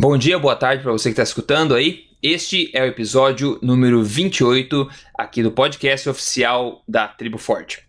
Bom 0.00 0.16
dia, 0.16 0.38
boa 0.38 0.54
tarde 0.54 0.84
para 0.84 0.92
você 0.92 1.08
que 1.08 1.14
está 1.14 1.24
escutando 1.24 1.74
aí. 1.74 2.04
Este 2.22 2.70
é 2.72 2.82
o 2.82 2.86
episódio 2.86 3.58
número 3.60 4.00
28 4.00 4.88
aqui 5.12 5.42
do 5.42 5.50
podcast 5.50 6.08
oficial 6.08 6.84
da 6.86 7.08
Tribo 7.08 7.36
Forte. 7.36 7.80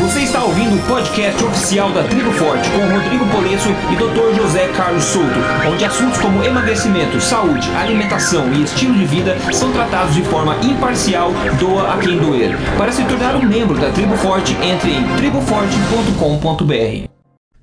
Você 0.00 0.22
está 0.22 0.42
ouvindo 0.42 0.74
o 0.74 0.88
podcast 0.88 1.44
oficial 1.44 1.92
da 1.92 2.02
Tribo 2.02 2.32
Forte 2.32 2.68
com 2.70 2.78
Rodrigo 2.92 3.24
Polesso 3.30 3.68
e 3.92 3.94
Dr. 3.94 4.34
José 4.42 4.72
Carlos 4.72 5.04
Souto, 5.04 5.38
onde 5.72 5.84
assuntos 5.84 6.18
como 6.18 6.42
emagrecimento, 6.42 7.20
saúde, 7.20 7.70
alimentação 7.76 8.52
e 8.52 8.64
estilo 8.64 8.94
de 8.94 9.04
vida 9.04 9.38
são 9.52 9.72
tratados 9.72 10.16
de 10.16 10.22
forma 10.24 10.56
imparcial, 10.64 11.30
doa 11.60 11.94
a 11.94 11.98
quem 11.98 12.18
doer. 12.18 12.56
Para 12.76 12.90
se 12.90 13.06
tornar 13.06 13.36
um 13.36 13.46
membro 13.46 13.78
da 13.78 13.92
Tribo 13.92 14.16
Forte, 14.16 14.52
entre 14.54 14.90
em 14.90 15.16
triboforte.com.br. 15.16 17.08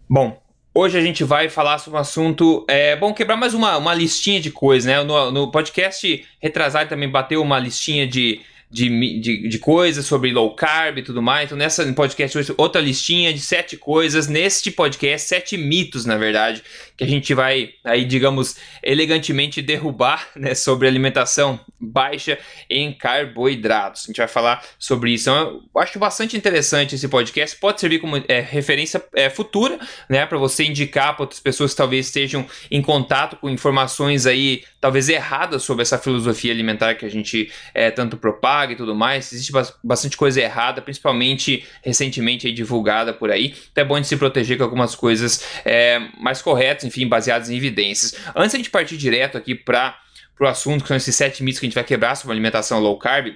Bom, 0.10 0.45
Hoje 0.78 0.98
a 0.98 1.02
gente 1.02 1.24
vai 1.24 1.48
falar 1.48 1.78
sobre 1.78 1.98
um 1.98 2.02
assunto. 2.02 2.66
É 2.68 2.98
bom 2.98 3.14
quebrar 3.14 3.38
mais 3.38 3.54
uma, 3.54 3.78
uma 3.78 3.94
listinha 3.94 4.42
de 4.42 4.52
coisas, 4.52 4.86
né? 4.86 5.02
No, 5.06 5.32
no 5.32 5.50
podcast 5.50 6.28
retrasado 6.38 6.90
também 6.90 7.08
bateu 7.08 7.42
uma 7.42 7.58
listinha 7.58 8.06
de 8.06 8.42
de, 8.76 9.20
de, 9.22 9.48
de, 9.48 9.58
coisas 9.58 10.06
sobre 10.06 10.34
low 10.34 10.54
carb 10.54 10.98
e 10.98 11.02
tudo 11.02 11.22
mais. 11.22 11.46
Então, 11.46 11.58
nessa 11.58 11.86
podcast 11.94 12.38
hoje, 12.38 12.54
outra 12.58 12.82
listinha 12.82 13.34
de 13.34 13.40
sete 13.40 13.78
coisas. 13.78 14.28
Neste 14.28 14.70
podcast, 14.70 15.30
sete 15.30 15.56
mitos, 15.56 16.06
na 16.06 16.18
verdade, 16.18 16.62
que 16.98 17.06
a 17.06 17.08
gente 17.08 17.34
vai 17.34 17.70
aí, 17.86 18.04
digamos, 18.04 18.58
elegantemente 18.84 19.62
derrubar 19.62 20.28
né, 20.36 20.54
sobre 20.54 20.90
alimentação 20.90 21.58
baixa 21.80 22.38
em 22.70 22.92
carboidratos. 22.92 24.04
A 24.04 24.08
gente 24.08 24.18
vai 24.18 24.28
falar 24.28 24.62
sobre 24.78 25.14
isso. 25.14 25.30
Então, 25.30 25.64
eu 25.74 25.82
acho 25.82 25.98
bastante 25.98 26.36
interessante 26.36 26.96
esse 26.96 27.08
podcast. 27.08 27.56
Pode 27.56 27.80
servir 27.80 28.00
como 28.00 28.22
é, 28.28 28.42
referência 28.42 29.02
é, 29.16 29.30
futura, 29.30 29.80
né, 30.10 30.26
para 30.26 30.38
você 30.38 30.66
indicar 30.66 31.16
para 31.16 31.24
outras 31.24 31.40
pessoas 31.40 31.72
que 31.72 31.78
talvez 31.78 32.08
estejam 32.08 32.46
em 32.70 32.82
contato 32.82 33.38
com 33.38 33.50
informações 33.50 34.26
aí, 34.26 34.64
talvez 34.86 35.10
erradas 35.10 35.64
sobre 35.64 35.82
essa 35.82 35.98
filosofia 35.98 36.52
alimentar 36.52 36.94
que 36.94 37.08
a 37.08 37.10
gente 37.10 37.52
é, 37.74 37.90
tanto 37.90 38.18
propaga 38.18 38.74
e 38.74 38.76
tudo 38.76 38.94
mais. 38.94 39.34
Existe 39.34 39.52
bastante 39.84 40.16
coisa 40.16 40.40
errada, 40.40 40.80
principalmente 40.80 41.66
recentemente 41.82 42.52
divulgada 42.52 43.12
por 43.12 43.32
aí. 43.32 43.56
Então 43.72 43.84
é 43.84 43.88
bom 43.88 44.00
de 44.00 44.06
se 44.06 44.16
proteger 44.16 44.60
com 44.60 44.64
algumas 44.64 44.94
coisas 44.94 45.44
é, 45.66 45.98
mais 46.20 46.40
corretas, 46.40 46.84
enfim, 46.84 47.08
baseadas 47.08 47.50
em 47.50 47.58
evidências. 47.58 48.14
Antes 48.36 48.52
de 48.52 48.58
a 48.58 48.60
gente 48.60 48.70
partir 48.70 48.96
direto 48.96 49.40
aqui 49.40 49.56
para 49.56 49.98
o 50.40 50.46
assunto, 50.46 50.84
que 50.84 50.88
são 50.90 50.98
esses 50.98 51.16
sete 51.16 51.42
mitos 51.42 51.60
que 51.60 51.66
a 51.66 51.68
gente 51.68 51.74
vai 51.74 51.84
quebrar 51.84 52.14
sobre 52.14 52.34
alimentação 52.34 52.80
low 52.80 53.00
carb, 53.00 53.34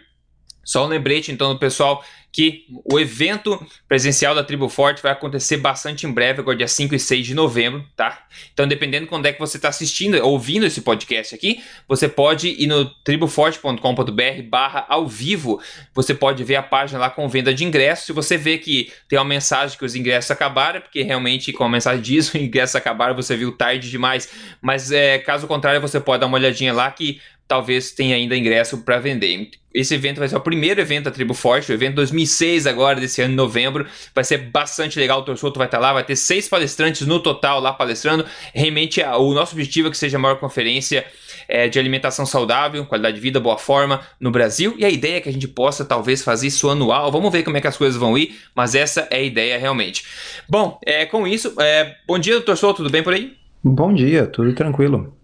só 0.69 0.85
um 0.85 0.87
lembrete 0.87 1.31
então 1.31 1.51
do 1.51 1.57
pessoal 1.57 2.03
que 2.31 2.65
o 2.85 2.99
evento 2.99 3.59
presencial 3.87 4.35
da 4.35 4.43
Tribo 4.43 4.69
Forte 4.69 5.01
vai 5.01 5.11
acontecer 5.11 5.57
bastante 5.57 6.05
em 6.05 6.11
breve, 6.11 6.41
agora 6.41 6.55
dia 6.55 6.67
5 6.67 6.93
e 6.93 6.99
6 6.99 7.25
de 7.25 7.33
novembro, 7.33 7.83
tá? 7.95 8.27
Então, 8.53 8.67
dependendo 8.67 9.05
de 9.05 9.09
quando 9.09 9.25
é 9.25 9.33
que 9.33 9.39
você 9.39 9.57
está 9.57 9.69
assistindo, 9.69 10.23
ouvindo 10.23 10.67
esse 10.67 10.81
podcast 10.81 11.33
aqui, 11.33 11.63
você 11.87 12.07
pode 12.07 12.49
ir 12.49 12.67
no 12.67 12.85
triboforte.com.br 12.85 14.43
barra 14.47 14.85
ao 14.87 15.07
vivo, 15.07 15.59
você 15.91 16.13
pode 16.13 16.43
ver 16.43 16.57
a 16.57 16.61
página 16.61 16.99
lá 16.99 17.09
com 17.09 17.27
venda 17.27 17.51
de 17.51 17.65
ingressos, 17.65 18.05
se 18.05 18.13
você 18.13 18.37
vê 18.37 18.59
que 18.59 18.91
tem 19.07 19.17
uma 19.17 19.25
mensagem 19.25 19.75
que 19.75 19.83
os 19.83 19.95
ingressos 19.95 20.29
acabaram, 20.29 20.77
é 20.77 20.81
porque 20.81 21.01
realmente 21.01 21.51
com 21.51 21.63
a 21.63 21.69
mensagem 21.69 22.01
diz, 22.03 22.29
os 22.29 22.35
ingressos 22.35 22.75
acabaram, 22.75 23.15
você 23.15 23.35
viu 23.35 23.51
tarde 23.51 23.89
demais, 23.89 24.29
mas 24.61 24.91
é, 24.91 25.17
caso 25.17 25.47
contrário, 25.47 25.81
você 25.81 25.99
pode 25.99 26.21
dar 26.21 26.27
uma 26.27 26.37
olhadinha 26.37 26.73
lá 26.73 26.91
que 26.91 27.19
talvez 27.49 27.91
tenha 27.91 28.15
ainda 28.15 28.37
ingresso 28.37 28.77
para 28.77 28.99
vender. 28.99 29.49
Esse 29.73 29.95
evento 29.95 30.19
vai 30.19 30.27
ser 30.29 30.35
o 30.35 30.39
primeiro 30.39 30.79
evento 30.79 31.05
da 31.05 31.11
Tribo 31.11 31.33
Forte, 31.33 31.71
o 31.71 31.73
evento 31.73 31.95
2006 31.95 32.67
agora, 32.67 32.99
desse 32.99 33.23
ano, 33.23 33.33
em 33.33 33.35
novembro. 33.35 33.87
Vai 34.13 34.23
ser 34.23 34.37
bastante 34.37 34.99
legal, 34.99 35.19
o 35.19 35.23
Torçoto 35.23 35.57
vai 35.57 35.67
estar 35.67 35.79
lá, 35.79 35.91
vai 35.91 36.03
ter 36.03 36.15
seis 36.15 36.47
palestrantes 36.47 37.07
no 37.07 37.19
total 37.19 37.59
lá 37.59 37.73
palestrando. 37.73 38.23
Realmente, 38.53 39.01
o 39.01 39.33
nosso 39.33 39.53
objetivo 39.53 39.87
é 39.87 39.91
que 39.91 39.97
seja 39.97 40.17
a 40.17 40.19
maior 40.19 40.35
conferência 40.35 41.05
é, 41.47 41.67
de 41.67 41.79
alimentação 41.79 42.23
saudável, 42.23 42.85
qualidade 42.85 43.15
de 43.15 43.21
vida, 43.21 43.39
boa 43.39 43.57
forma 43.57 44.01
no 44.19 44.29
Brasil. 44.29 44.75
E 44.77 44.85
a 44.85 44.89
ideia 44.89 45.17
é 45.17 45.21
que 45.21 45.29
a 45.29 45.33
gente 45.33 45.47
possa, 45.47 45.83
talvez, 45.83 46.23
fazer 46.23 46.47
isso 46.47 46.69
anual. 46.69 47.11
Vamos 47.11 47.31
ver 47.31 47.41
como 47.41 47.57
é 47.57 47.61
que 47.61 47.67
as 47.67 47.77
coisas 47.77 47.99
vão 47.99 48.15
ir, 48.15 48.39
mas 48.53 48.75
essa 48.75 49.07
é 49.09 49.17
a 49.17 49.23
ideia 49.23 49.57
realmente. 49.57 50.03
Bom, 50.47 50.79
é, 50.85 51.03
com 51.07 51.27
isso, 51.27 51.55
é, 51.59 51.95
bom 52.07 52.19
dia, 52.19 52.33
doutor 52.33 52.57
Souto, 52.57 52.77
tudo 52.77 52.91
bem 52.91 53.01
por 53.01 53.13
aí? 53.13 53.33
Bom 53.63 53.91
dia, 53.91 54.27
tudo 54.27 54.53
tranquilo. 54.53 55.18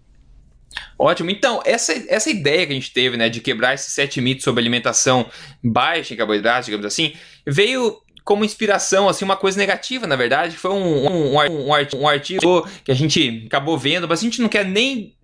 Ótimo. 0.98 1.30
Então, 1.30 1.62
essa, 1.64 1.92
essa 2.08 2.30
ideia 2.30 2.66
que 2.66 2.72
a 2.72 2.74
gente 2.74 2.92
teve, 2.92 3.16
né, 3.16 3.28
de 3.28 3.40
quebrar 3.40 3.74
esses 3.74 3.92
sete 3.92 4.20
mitos 4.20 4.44
sobre 4.44 4.60
alimentação 4.60 5.26
baixa 5.62 6.14
em 6.14 6.16
carboidratos, 6.16 6.66
digamos 6.66 6.86
assim, 6.86 7.14
veio 7.46 8.00
como 8.24 8.44
inspiração, 8.44 9.08
assim, 9.08 9.24
uma 9.24 9.36
coisa 9.36 9.56
negativa, 9.56 10.06
na 10.06 10.16
verdade, 10.16 10.56
foi 10.56 10.72
um, 10.72 11.06
um, 11.06 11.38
um, 11.38 12.00
um 12.00 12.08
artigo 12.08 12.68
que 12.82 12.90
a 12.90 12.94
gente 12.94 13.44
acabou 13.46 13.78
vendo, 13.78 14.08
mas 14.08 14.18
a 14.18 14.22
gente 14.22 14.42
não 14.42 14.48
quer 14.48 14.64
nem 14.64 15.14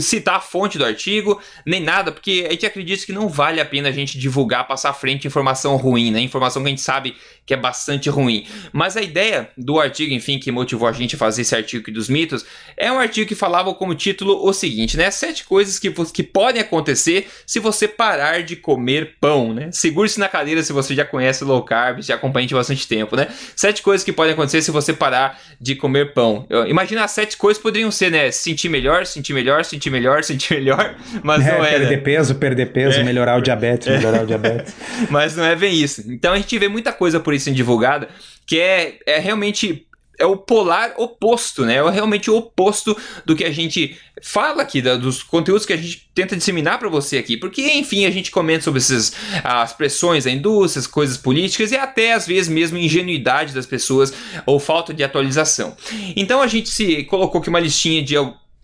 citar 0.00 0.36
a 0.36 0.40
fonte 0.40 0.78
do 0.78 0.84
artigo, 0.84 1.40
nem 1.66 1.80
nada, 1.80 2.12
porque 2.12 2.44
a 2.48 2.52
gente 2.52 2.66
acredita 2.66 3.06
que 3.06 3.12
não 3.12 3.28
vale 3.28 3.60
a 3.60 3.64
pena 3.64 3.88
a 3.88 3.92
gente 3.92 4.18
divulgar, 4.18 4.66
passar 4.66 4.90
à 4.90 4.94
frente 4.94 5.26
informação 5.26 5.76
ruim, 5.76 6.10
né? 6.10 6.20
Informação 6.20 6.62
que 6.62 6.68
a 6.68 6.70
gente 6.70 6.80
sabe 6.80 7.16
que 7.46 7.52
é 7.52 7.56
bastante 7.56 8.08
ruim. 8.08 8.46
Mas 8.72 8.96
a 8.96 9.02
ideia 9.02 9.50
do 9.56 9.78
artigo, 9.78 10.12
enfim, 10.12 10.38
que 10.38 10.50
motivou 10.50 10.88
a 10.88 10.92
gente 10.92 11.14
a 11.14 11.18
fazer 11.18 11.42
esse 11.42 11.54
artigo 11.54 11.90
dos 11.90 12.08
mitos, 12.08 12.44
é 12.76 12.90
um 12.90 12.98
artigo 12.98 13.28
que 13.28 13.34
falava 13.34 13.74
como 13.74 13.94
título 13.94 14.46
o 14.46 14.52
seguinte, 14.52 14.96
né? 14.96 15.10
Sete 15.10 15.44
coisas 15.44 15.78
que, 15.78 15.90
que 15.90 16.22
podem 16.22 16.60
acontecer 16.60 17.28
se 17.46 17.58
você 17.58 17.86
parar 17.86 18.42
de 18.42 18.56
comer 18.56 19.16
pão, 19.20 19.52
né? 19.52 19.70
Segure-se 19.72 20.18
na 20.18 20.28
cadeira 20.28 20.62
se 20.62 20.72
você 20.72 20.94
já 20.94 21.04
conhece 21.04 21.44
low 21.44 21.62
carb, 21.62 22.02
já 22.02 22.14
acompanha 22.14 22.48
há 22.50 22.54
bastante 22.54 22.86
tempo, 22.88 23.16
né? 23.16 23.28
Sete 23.54 23.82
coisas 23.82 24.04
que 24.04 24.12
podem 24.12 24.32
acontecer 24.32 24.62
se 24.62 24.70
você 24.70 24.92
parar 24.92 25.40
de 25.60 25.74
comer 25.74 26.14
pão. 26.14 26.46
Imagina 26.66 27.04
as 27.04 27.10
sete 27.10 27.36
coisas 27.36 27.62
poderiam 27.62 27.90
ser, 27.90 28.10
né? 28.10 28.30
Sentir 28.30 28.68
melhor, 28.68 29.06
sentir 29.06 29.32
melhor, 29.32 29.53
melhor, 29.54 29.64
sentir 29.64 29.90
melhor, 29.90 30.22
sentir 30.24 30.54
melhor, 30.54 30.96
mas 31.22 31.46
é, 31.46 31.52
não 31.52 31.64
é. 31.64 31.78
Perder 31.78 32.02
peso, 32.02 32.34
perder 32.34 32.66
peso, 32.66 33.00
é. 33.00 33.04
melhorar 33.04 33.38
o 33.38 33.40
diabetes, 33.40 33.86
melhorar 33.88 34.22
o 34.22 34.26
diabetes. 34.26 34.74
mas 35.10 35.36
não 35.36 35.44
é 35.44 35.54
bem 35.54 35.74
isso. 35.74 36.04
Então 36.08 36.32
a 36.32 36.36
gente 36.36 36.58
vê 36.58 36.68
muita 36.68 36.92
coisa 36.92 37.20
por 37.20 37.32
isso 37.32 37.50
divulgada 37.52 38.08
que 38.46 38.58
é, 38.58 38.98
é 39.06 39.18
realmente 39.18 39.86
é 40.18 40.24
o 40.24 40.36
polar 40.36 40.94
oposto, 40.96 41.64
né? 41.64 41.76
É 41.76 41.90
realmente 41.90 42.30
o 42.30 42.36
oposto 42.36 42.96
do 43.24 43.34
que 43.34 43.44
a 43.44 43.50
gente 43.50 43.98
fala 44.22 44.62
aqui, 44.62 44.80
da, 44.80 44.96
dos 44.96 45.22
conteúdos 45.22 45.66
que 45.66 45.72
a 45.72 45.76
gente 45.76 46.08
tenta 46.14 46.36
disseminar 46.36 46.78
para 46.78 46.88
você 46.88 47.18
aqui. 47.18 47.36
Porque, 47.36 47.62
enfim, 47.72 48.06
a 48.06 48.10
gente 48.10 48.30
comenta 48.30 48.62
sobre 48.64 48.78
essas, 48.78 49.12
as 49.42 49.72
pressões 49.72 50.24
da 50.24 50.30
indústria, 50.30 50.80
as 50.80 50.86
coisas 50.86 51.16
políticas 51.16 51.72
e 51.72 51.76
até 51.76 52.12
às 52.12 52.26
vezes 52.26 52.48
mesmo 52.48 52.78
ingenuidade 52.78 53.52
das 53.52 53.66
pessoas 53.66 54.14
ou 54.46 54.60
falta 54.60 54.94
de 54.94 55.02
atualização. 55.02 55.76
Então 56.16 56.40
a 56.40 56.46
gente 56.46 56.68
se 56.68 57.02
colocou 57.04 57.40
aqui 57.40 57.48
uma 57.48 57.60
listinha 57.60 58.02
de 58.02 58.16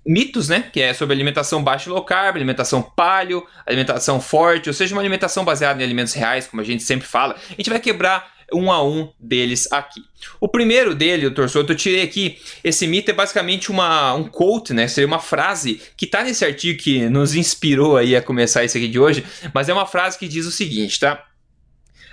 mitos, 0.06 0.48
né? 0.48 0.68
Que 0.72 0.80
é 0.80 0.94
sobre 0.94 1.14
alimentação 1.14 1.62
baixa 1.62 1.88
e 1.88 1.92
low 1.92 2.04
carb, 2.04 2.36
alimentação 2.36 2.82
paleo, 2.82 3.46
alimentação 3.66 4.20
forte, 4.20 4.68
ou 4.68 4.74
seja, 4.74 4.94
uma 4.94 5.02
alimentação 5.02 5.44
baseada 5.44 5.80
em 5.80 5.84
alimentos 5.84 6.12
reais, 6.14 6.46
como 6.46 6.60
a 6.62 6.64
gente 6.64 6.82
sempre 6.82 7.06
fala. 7.06 7.36
A 7.50 7.54
gente 7.54 7.70
vai 7.70 7.80
quebrar 7.80 8.40
um 8.52 8.70
a 8.70 8.82
um 8.82 9.08
deles 9.18 9.70
aqui. 9.72 10.02
O 10.40 10.48
primeiro 10.48 10.94
dele, 10.94 11.26
o 11.26 11.30
Torçoto, 11.30 11.72
eu 11.72 11.76
tirei 11.76 12.02
aqui. 12.02 12.38
Esse 12.64 12.86
mito 12.86 13.10
é 13.10 13.14
basicamente 13.14 13.70
uma, 13.70 14.14
um 14.14 14.24
quote, 14.24 14.74
né? 14.74 14.88
Seria 14.88 15.06
uma 15.06 15.20
frase 15.20 15.80
que 15.96 16.04
está 16.04 16.22
nesse 16.22 16.44
artigo 16.44 16.82
que 16.82 17.08
nos 17.08 17.34
inspirou 17.34 17.96
aí 17.96 18.16
a 18.16 18.22
começar 18.22 18.64
esse 18.64 18.76
aqui 18.76 18.88
de 18.88 18.98
hoje, 18.98 19.24
mas 19.54 19.68
é 19.68 19.72
uma 19.72 19.86
frase 19.86 20.18
que 20.18 20.26
diz 20.26 20.46
o 20.46 20.50
seguinte, 20.50 20.98
tá? 20.98 21.24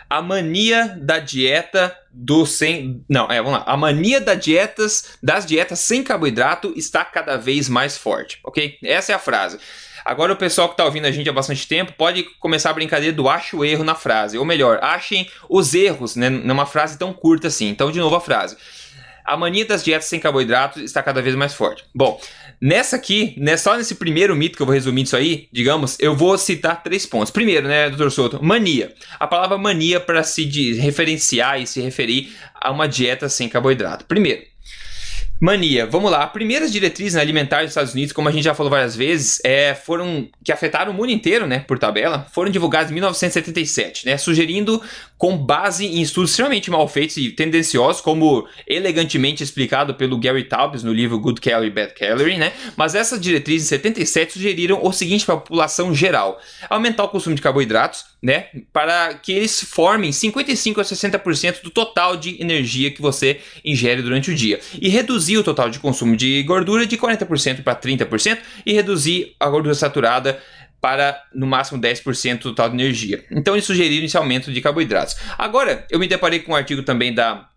A 0.09 0.21
mania 0.21 0.97
da 0.99 1.19
dieta 1.19 1.95
do 2.11 2.45
sem. 2.45 3.03
Não, 3.09 3.29
é, 3.31 3.41
vamos 3.41 3.59
lá. 3.59 3.63
A 3.67 3.77
mania 3.77 4.21
da 4.21 4.33
dietas, 4.33 5.17
das 5.21 5.45
dietas 5.45 5.79
sem 5.79 6.03
carboidrato 6.03 6.73
está 6.75 7.03
cada 7.03 7.37
vez 7.37 7.69
mais 7.69 7.97
forte, 7.97 8.39
ok? 8.43 8.77
Essa 8.83 9.11
é 9.11 9.15
a 9.15 9.19
frase. 9.19 9.59
Agora 10.03 10.31
o 10.31 10.37
pessoal 10.37 10.69
que 10.69 10.73
está 10.73 10.85
ouvindo 10.85 11.05
a 11.05 11.11
gente 11.11 11.29
há 11.29 11.33
bastante 11.33 11.67
tempo 11.67 11.91
pode 11.91 12.23
começar 12.39 12.69
a 12.69 12.73
brincadeira 12.73 13.13
do 13.13 13.27
acho 13.27 13.57
o 13.57 13.65
erro 13.65 13.83
na 13.83 13.93
frase. 13.93 14.37
Ou 14.37 14.45
melhor, 14.45 14.79
achem 14.81 15.29
os 15.49 15.73
erros 15.73 16.15
né, 16.15 16.29
numa 16.29 16.65
frase 16.65 16.97
tão 16.97 17.11
curta 17.11 17.47
assim. 17.47 17.67
Então, 17.67 17.91
de 17.91 17.99
novo 17.99 18.15
a 18.15 18.21
frase. 18.21 18.55
A 19.25 19.35
mania 19.35 19.65
das 19.65 19.83
dietas 19.83 20.07
sem 20.07 20.21
carboidratos 20.21 20.81
está 20.81 21.03
cada 21.03 21.21
vez 21.21 21.35
mais 21.35 21.53
forte. 21.53 21.83
Bom, 21.93 22.17
Nessa 22.59 22.95
aqui, 22.95 23.35
né, 23.37 23.55
só 23.55 23.77
nesse 23.77 23.95
primeiro 23.95 24.35
mito 24.35 24.57
que 24.57 24.61
eu 24.61 24.65
vou 24.65 24.73
resumir 24.73 25.03
isso 25.03 25.15
aí, 25.15 25.47
digamos, 25.51 25.95
eu 25.99 26.15
vou 26.15 26.37
citar 26.37 26.81
três 26.81 27.05
pontos. 27.05 27.31
Primeiro, 27.31 27.67
né, 27.67 27.89
doutor 27.89 28.11
Souto, 28.11 28.43
mania. 28.43 28.93
A 29.19 29.27
palavra 29.27 29.57
mania 29.57 29.99
para 29.99 30.23
se 30.23 30.73
referenciar 30.73 31.61
e 31.61 31.67
se 31.67 31.79
referir 31.81 32.35
a 32.55 32.71
uma 32.71 32.87
dieta 32.87 33.29
sem 33.29 33.47
carboidrato. 33.47 34.05
Primeiro, 34.05 34.41
Mania, 35.39 35.85
vamos 35.85 36.09
lá. 36.09 36.25
Primeiras 36.25 36.71
diretrizes 36.71 37.15
alimentares 37.15 37.65
dos 37.65 37.71
Estados 37.71 37.93
Unidos, 37.93 38.11
como 38.11 38.27
a 38.27 38.31
gente 38.31 38.43
já 38.43 38.55
falou 38.55 38.71
várias 38.71 38.95
vezes, 38.95 39.39
é, 39.43 39.75
foram 39.75 40.27
que 40.43 40.51
afetaram 40.51 40.91
o 40.91 40.95
mundo 40.95 41.11
inteiro, 41.11 41.45
né, 41.45 41.59
por 41.59 41.77
tabela, 41.77 42.25
foram 42.31 42.49
divulgadas 42.49 42.89
em 42.89 42.95
1977, 42.95 44.07
né, 44.07 44.17
sugerindo 44.17 44.81
com 45.17 45.37
base 45.37 45.85
em 45.85 46.01
estudos 46.01 46.31
extremamente 46.31 46.69
mal 46.69 46.87
feitos 46.87 47.17
e 47.17 47.31
tendenciosos, 47.31 48.01
como 48.01 48.47
elegantemente 48.67 49.43
explicado 49.43 49.95
pelo 49.95 50.19
Gary 50.19 50.43
Taubes 50.43 50.83
no 50.83 50.93
livro 50.93 51.19
Good 51.19 51.41
Calorie, 51.41 51.71
Bad 51.71 51.93
Calorie, 51.95 52.37
né? 52.37 52.53
Mas 52.75 52.93
essas 52.93 53.19
diretrizes 53.19 53.67
em 53.67 53.69
77 53.69 54.33
sugeriram 54.33 54.79
o 54.83 54.93
seguinte 54.93 55.25
para 55.25 55.35
a 55.35 55.39
população 55.39 55.93
geral: 55.93 56.39
aumentar 56.69 57.03
o 57.03 57.09
consumo 57.09 57.35
de 57.35 57.41
carboidratos, 57.41 58.05
né? 58.21 58.47
Para 58.71 59.15
que 59.15 59.31
eles 59.31 59.63
formem 59.63 60.11
55 60.11 60.81
a 60.81 60.83
60% 60.83 61.63
do 61.63 61.69
total 61.69 62.15
de 62.15 62.39
energia 62.41 62.91
que 62.91 63.01
você 63.01 63.39
ingere 63.65 64.01
durante 64.01 64.31
o 64.31 64.35
dia. 64.35 64.59
E 64.79 64.89
reduzir 64.89 65.37
o 65.37 65.43
total 65.43 65.69
de 65.69 65.79
consumo 65.79 66.15
de 66.15 66.43
gordura 66.43 66.85
de 66.85 66.97
40% 66.97 67.63
para 67.63 67.75
30% 67.75 68.37
e 68.65 68.73
reduzir 68.73 69.35
a 69.39 69.49
gordura 69.49 69.73
saturada 69.73 70.39
para 70.87 71.21
no 71.35 71.45
máximo 71.45 71.81
10% 71.81 72.37
do 72.37 72.43
total 72.43 72.69
de 72.69 72.75
energia. 72.75 73.21
Então 73.29 73.53
eles 73.53 73.65
sugeriram 73.65 74.05
esse 74.05 74.15
aumento 74.15 74.53
de 74.53 74.61
carboidratos. 74.61 75.17
Agora, 75.37 75.85
eu 75.91 75.99
me 75.99 76.07
deparei 76.07 76.39
com 76.39 76.53
um 76.53 76.55
artigo 76.55 76.81
também 76.81 77.13
da 77.13 77.49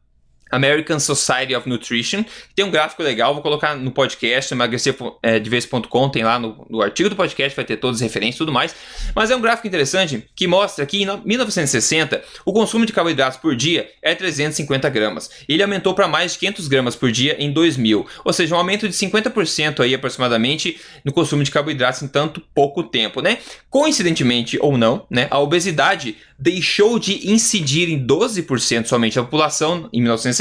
American 0.50 0.98
Society 0.98 1.54
of 1.54 1.68
Nutrition, 1.68 2.24
tem 2.54 2.64
um 2.64 2.70
gráfico 2.70 3.02
legal, 3.02 3.32
vou 3.32 3.42
colocar 3.42 3.76
no 3.76 3.90
podcast, 3.90 4.52
emagrecer.com, 4.52 6.08
tem 6.08 6.24
lá 6.24 6.38
no, 6.38 6.66
no, 6.68 6.82
artigo 6.82 7.08
do 7.08 7.16
podcast, 7.16 7.54
vai 7.54 7.64
ter 7.64 7.76
todas 7.76 7.98
as 7.98 8.02
referências 8.02 8.36
e 8.36 8.38
tudo 8.38 8.52
mais, 8.52 8.74
mas 9.14 9.30
é 9.30 9.36
um 9.36 9.40
gráfico 9.40 9.68
interessante 9.68 10.24
que 10.34 10.46
mostra 10.46 10.84
que 10.84 11.02
em 11.02 11.20
1960 11.24 12.22
o 12.44 12.52
consumo 12.52 12.84
de 12.84 12.92
carboidratos 12.92 13.38
por 13.38 13.54
dia 13.54 13.88
é 14.02 14.14
350 14.14 14.88
gramas, 14.88 15.30
ele 15.48 15.62
aumentou 15.62 15.94
para 15.94 16.08
mais 16.08 16.32
de 16.32 16.38
500 16.38 16.68
gramas 16.68 16.96
por 16.96 17.12
dia 17.12 17.36
em 17.38 17.52
2000, 17.52 18.06
ou 18.24 18.32
seja, 18.32 18.54
um 18.54 18.58
aumento 18.58 18.88
de 18.88 18.94
50% 18.94 19.80
aí 19.80 19.94
aproximadamente 19.94 20.80
no 21.04 21.12
consumo 21.12 21.44
de 21.44 21.50
carboidratos 21.50 22.02
em 22.02 22.08
tanto 22.08 22.42
pouco 22.54 22.82
tempo, 22.82 23.20
né? 23.20 23.38
Coincidentemente 23.68 24.58
ou 24.60 24.76
não, 24.76 25.06
né, 25.08 25.28
a 25.30 25.38
obesidade 25.38 26.16
deixou 26.38 26.98
de 26.98 27.30
incidir 27.30 27.88
em 27.88 28.04
12% 28.04 28.86
somente 28.86 29.16
da 29.16 29.22
população 29.22 29.88
em 29.92 30.00
1960 30.00 30.39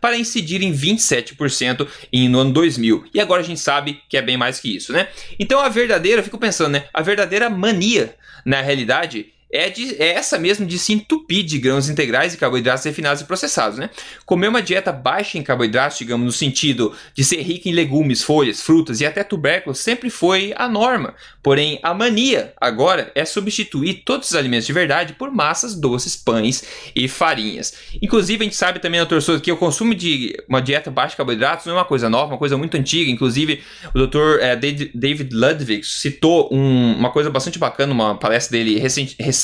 para 0.00 0.16
incidir 0.16 0.62
em 0.62 0.72
27% 0.72 1.86
em, 2.12 2.28
no 2.28 2.40
ano 2.40 2.52
2000. 2.52 3.04
E 3.14 3.20
agora 3.20 3.42
a 3.42 3.44
gente 3.44 3.60
sabe 3.60 4.00
que 4.08 4.16
é 4.16 4.22
bem 4.22 4.36
mais 4.36 4.60
que 4.60 4.76
isso, 4.76 4.92
né? 4.92 5.08
Então 5.38 5.60
a 5.60 5.68
verdadeira, 5.68 6.20
eu 6.20 6.24
fico 6.24 6.38
pensando, 6.38 6.72
né? 6.72 6.84
A 6.92 7.02
verdadeira 7.02 7.48
mania, 7.48 8.14
na 8.44 8.60
realidade, 8.60 9.32
é, 9.52 9.68
de, 9.68 9.94
é 10.02 10.14
essa 10.14 10.38
mesmo 10.38 10.66
de 10.66 10.78
se 10.78 10.92
entupir 10.92 11.44
de 11.44 11.58
grãos 11.58 11.88
integrais 11.88 12.32
e 12.32 12.38
carboidratos 12.38 12.84
refinados 12.84 13.22
e 13.22 13.26
processados, 13.26 13.78
né? 13.78 13.90
Comer 14.24 14.48
uma 14.48 14.62
dieta 14.62 14.90
baixa 14.90 15.36
em 15.36 15.42
carboidratos, 15.42 15.98
digamos, 15.98 16.24
no 16.24 16.32
sentido 16.32 16.94
de 17.14 17.22
ser 17.22 17.42
rica 17.42 17.68
em 17.68 17.72
legumes, 17.72 18.22
folhas, 18.22 18.62
frutas 18.62 19.00
e 19.00 19.06
até 19.06 19.22
tubérculos, 19.22 19.78
sempre 19.78 20.08
foi 20.08 20.54
a 20.56 20.68
norma. 20.68 21.14
Porém, 21.42 21.78
a 21.82 21.92
mania 21.92 22.54
agora 22.60 23.12
é 23.14 23.24
substituir 23.24 24.02
todos 24.04 24.30
os 24.30 24.36
alimentos 24.36 24.66
de 24.66 24.72
verdade 24.72 25.12
por 25.12 25.30
massas, 25.30 25.74
doces, 25.74 26.16
pães 26.16 26.64
e 26.96 27.06
farinhas. 27.06 27.74
Inclusive, 28.00 28.42
a 28.42 28.44
gente 28.44 28.56
sabe 28.56 28.78
também, 28.78 29.00
doutor 29.00 29.20
Souza, 29.20 29.40
que 29.40 29.52
o 29.52 29.56
consumo 29.56 29.94
de 29.94 30.34
uma 30.48 30.62
dieta 30.62 30.90
baixa 30.90 31.14
em 31.14 31.16
carboidratos 31.16 31.66
não 31.66 31.74
é 31.74 31.78
uma 31.78 31.84
coisa 31.84 32.08
nova, 32.08 32.32
uma 32.32 32.38
coisa 32.38 32.56
muito 32.56 32.76
antiga. 32.76 33.10
Inclusive, 33.10 33.62
o 33.94 33.98
doutor 33.98 34.40
é, 34.40 34.56
David 34.56 35.34
Ludwig 35.34 35.84
citou 35.84 36.48
um, 36.52 36.94
uma 36.94 37.10
coisa 37.10 37.28
bastante 37.28 37.58
bacana, 37.58 37.92
uma 37.92 38.14
palestra 38.14 38.56
dele 38.56 38.78
recente 38.78 39.02
recente, 39.18 39.41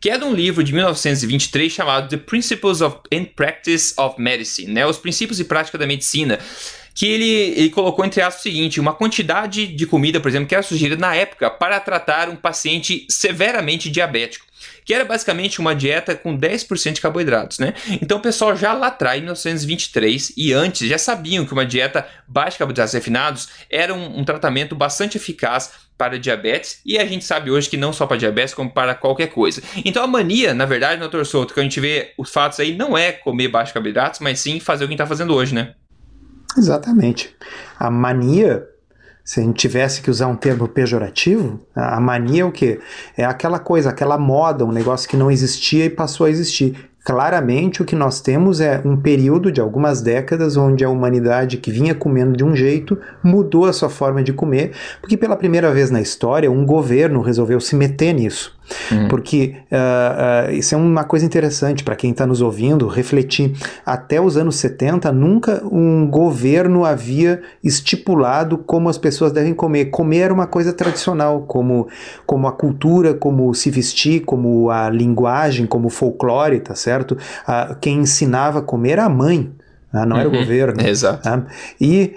que 0.00 0.10
é 0.10 0.18
de 0.18 0.24
um 0.24 0.34
livro 0.34 0.64
de 0.64 0.72
1923 0.72 1.72
chamado 1.72 2.08
The 2.08 2.16
Principles 2.16 2.80
of 2.80 2.98
and 3.12 3.26
Practice 3.36 3.94
of 3.96 4.20
Medicine, 4.20 4.72
né? 4.72 4.86
Os 4.86 4.98
princípios 4.98 5.38
e 5.40 5.44
prática 5.44 5.78
da 5.78 5.86
medicina 5.86 6.38
que 6.94 7.06
ele, 7.06 7.30
ele 7.56 7.70
colocou 7.70 8.04
entre 8.04 8.20
aspas 8.20 8.40
o 8.40 8.42
seguinte: 8.42 8.80
uma 8.80 8.92
quantidade 8.92 9.66
de 9.66 9.86
comida, 9.86 10.20
por 10.20 10.28
exemplo, 10.28 10.46
que 10.46 10.54
era 10.54 10.62
sugerida 10.62 11.00
na 11.00 11.14
época 11.14 11.50
para 11.50 11.80
tratar 11.80 12.28
um 12.28 12.36
paciente 12.36 13.06
severamente 13.08 13.90
diabético. 13.90 14.46
Que 14.84 14.94
era 14.94 15.04
basicamente 15.04 15.60
uma 15.60 15.74
dieta 15.74 16.14
com 16.14 16.36
10% 16.36 16.92
de 16.92 17.00
carboidratos, 17.00 17.58
né? 17.58 17.72
Então 18.00 18.18
o 18.18 18.20
pessoal 18.20 18.56
já 18.56 18.72
lá 18.72 18.88
atrás, 18.88 19.18
em 19.18 19.22
1923 19.22 20.32
e 20.36 20.52
antes, 20.52 20.88
já 20.88 20.98
sabiam 20.98 21.44
que 21.44 21.52
uma 21.52 21.64
dieta 21.64 22.06
baixa 22.26 22.52
de 22.52 22.58
carboidratos 22.58 22.94
refinados 22.94 23.48
era 23.70 23.94
um, 23.94 24.20
um 24.20 24.24
tratamento 24.24 24.74
bastante 24.74 25.16
eficaz 25.16 25.70
para 26.02 26.18
diabetes 26.18 26.80
e 26.84 26.98
a 26.98 27.06
gente 27.06 27.24
sabe 27.24 27.48
hoje 27.48 27.70
que 27.70 27.76
não 27.76 27.92
só 27.92 28.08
para 28.08 28.16
diabetes, 28.16 28.52
como 28.52 28.68
para 28.68 28.92
qualquer 28.92 29.28
coisa. 29.28 29.62
Então 29.84 30.02
a 30.02 30.06
mania, 30.08 30.52
na 30.52 30.66
verdade, 30.66 30.98
doutor 30.98 31.24
Souto, 31.24 31.54
que 31.54 31.60
a 31.60 31.62
gente 31.62 31.78
vê 31.78 32.12
os 32.18 32.28
fatos 32.28 32.58
aí, 32.58 32.76
não 32.76 32.98
é 32.98 33.12
comer 33.12 33.46
baixo 33.46 33.72
carboidratos, 33.72 34.18
mas 34.18 34.40
sim 34.40 34.58
fazer 34.58 34.84
o 34.84 34.88
que 34.88 34.94
está 34.94 35.06
fazendo 35.06 35.32
hoje, 35.32 35.54
né? 35.54 35.74
Exatamente. 36.58 37.36
A 37.78 37.88
mania, 37.88 38.66
se 39.24 39.38
a 39.38 39.44
gente 39.44 39.56
tivesse 39.56 40.02
que 40.02 40.10
usar 40.10 40.26
um 40.26 40.34
termo 40.34 40.66
pejorativo, 40.66 41.64
a 41.72 42.00
mania 42.00 42.42
é 42.42 42.44
o 42.44 42.50
quê? 42.50 42.80
É 43.16 43.24
aquela 43.24 43.60
coisa, 43.60 43.90
aquela 43.90 44.18
moda, 44.18 44.64
um 44.64 44.72
negócio 44.72 45.08
que 45.08 45.16
não 45.16 45.30
existia 45.30 45.84
e 45.84 45.90
passou 45.90 46.26
a 46.26 46.30
existir. 46.30 46.90
Claramente, 47.04 47.82
o 47.82 47.84
que 47.84 47.96
nós 47.96 48.20
temos 48.20 48.60
é 48.60 48.80
um 48.84 48.96
período 48.96 49.50
de 49.50 49.60
algumas 49.60 50.00
décadas 50.00 50.56
onde 50.56 50.84
a 50.84 50.88
humanidade 50.88 51.56
que 51.56 51.70
vinha 51.70 51.96
comendo 51.96 52.36
de 52.36 52.44
um 52.44 52.54
jeito 52.54 52.96
mudou 53.22 53.64
a 53.64 53.72
sua 53.72 53.88
forma 53.88 54.22
de 54.22 54.32
comer, 54.32 54.70
porque 55.00 55.16
pela 55.16 55.36
primeira 55.36 55.72
vez 55.72 55.90
na 55.90 56.00
história 56.00 56.50
um 56.50 56.64
governo 56.64 57.20
resolveu 57.20 57.60
se 57.60 57.74
meter 57.74 58.12
nisso. 58.12 58.56
Uhum. 58.90 59.08
Porque 59.08 59.56
uh, 59.70 60.48
uh, 60.48 60.52
isso 60.52 60.74
é 60.74 60.78
uma 60.78 61.04
coisa 61.04 61.26
interessante 61.26 61.82
para 61.82 61.96
quem 61.96 62.12
está 62.12 62.26
nos 62.26 62.40
ouvindo 62.40 62.86
refletir. 62.86 63.52
Até 63.84 64.20
os 64.20 64.36
anos 64.36 64.56
70, 64.56 65.10
nunca 65.12 65.62
um 65.64 66.08
governo 66.08 66.84
havia 66.84 67.42
estipulado 67.62 68.56
como 68.56 68.88
as 68.88 68.96
pessoas 68.96 69.32
devem 69.32 69.52
comer. 69.52 69.86
Comer 69.86 70.18
era 70.18 70.34
uma 70.34 70.46
coisa 70.46 70.72
tradicional, 70.72 71.42
como, 71.42 71.88
como 72.24 72.46
a 72.46 72.52
cultura, 72.52 73.12
como 73.12 73.52
se 73.52 73.70
vestir, 73.70 74.20
como 74.20 74.70
a 74.70 74.88
linguagem, 74.88 75.66
como 75.66 75.88
o 75.88 75.90
folclore, 75.90 76.60
tá 76.60 76.74
certo? 76.74 76.91
Uh, 77.00 77.74
quem 77.80 78.00
ensinava 78.00 78.60
a 78.60 78.62
comer 78.62 78.92
era 78.92 79.04
a 79.04 79.08
mãe. 79.08 79.52
Né? 79.92 80.06
não 80.06 80.16
era 80.16 80.28
o 80.28 80.32
uhum. 80.32 80.38
governo. 80.38 80.80
Exato. 80.86 81.22
Tá? 81.22 81.46
E 81.80 82.14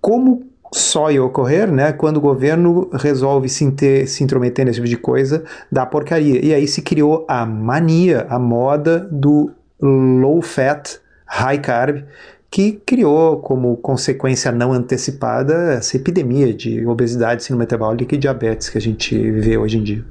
como 0.00 0.52
só 0.74 1.10
ia 1.10 1.22
ocorrer 1.22 1.70
né, 1.70 1.92
quando 1.92 2.16
o 2.16 2.20
governo 2.20 2.88
resolve 2.94 3.48
se, 3.48 3.62
inter, 3.62 4.08
se 4.08 4.24
intrometer 4.24 4.64
nesse 4.64 4.76
tipo 4.76 4.88
de 4.88 4.96
coisa 4.96 5.44
da 5.70 5.84
porcaria. 5.84 6.44
E 6.44 6.54
aí 6.54 6.66
se 6.66 6.80
criou 6.82 7.26
a 7.28 7.44
mania, 7.44 8.26
a 8.28 8.38
moda 8.38 9.06
do 9.10 9.50
low 9.80 10.40
fat, 10.40 10.98
high 11.26 11.58
carb, 11.58 12.04
que 12.50 12.72
criou 12.72 13.38
como 13.40 13.76
consequência 13.76 14.50
não 14.52 14.72
antecipada 14.72 15.74
essa 15.74 15.96
epidemia 15.96 16.52
de 16.52 16.86
obesidade, 16.86 17.42
síndrome 17.42 17.64
metabólica 17.64 18.14
e 18.14 18.18
diabetes 18.18 18.68
que 18.68 18.78
a 18.78 18.80
gente 18.80 19.30
vê 19.32 19.56
hoje 19.56 19.78
em 19.78 19.82
dia. 19.82 20.04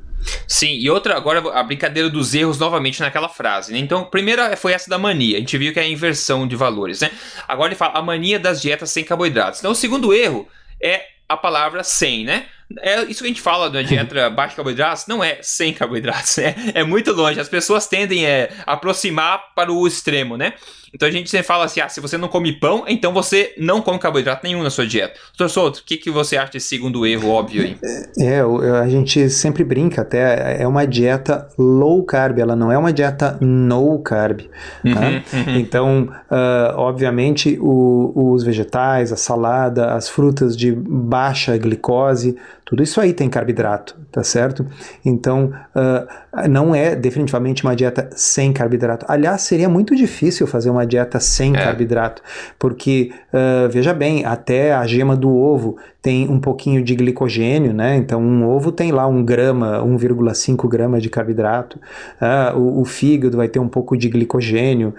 Sim, 0.47 0.77
e 0.77 0.89
outra, 0.89 1.15
agora 1.15 1.39
a 1.53 1.63
brincadeira 1.63 2.09
dos 2.09 2.33
erros 2.33 2.59
novamente 2.59 2.99
naquela 2.99 3.29
frase. 3.29 3.71
Né? 3.71 3.79
Então, 3.79 4.03
primeira 4.03 4.55
foi 4.55 4.73
essa 4.73 4.89
da 4.89 4.97
mania. 4.97 5.37
A 5.37 5.39
gente 5.39 5.57
viu 5.57 5.73
que 5.73 5.79
é 5.79 5.83
a 5.83 5.87
inversão 5.87 6.47
de 6.47 6.55
valores, 6.55 7.01
né? 7.01 7.11
Agora 7.47 7.69
ele 7.69 7.75
fala 7.75 7.97
a 7.97 8.01
mania 8.01 8.39
das 8.39 8.61
dietas 8.61 8.91
sem 8.91 9.03
carboidratos. 9.03 9.59
Então, 9.59 9.71
o 9.71 9.75
segundo 9.75 10.13
erro 10.13 10.47
é 10.81 11.05
a 11.27 11.37
palavra 11.37 11.83
sem, 11.83 12.25
né? 12.25 12.45
É 12.79 13.01
isso 13.03 13.19
que 13.19 13.25
a 13.25 13.27
gente 13.27 13.41
fala 13.41 13.69
da 13.69 13.81
dieta 13.81 14.29
baixa 14.31 14.55
carboidratos, 14.55 15.07
não 15.07 15.23
é 15.23 15.39
sem 15.41 15.73
carboidratos, 15.73 16.37
é, 16.39 16.55
é 16.73 16.83
muito 16.83 17.11
longe. 17.11 17.39
As 17.39 17.49
pessoas 17.49 17.87
tendem 17.87 18.25
a 18.25 18.29
é, 18.29 18.49
aproximar 18.65 19.53
para 19.55 19.71
o 19.71 19.87
extremo, 19.87 20.37
né? 20.37 20.53
Então 20.93 21.07
a 21.07 21.11
gente 21.11 21.29
sempre 21.29 21.47
fala 21.47 21.65
assim: 21.65 21.79
ah, 21.79 21.89
se 21.89 21.99
você 21.99 22.17
não 22.17 22.27
come 22.27 22.51
pão, 22.53 22.83
então 22.87 23.13
você 23.13 23.53
não 23.57 23.81
come 23.81 23.99
carboidrato 23.99 24.41
nenhum 24.43 24.61
na 24.63 24.69
sua 24.69 24.85
dieta. 24.85 25.19
Doutor 25.37 25.51
Souto, 25.51 25.79
o 25.79 25.83
que, 25.83 25.97
que 25.97 26.11
você 26.11 26.37
acha 26.37 26.53
desse 26.53 26.67
segundo 26.67 27.05
erro 27.05 27.29
óbvio 27.29 27.63
aí? 27.63 27.77
É, 28.19 28.41
a 28.81 28.87
gente 28.89 29.29
sempre 29.29 29.63
brinca 29.63 30.01
até, 30.01 30.61
é 30.61 30.67
uma 30.67 30.85
dieta 30.85 31.47
low 31.57 32.03
carb, 32.03 32.39
ela 32.39 32.55
não 32.55 32.71
é 32.71 32.77
uma 32.77 32.91
dieta 32.91 33.37
no 33.41 33.99
carb. 33.99 34.41
Uhum, 34.83 34.93
tá? 34.93 35.01
uhum. 35.33 35.55
Então, 35.57 36.09
uh, 36.29 36.77
obviamente, 36.77 37.57
o, 37.59 38.31
os 38.33 38.43
vegetais, 38.43 39.11
a 39.11 39.17
salada, 39.17 39.93
as 39.93 40.09
frutas 40.09 40.57
de 40.57 40.71
baixa 40.71 41.57
glicose, 41.57 42.37
tudo 42.71 42.83
isso 42.83 43.01
aí 43.01 43.11
tem 43.11 43.27
carboidrato, 43.27 43.97
tá 44.09 44.23
certo? 44.23 44.65
Então, 45.03 45.51
uh, 45.75 46.47
não 46.47 46.73
é 46.73 46.95
definitivamente 46.95 47.65
uma 47.65 47.75
dieta 47.75 48.09
sem 48.15 48.53
carboidrato. 48.53 49.05
Aliás, 49.09 49.41
seria 49.41 49.67
muito 49.67 49.93
difícil 49.93 50.47
fazer 50.47 50.69
uma 50.69 50.85
dieta 50.85 51.19
sem 51.19 51.53
é. 51.53 51.61
carboidrato, 51.65 52.23
porque, 52.57 53.11
uh, 53.33 53.67
veja 53.69 53.93
bem, 53.93 54.23
até 54.23 54.73
a 54.73 54.87
gema 54.87 55.17
do 55.17 55.35
ovo 55.35 55.75
tem 56.01 56.29
um 56.29 56.39
pouquinho 56.39 56.81
de 56.81 56.95
glicogênio, 56.95 57.73
né? 57.73 57.95
Então, 57.97 58.23
um 58.23 58.47
ovo 58.47 58.71
tem 58.71 58.91
lá 58.91 59.05
um 59.05 59.23
grama, 59.23 59.83
1,5 59.83 60.67
grama 60.67 60.99
de 60.99 61.09
carboidrato. 61.09 61.77
Uh, 62.19 62.57
o, 62.57 62.81
o, 62.81 62.85
fígado 62.85 63.37
vai 63.37 63.47
ter 63.47 63.59
um 63.59 63.67
pouco 63.67 63.95
de 63.95 64.09
glicogênio. 64.09 64.95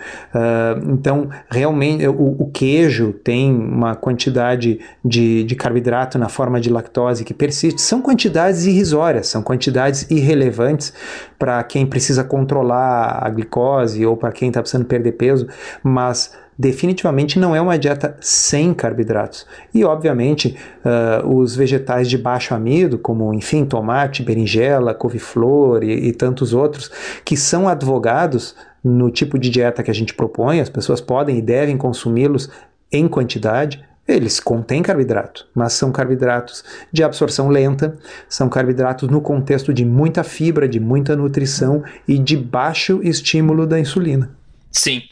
Então, 0.86 1.28
realmente, 1.50 2.06
o, 2.06 2.36
o, 2.38 2.50
queijo 2.52 3.12
tem 3.12 3.52
uma 3.52 3.96
quantidade 3.96 4.78
de, 5.04 5.42
de 5.42 5.56
carboidrato 5.56 6.18
na 6.18 6.28
forma 6.28 6.60
de 6.60 6.70
lactose 6.70 7.24
que 7.24 7.34
persiste. 7.34 7.61
São 7.76 8.00
quantidades 8.02 8.66
irrisórias, 8.66 9.28
são 9.28 9.42
quantidades 9.42 10.10
irrelevantes 10.10 10.92
para 11.38 11.62
quem 11.62 11.86
precisa 11.86 12.24
controlar 12.24 13.20
a 13.22 13.28
glicose 13.30 14.04
ou 14.04 14.16
para 14.16 14.32
quem 14.32 14.48
está 14.48 14.60
precisando 14.60 14.86
perder 14.86 15.12
peso, 15.12 15.46
mas 15.82 16.32
definitivamente 16.58 17.38
não 17.38 17.56
é 17.56 17.60
uma 17.60 17.78
dieta 17.78 18.16
sem 18.20 18.74
carboidratos. 18.74 19.46
E, 19.72 19.84
obviamente, 19.84 20.56
uh, 20.84 21.36
os 21.36 21.56
vegetais 21.56 22.08
de 22.08 22.18
baixo 22.18 22.54
amido, 22.54 22.98
como, 22.98 23.32
enfim, 23.32 23.64
tomate, 23.64 24.22
berinjela, 24.22 24.94
couve-flor 24.94 25.82
e, 25.82 26.08
e 26.08 26.12
tantos 26.12 26.52
outros, 26.52 26.90
que 27.24 27.36
são 27.36 27.68
advogados 27.68 28.54
no 28.84 29.10
tipo 29.10 29.38
de 29.38 29.48
dieta 29.48 29.82
que 29.82 29.90
a 29.90 29.94
gente 29.94 30.14
propõe, 30.14 30.60
as 30.60 30.68
pessoas 30.68 31.00
podem 31.00 31.38
e 31.38 31.42
devem 31.42 31.76
consumi-los 31.76 32.50
em 32.90 33.08
quantidade, 33.08 33.82
eles 34.06 34.40
contêm 34.40 34.82
carboidrato, 34.82 35.46
mas 35.54 35.74
são 35.74 35.92
carboidratos 35.92 36.64
de 36.92 37.02
absorção 37.02 37.48
lenta, 37.48 37.96
são 38.28 38.48
carboidratos 38.48 39.08
no 39.08 39.20
contexto 39.20 39.72
de 39.72 39.84
muita 39.84 40.24
fibra, 40.24 40.68
de 40.68 40.80
muita 40.80 41.14
nutrição 41.14 41.82
e 42.06 42.18
de 42.18 42.36
baixo 42.36 43.00
estímulo 43.02 43.66
da 43.66 43.78
insulina. 43.78 44.30
Sim. 44.72 45.02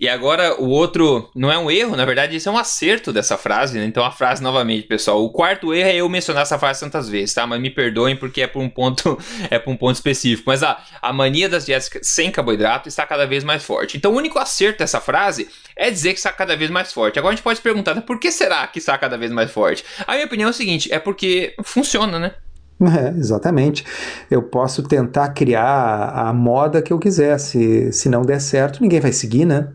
E 0.00 0.08
agora 0.08 0.58
o 0.58 0.66
outro 0.70 1.28
não 1.34 1.52
é 1.52 1.58
um 1.58 1.70
erro, 1.70 1.94
na 1.94 2.06
verdade 2.06 2.34
isso 2.34 2.48
é 2.48 2.52
um 2.52 2.56
acerto 2.56 3.12
dessa 3.12 3.36
frase, 3.36 3.78
né? 3.78 3.84
Então 3.84 4.02
a 4.02 4.10
frase 4.10 4.42
novamente, 4.42 4.86
pessoal. 4.86 5.22
O 5.22 5.28
quarto 5.28 5.74
erro 5.74 5.90
é 5.90 5.96
eu 5.96 6.08
mencionar 6.08 6.44
essa 6.44 6.58
frase 6.58 6.80
tantas 6.80 7.06
vezes, 7.06 7.34
tá? 7.34 7.46
Mas 7.46 7.60
me 7.60 7.68
perdoem 7.68 8.16
porque 8.16 8.40
é 8.40 8.46
por 8.46 8.62
um 8.62 8.68
ponto, 8.70 9.18
é 9.50 9.58
por 9.58 9.70
um 9.70 9.76
ponto 9.76 9.96
específico. 9.96 10.44
Mas 10.46 10.62
a, 10.62 10.82
a 11.02 11.12
mania 11.12 11.50
das 11.50 11.66
dietas 11.66 11.90
sem 12.00 12.30
carboidrato 12.30 12.88
está 12.88 13.04
cada 13.04 13.26
vez 13.26 13.44
mais 13.44 13.62
forte. 13.62 13.98
Então 13.98 14.12
o 14.12 14.16
único 14.16 14.38
acerto 14.38 14.78
dessa 14.78 15.02
frase 15.02 15.50
é 15.76 15.90
dizer 15.90 16.14
que 16.14 16.18
está 16.18 16.32
cada 16.32 16.56
vez 16.56 16.70
mais 16.70 16.90
forte. 16.90 17.18
Agora 17.18 17.34
a 17.34 17.36
gente 17.36 17.44
pode 17.44 17.60
perguntar, 17.60 18.00
por 18.00 18.18
que 18.18 18.32
será 18.32 18.66
que 18.68 18.78
está 18.78 18.96
cada 18.96 19.18
vez 19.18 19.30
mais 19.30 19.50
forte? 19.50 19.84
A 20.06 20.14
minha 20.14 20.24
opinião 20.24 20.48
é 20.48 20.50
o 20.50 20.54
seguinte, 20.54 20.90
é 20.90 20.98
porque 20.98 21.54
funciona, 21.62 22.18
né? 22.18 22.32
É, 22.80 23.10
exatamente. 23.10 23.84
Eu 24.30 24.42
posso 24.42 24.82
tentar 24.82 25.28
criar 25.34 26.12
a 26.14 26.32
moda 26.32 26.80
que 26.80 26.90
eu 26.90 26.98
quiser. 26.98 27.36
Se, 27.38 27.92
se 27.92 28.08
não 28.08 28.22
der 28.22 28.40
certo, 28.40 28.80
ninguém 28.80 29.00
vai 29.00 29.12
seguir, 29.12 29.44
né? 29.44 29.68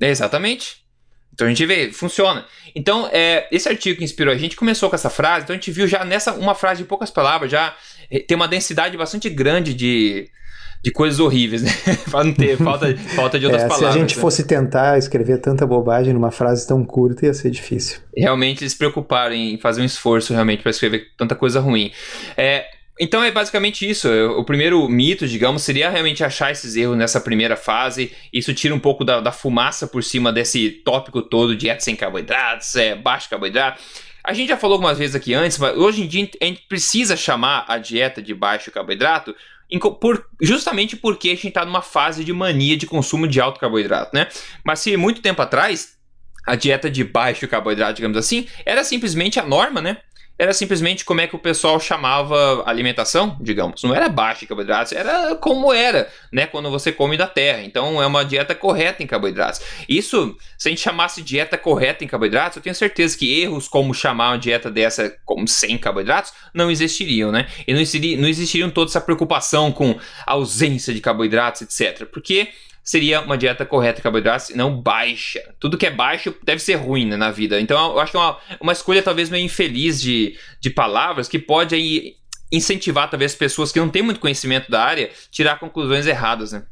É, 0.00 0.08
exatamente. 0.08 0.84
Então 1.34 1.46
a 1.46 1.50
gente 1.50 1.66
vê, 1.66 1.92
funciona. 1.92 2.44
Então, 2.74 3.08
é, 3.12 3.48
esse 3.50 3.68
artigo 3.68 3.98
que 3.98 4.04
inspirou 4.04 4.32
a 4.32 4.36
gente 4.36 4.56
começou 4.56 4.88
com 4.88 4.94
essa 4.94 5.10
frase, 5.10 5.44
então 5.44 5.54
a 5.54 5.56
gente 5.56 5.70
viu 5.72 5.86
já 5.86 6.04
nessa 6.04 6.32
uma 6.32 6.54
frase 6.54 6.82
de 6.82 6.88
poucas 6.88 7.10
palavras, 7.10 7.50
já 7.50 7.74
eh, 8.10 8.20
tem 8.20 8.36
uma 8.36 8.46
densidade 8.46 8.96
bastante 8.96 9.28
grande 9.28 9.74
de, 9.74 10.28
de 10.82 10.92
coisas 10.92 11.18
horríveis, 11.18 11.62
né? 11.62 11.70
para 12.08 12.22
não 12.22 12.32
ter 12.32 12.56
falta, 12.56 12.96
falta 13.16 13.38
de 13.38 13.46
outras 13.46 13.64
é, 13.64 13.66
palavras. 13.66 13.92
Se 13.92 13.98
a 13.98 14.00
gente 14.00 14.14
né? 14.14 14.20
fosse 14.20 14.44
tentar 14.44 14.96
escrever 14.96 15.38
tanta 15.38 15.66
bobagem 15.66 16.14
numa 16.14 16.30
frase 16.30 16.66
tão 16.68 16.84
curta, 16.84 17.26
ia 17.26 17.34
ser 17.34 17.50
difícil. 17.50 17.98
Realmente 18.16 18.62
eles 18.62 18.72
se 18.72 18.78
preocuparam 18.78 19.34
em 19.34 19.58
fazer 19.58 19.82
um 19.82 19.84
esforço 19.84 20.32
realmente 20.32 20.62
para 20.62 20.70
escrever 20.70 21.08
tanta 21.16 21.34
coisa 21.34 21.58
ruim. 21.58 21.90
É, 22.36 22.64
então 22.98 23.22
é 23.22 23.30
basicamente 23.30 23.88
isso. 23.88 24.08
O 24.36 24.44
primeiro 24.44 24.88
mito, 24.88 25.26
digamos, 25.26 25.62
seria 25.62 25.90
realmente 25.90 26.22
achar 26.22 26.52
esses 26.52 26.76
erros 26.76 26.96
nessa 26.96 27.20
primeira 27.20 27.56
fase. 27.56 28.12
Isso 28.32 28.54
tira 28.54 28.74
um 28.74 28.78
pouco 28.78 29.04
da, 29.04 29.20
da 29.20 29.32
fumaça 29.32 29.86
por 29.86 30.02
cima 30.02 30.32
desse 30.32 30.70
tópico 30.70 31.20
todo: 31.22 31.56
dieta 31.56 31.80
sem 31.80 31.96
carboidratos, 31.96 32.76
é, 32.76 32.94
baixo 32.94 33.28
carboidrato. 33.28 33.82
A 34.22 34.32
gente 34.32 34.48
já 34.48 34.56
falou 34.56 34.76
algumas 34.76 34.96
vezes 34.96 35.14
aqui 35.14 35.34
antes, 35.34 35.58
mas 35.58 35.76
hoje 35.76 36.02
em 36.02 36.06
dia 36.06 36.28
a 36.40 36.44
gente 36.44 36.62
precisa 36.68 37.16
chamar 37.16 37.66
a 37.68 37.76
dieta 37.76 38.22
de 38.22 38.32
baixo 38.32 38.70
carboidrato 38.70 39.34
por, 40.00 40.26
justamente 40.40 40.96
porque 40.96 41.28
a 41.28 41.34
gente 41.34 41.48
está 41.48 41.64
numa 41.64 41.82
fase 41.82 42.24
de 42.24 42.32
mania 42.32 42.76
de 42.76 42.86
consumo 42.86 43.26
de 43.26 43.40
alto 43.40 43.58
carboidrato, 43.58 44.14
né? 44.14 44.28
Mas 44.64 44.80
se 44.80 44.96
muito 44.96 45.20
tempo 45.20 45.42
atrás 45.42 45.94
a 46.46 46.54
dieta 46.54 46.90
de 46.90 47.02
baixo 47.02 47.48
carboidrato, 47.48 47.94
digamos 47.94 48.16
assim, 48.16 48.46
era 48.64 48.84
simplesmente 48.84 49.40
a 49.40 49.44
norma, 49.44 49.80
né? 49.80 49.98
Era 50.38 50.52
simplesmente 50.52 51.04
como 51.04 51.20
é 51.20 51.26
que 51.26 51.36
o 51.36 51.38
pessoal 51.38 51.78
chamava 51.78 52.64
alimentação, 52.66 53.36
digamos. 53.40 53.82
Não 53.82 53.94
era 53.94 54.08
baixa 54.08 54.44
em 54.44 54.48
carboidratos, 54.48 54.92
era 54.92 55.36
como 55.36 55.72
era, 55.72 56.10
né, 56.32 56.46
quando 56.46 56.70
você 56.70 56.90
come 56.90 57.16
da 57.16 57.26
terra. 57.26 57.62
Então 57.62 58.02
é 58.02 58.06
uma 58.06 58.24
dieta 58.24 58.54
correta 58.54 59.02
em 59.02 59.06
carboidratos. 59.06 59.60
Isso, 59.88 60.36
se 60.58 60.68
a 60.68 60.70
gente 60.70 60.80
chamasse 60.80 61.22
dieta 61.22 61.56
correta 61.56 62.04
em 62.04 62.08
carboidratos, 62.08 62.56
eu 62.56 62.62
tenho 62.62 62.74
certeza 62.74 63.16
que 63.16 63.42
erros 63.42 63.68
como 63.68 63.94
chamar 63.94 64.30
uma 64.30 64.38
dieta 64.38 64.70
dessa 64.70 65.16
como 65.24 65.46
sem 65.46 65.78
carboidratos 65.78 66.32
não 66.52 66.70
existiriam, 66.70 67.30
né? 67.30 67.46
E 67.66 67.72
não, 67.72 67.80
existiria, 67.80 68.16
não 68.16 68.28
existiriam 68.28 68.70
toda 68.70 68.90
essa 68.90 69.00
preocupação 69.00 69.70
com 69.70 69.96
ausência 70.26 70.92
de 70.92 71.00
carboidratos, 71.00 71.62
etc. 71.62 72.06
Porque 72.06 72.48
seria 72.84 73.22
uma 73.22 73.38
dieta 73.38 73.64
correta 73.64 73.96
de 73.96 74.02
carboidratos 74.02 74.50
e 74.50 74.56
não 74.56 74.80
baixa. 74.80 75.40
Tudo 75.58 75.78
que 75.78 75.86
é 75.86 75.90
baixo 75.90 76.34
deve 76.44 76.60
ser 76.60 76.74
ruim 76.74 77.06
né, 77.06 77.16
na 77.16 77.30
vida. 77.30 77.58
Então 77.60 77.92
eu 77.92 77.98
acho 77.98 78.12
que 78.12 78.18
é 78.18 78.20
uma, 78.20 78.38
uma 78.60 78.72
escolha 78.72 79.02
talvez 79.02 79.30
meio 79.30 79.44
infeliz 79.44 80.00
de, 80.00 80.36
de 80.60 80.68
palavras 80.68 81.26
que 81.26 81.38
pode 81.38 81.74
aí 81.74 82.16
incentivar 82.52 83.08
talvez 83.08 83.34
pessoas 83.34 83.72
que 83.72 83.80
não 83.80 83.88
têm 83.88 84.02
muito 84.02 84.20
conhecimento 84.20 84.70
da 84.70 84.82
área 84.82 85.10
tirar 85.30 85.58
conclusões 85.58 86.06
erradas, 86.06 86.52
né? 86.52 86.62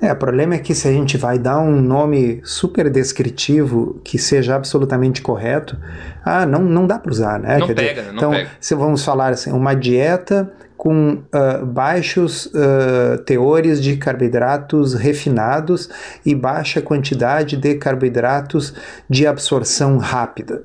É, 0.00 0.12
o 0.12 0.16
problema 0.16 0.56
é 0.56 0.58
que 0.58 0.74
se 0.74 0.88
a 0.88 0.92
gente 0.92 1.16
vai 1.16 1.38
dar 1.38 1.60
um 1.60 1.80
nome 1.80 2.40
super 2.44 2.90
descritivo 2.90 4.00
que 4.04 4.18
seja 4.18 4.56
absolutamente 4.56 5.22
correto, 5.22 5.78
ah, 6.24 6.44
não, 6.44 6.60
não 6.60 6.88
dá 6.88 6.98
para 6.98 7.12
usar, 7.12 7.38
né? 7.38 7.58
Não 7.58 7.68
Quer 7.68 7.74
pega, 7.74 8.02
dizer, 8.02 8.12
não 8.12 8.16
então, 8.16 8.30
pega. 8.32 8.50
se 8.58 8.74
vamos 8.74 9.04
falar 9.04 9.28
assim, 9.28 9.52
uma 9.52 9.74
dieta 9.74 10.52
com 10.82 11.12
uh, 11.12 11.64
baixos 11.64 12.46
uh, 12.46 13.16
teores 13.24 13.80
de 13.80 13.96
carboidratos 13.96 14.94
refinados 14.94 15.88
e 16.26 16.34
baixa 16.34 16.82
quantidade 16.82 17.56
de 17.56 17.76
carboidratos 17.76 18.74
de 19.08 19.24
absorção 19.24 19.96
rápida. 19.98 20.64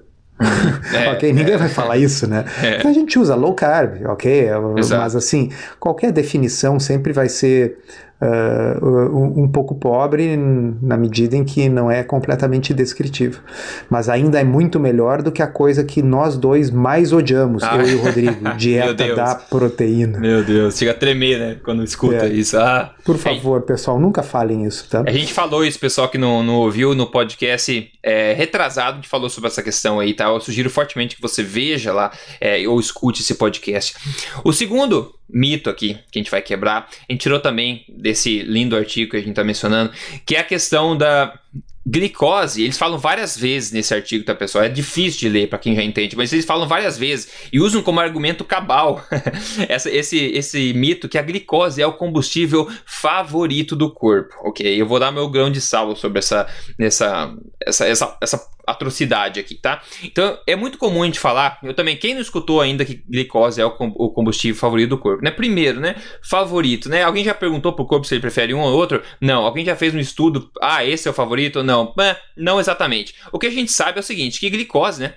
É, 0.91 1.09
ok, 1.13 1.31
ninguém 1.31 1.53
é, 1.53 1.57
vai 1.57 1.69
falar 1.69 1.97
isso, 1.97 2.25
né? 2.25 2.45
É. 2.63 2.79
Então 2.79 2.89
a 2.89 2.93
gente 2.95 3.19
usa 3.19 3.35
low 3.35 3.53
carb, 3.53 4.07
ok? 4.07 4.49
Exato. 4.79 5.03
Mas 5.03 5.15
assim, 5.15 5.51
qualquer 5.79 6.11
definição 6.11 6.79
sempre 6.79 7.13
vai 7.13 7.29
ser 7.29 7.77
uh, 8.21 9.41
um 9.41 9.47
pouco 9.47 9.75
pobre 9.75 10.35
na 10.81 10.97
medida 10.97 11.35
em 11.35 11.43
que 11.43 11.69
não 11.69 11.89
é 11.89 12.03
completamente 12.03 12.73
descritivo. 12.73 13.41
Mas 13.89 14.09
ainda 14.09 14.39
é 14.39 14.43
muito 14.43 14.79
melhor 14.79 15.21
do 15.21 15.31
que 15.31 15.41
a 15.41 15.47
coisa 15.47 15.83
que 15.83 16.01
nós 16.01 16.37
dois 16.37 16.71
mais 16.71 17.13
odiamos, 17.13 17.63
ah. 17.63 17.77
eu 17.77 17.87
e 17.87 17.95
o 17.95 18.01
Rodrigo, 18.01 18.53
dieta 18.57 19.15
da 19.15 19.35
proteína. 19.35 20.19
Meu 20.19 20.43
Deus, 20.43 20.77
chega 20.77 20.91
a 20.91 20.93
tremer, 20.93 21.39
né, 21.39 21.57
quando 21.63 21.83
escuta 21.83 22.27
é. 22.27 22.29
isso. 22.29 22.57
Ah, 22.57 22.93
Por 23.05 23.17
favor, 23.17 23.61
pessoal, 23.61 23.99
nunca 23.99 24.23
falem 24.23 24.65
isso, 24.65 24.87
tá? 24.89 25.03
A 25.05 25.11
gente 25.11 25.33
falou 25.33 25.65
isso, 25.65 25.79
pessoal 25.79 26.09
que 26.09 26.17
não, 26.17 26.43
não 26.43 26.55
ouviu 26.55 26.95
no 26.95 27.07
podcast 27.07 27.91
é, 28.03 28.33
retrasado, 28.33 28.93
a 28.93 28.95
gente 28.95 29.09
falou 29.09 29.29
sobre 29.29 29.49
essa 29.49 29.61
questão 29.61 29.99
aí, 29.99 30.13
tá? 30.13 30.25
Eu 30.25 30.39
sugiro 30.39 30.69
fortemente 30.69 31.15
que 31.15 31.21
você 31.21 31.43
veja 31.43 31.93
lá 31.93 32.11
é, 32.39 32.67
ou 32.67 32.79
escute 32.79 33.21
esse 33.21 33.35
podcast. 33.35 33.95
O 34.43 34.53
segundo 34.53 35.13
mito 35.29 35.69
aqui 35.69 35.97
que 36.09 36.19
a 36.19 36.21
gente 36.21 36.31
vai 36.31 36.41
quebrar, 36.41 36.87
a 36.89 37.11
gente 37.11 37.21
tirou 37.21 37.39
também 37.39 37.85
desse 38.07 38.39
lindo 38.39 38.77
artigo 38.77 39.11
que 39.11 39.17
a 39.17 39.19
gente 39.19 39.31
está 39.31 39.43
mencionando, 39.43 39.91
que 40.25 40.37
é 40.37 40.39
a 40.39 40.43
questão 40.43 40.95
da 40.95 41.37
glicose, 41.85 42.63
eles 42.63 42.77
falam 42.77 42.97
várias 42.97 43.37
vezes 43.37 43.71
nesse 43.71 43.93
artigo, 43.93 44.23
tá, 44.23 44.33
pessoal? 44.33 44.63
É 44.63 44.69
difícil 44.69 45.19
de 45.21 45.29
ler 45.29 45.47
para 45.47 45.59
quem 45.59 45.75
já 45.75 45.83
entende, 45.83 46.15
mas 46.15 46.31
eles 46.31 46.45
falam 46.45 46.67
várias 46.67 46.97
vezes 46.97 47.29
e 47.51 47.59
usam 47.59 47.81
como 47.81 47.99
argumento 47.99 48.45
cabal 48.45 49.01
essa, 49.67 49.89
esse, 49.89 50.17
esse 50.17 50.73
mito 50.73 51.09
que 51.09 51.17
a 51.17 51.21
glicose 51.21 51.81
é 51.81 51.87
o 51.87 51.93
combustível 51.93 52.69
favorito 52.85 53.75
do 53.75 53.93
corpo, 53.93 54.33
ok? 54.43 54.81
Eu 54.81 54.85
vou 54.85 54.99
dar 54.99 55.11
meu 55.11 55.29
grão 55.29 55.49
de 55.49 55.59
sal 55.59 55.95
sobre 55.95 56.19
essa, 56.19 56.47
essa, 56.79 57.33
essa, 57.65 57.85
essa, 57.85 58.17
essa 58.21 58.56
atrocidade 58.67 59.39
aqui, 59.39 59.55
tá? 59.55 59.81
Então 60.03 60.37
é 60.45 60.55
muito 60.55 60.77
comum 60.77 61.01
a 61.01 61.05
gente 61.05 61.19
falar, 61.19 61.57
eu 61.63 61.73
também, 61.73 61.95
quem 61.95 62.13
não 62.13 62.21
escutou 62.21 62.59
ainda 62.59 62.83
que 62.83 63.01
glicose 63.07 63.61
é 63.61 63.65
o 63.65 63.71
combustível 63.71 64.59
favorito 64.59 64.89
do 64.89 64.97
corpo, 64.97 65.23
né? 65.23 65.31
Primeiro, 65.31 65.79
né? 65.79 65.95
Favorito, 66.21 66.89
né? 66.89 67.03
Alguém 67.03 67.23
já 67.23 67.33
perguntou 67.33 67.71
pro 67.71 67.85
corpo 67.85 68.05
se 68.05 68.13
ele 68.13 68.21
prefere 68.21 68.53
um 68.53 68.59
ou 68.59 68.73
outro? 68.73 69.01
Não. 69.21 69.45
Alguém 69.45 69.63
já 69.63 69.75
fez 69.75 69.95
um 69.95 69.99
estudo, 69.99 70.51
ah, 70.61 70.83
esse 70.83 71.07
é 71.07 71.11
o 71.11 71.13
favorito? 71.13 71.63
Não. 71.63 71.93
não 72.35 72.59
exatamente. 72.59 73.15
O 73.31 73.39
que 73.39 73.47
a 73.47 73.51
gente 73.51 73.71
sabe 73.71 73.97
é 73.97 74.01
o 74.01 74.03
seguinte, 74.03 74.39
que 74.39 74.49
glicose, 74.49 75.01
né? 75.01 75.13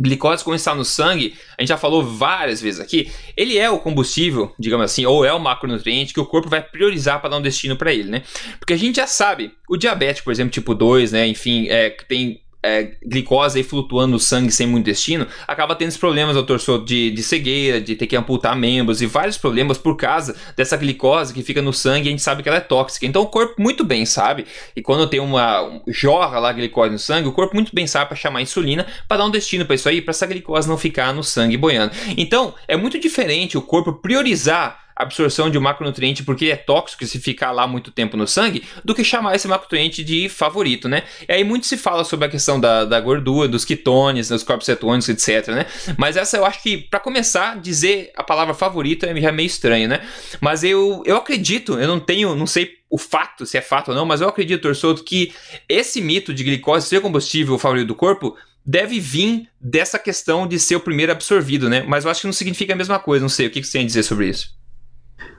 Glicose, 0.00 0.44
quando 0.44 0.56
está 0.56 0.74
no 0.74 0.84
sangue, 0.84 1.34
a 1.56 1.62
gente 1.62 1.70
já 1.70 1.76
falou 1.76 2.04
várias 2.04 2.62
vezes 2.62 2.80
aqui, 2.80 3.10
ele 3.36 3.58
é 3.58 3.68
o 3.68 3.80
combustível, 3.80 4.54
digamos 4.58 4.84
assim, 4.84 5.04
ou 5.04 5.24
é 5.24 5.32
o 5.32 5.40
macronutriente 5.40 6.14
que 6.14 6.20
o 6.20 6.26
corpo 6.26 6.48
vai 6.48 6.62
priorizar 6.62 7.20
para 7.20 7.30
dar 7.30 7.38
um 7.38 7.42
destino 7.42 7.76
para 7.76 7.92
ele, 7.92 8.08
né? 8.08 8.22
Porque 8.60 8.72
a 8.72 8.76
gente 8.76 8.96
já 8.96 9.06
sabe, 9.08 9.52
o 9.68 9.76
diabetes, 9.76 10.22
por 10.22 10.32
exemplo, 10.32 10.52
tipo 10.52 10.72
2, 10.72 11.12
né, 11.12 11.26
enfim, 11.26 11.66
é, 11.68 11.90
que 11.90 12.04
tem 12.06 12.40
é, 12.62 12.92
glicose 13.04 13.58
aí 13.58 13.64
flutuando 13.64 14.12
no 14.12 14.18
sangue 14.18 14.50
sem 14.50 14.66
muito 14.66 14.84
intestino, 14.84 15.26
acaba 15.46 15.74
tendo 15.74 15.88
esses 15.88 16.00
problemas, 16.00 16.34
doutor 16.34 16.58
de, 16.84 17.10
de 17.10 17.22
cegueira, 17.22 17.80
de 17.80 17.94
ter 17.94 18.06
que 18.06 18.16
amputar 18.16 18.56
membros 18.56 19.00
e 19.00 19.06
vários 19.06 19.38
problemas 19.38 19.78
por 19.78 19.96
causa 19.96 20.34
dessa 20.56 20.76
glicose 20.76 21.32
que 21.32 21.42
fica 21.42 21.62
no 21.62 21.72
sangue 21.72 22.06
e 22.06 22.08
a 22.08 22.10
gente 22.10 22.22
sabe 22.22 22.42
que 22.42 22.48
ela 22.48 22.58
é 22.58 22.62
tóxica. 22.62 23.06
Então 23.06 23.22
o 23.22 23.26
corpo 23.26 23.60
muito 23.60 23.84
bem 23.84 24.04
sabe, 24.04 24.46
e 24.74 24.82
quando 24.82 25.06
tem 25.08 25.20
uma 25.20 25.80
jorra 25.88 26.38
lá 26.38 26.52
glicose 26.52 26.90
no 26.90 26.98
sangue, 26.98 27.28
o 27.28 27.32
corpo 27.32 27.54
muito 27.54 27.74
bem 27.74 27.86
sabe 27.86 28.08
para 28.08 28.16
chamar 28.16 28.42
insulina 28.42 28.86
para 29.06 29.18
dar 29.18 29.26
um 29.26 29.30
destino 29.30 29.64
para 29.64 29.74
isso 29.74 29.88
aí, 29.88 30.00
para 30.00 30.10
essa 30.10 30.26
glicose 30.26 30.68
não 30.68 30.76
ficar 30.76 31.12
no 31.14 31.22
sangue 31.22 31.56
boiando. 31.56 31.92
Então 32.16 32.54
é 32.66 32.76
muito 32.76 32.98
diferente 32.98 33.56
o 33.56 33.62
corpo 33.62 33.92
priorizar 33.92 34.87
absorção 34.98 35.48
de 35.48 35.56
um 35.56 35.60
macronutriente 35.60 36.24
porque 36.24 36.46
é 36.46 36.56
tóxico 36.56 37.06
se 37.06 37.20
ficar 37.20 37.52
lá 37.52 37.66
muito 37.66 37.92
tempo 37.92 38.16
no 38.16 38.26
sangue, 38.26 38.64
do 38.84 38.94
que 38.94 39.04
chamar 39.04 39.36
esse 39.36 39.46
macronutriente 39.46 40.02
de 40.02 40.28
favorito, 40.28 40.88
né? 40.88 41.04
E 41.28 41.32
aí 41.32 41.44
muito 41.44 41.66
se 41.66 41.76
fala 41.76 42.02
sobre 42.02 42.26
a 42.26 42.28
questão 42.28 42.58
da, 42.58 42.84
da 42.84 43.00
gordura, 43.00 43.46
dos 43.46 43.64
ketones, 43.64 44.28
dos 44.28 44.42
corpos 44.42 44.66
cetônicos, 44.66 45.08
etc, 45.08 45.48
né? 45.54 45.66
Mas 45.96 46.16
essa 46.16 46.36
eu 46.36 46.44
acho 46.44 46.60
que, 46.62 46.78
para 46.78 46.98
começar, 46.98 47.60
dizer 47.60 48.10
a 48.16 48.24
palavra 48.24 48.52
favorito 48.52 49.06
é 49.06 49.20
já 49.20 49.30
meio 49.30 49.46
estranho, 49.46 49.88
né? 49.88 50.00
Mas 50.40 50.64
eu, 50.64 51.02
eu 51.06 51.16
acredito, 51.16 51.78
eu 51.78 51.86
não 51.86 52.00
tenho, 52.00 52.34
não 52.34 52.46
sei 52.46 52.72
o 52.90 52.98
fato, 52.98 53.46
se 53.46 53.56
é 53.56 53.60
fato 53.60 53.90
ou 53.90 53.94
não, 53.94 54.04
mas 54.04 54.20
eu 54.20 54.28
acredito, 54.28 54.62
Torçoto, 54.62 55.04
que 55.04 55.32
esse 55.68 56.00
mito 56.00 56.34
de 56.34 56.42
glicose 56.42 56.88
ser 56.88 57.00
combustível 57.00 57.58
favorito 57.58 57.88
do 57.88 57.94
corpo 57.94 58.36
deve 58.64 58.98
vir 58.98 59.48
dessa 59.60 59.98
questão 59.98 60.46
de 60.46 60.58
ser 60.58 60.76
o 60.76 60.80
primeiro 60.80 61.12
absorvido, 61.12 61.68
né? 61.68 61.84
Mas 61.86 62.04
eu 62.04 62.10
acho 62.10 62.22
que 62.22 62.26
não 62.26 62.32
significa 62.34 62.72
a 62.72 62.76
mesma 62.76 62.98
coisa, 62.98 63.22
não 63.22 63.28
sei, 63.28 63.46
o 63.46 63.50
que 63.50 63.62
você 63.62 63.72
tem 63.72 63.82
a 63.82 63.86
dizer 63.86 64.02
sobre 64.02 64.28
isso? 64.28 64.57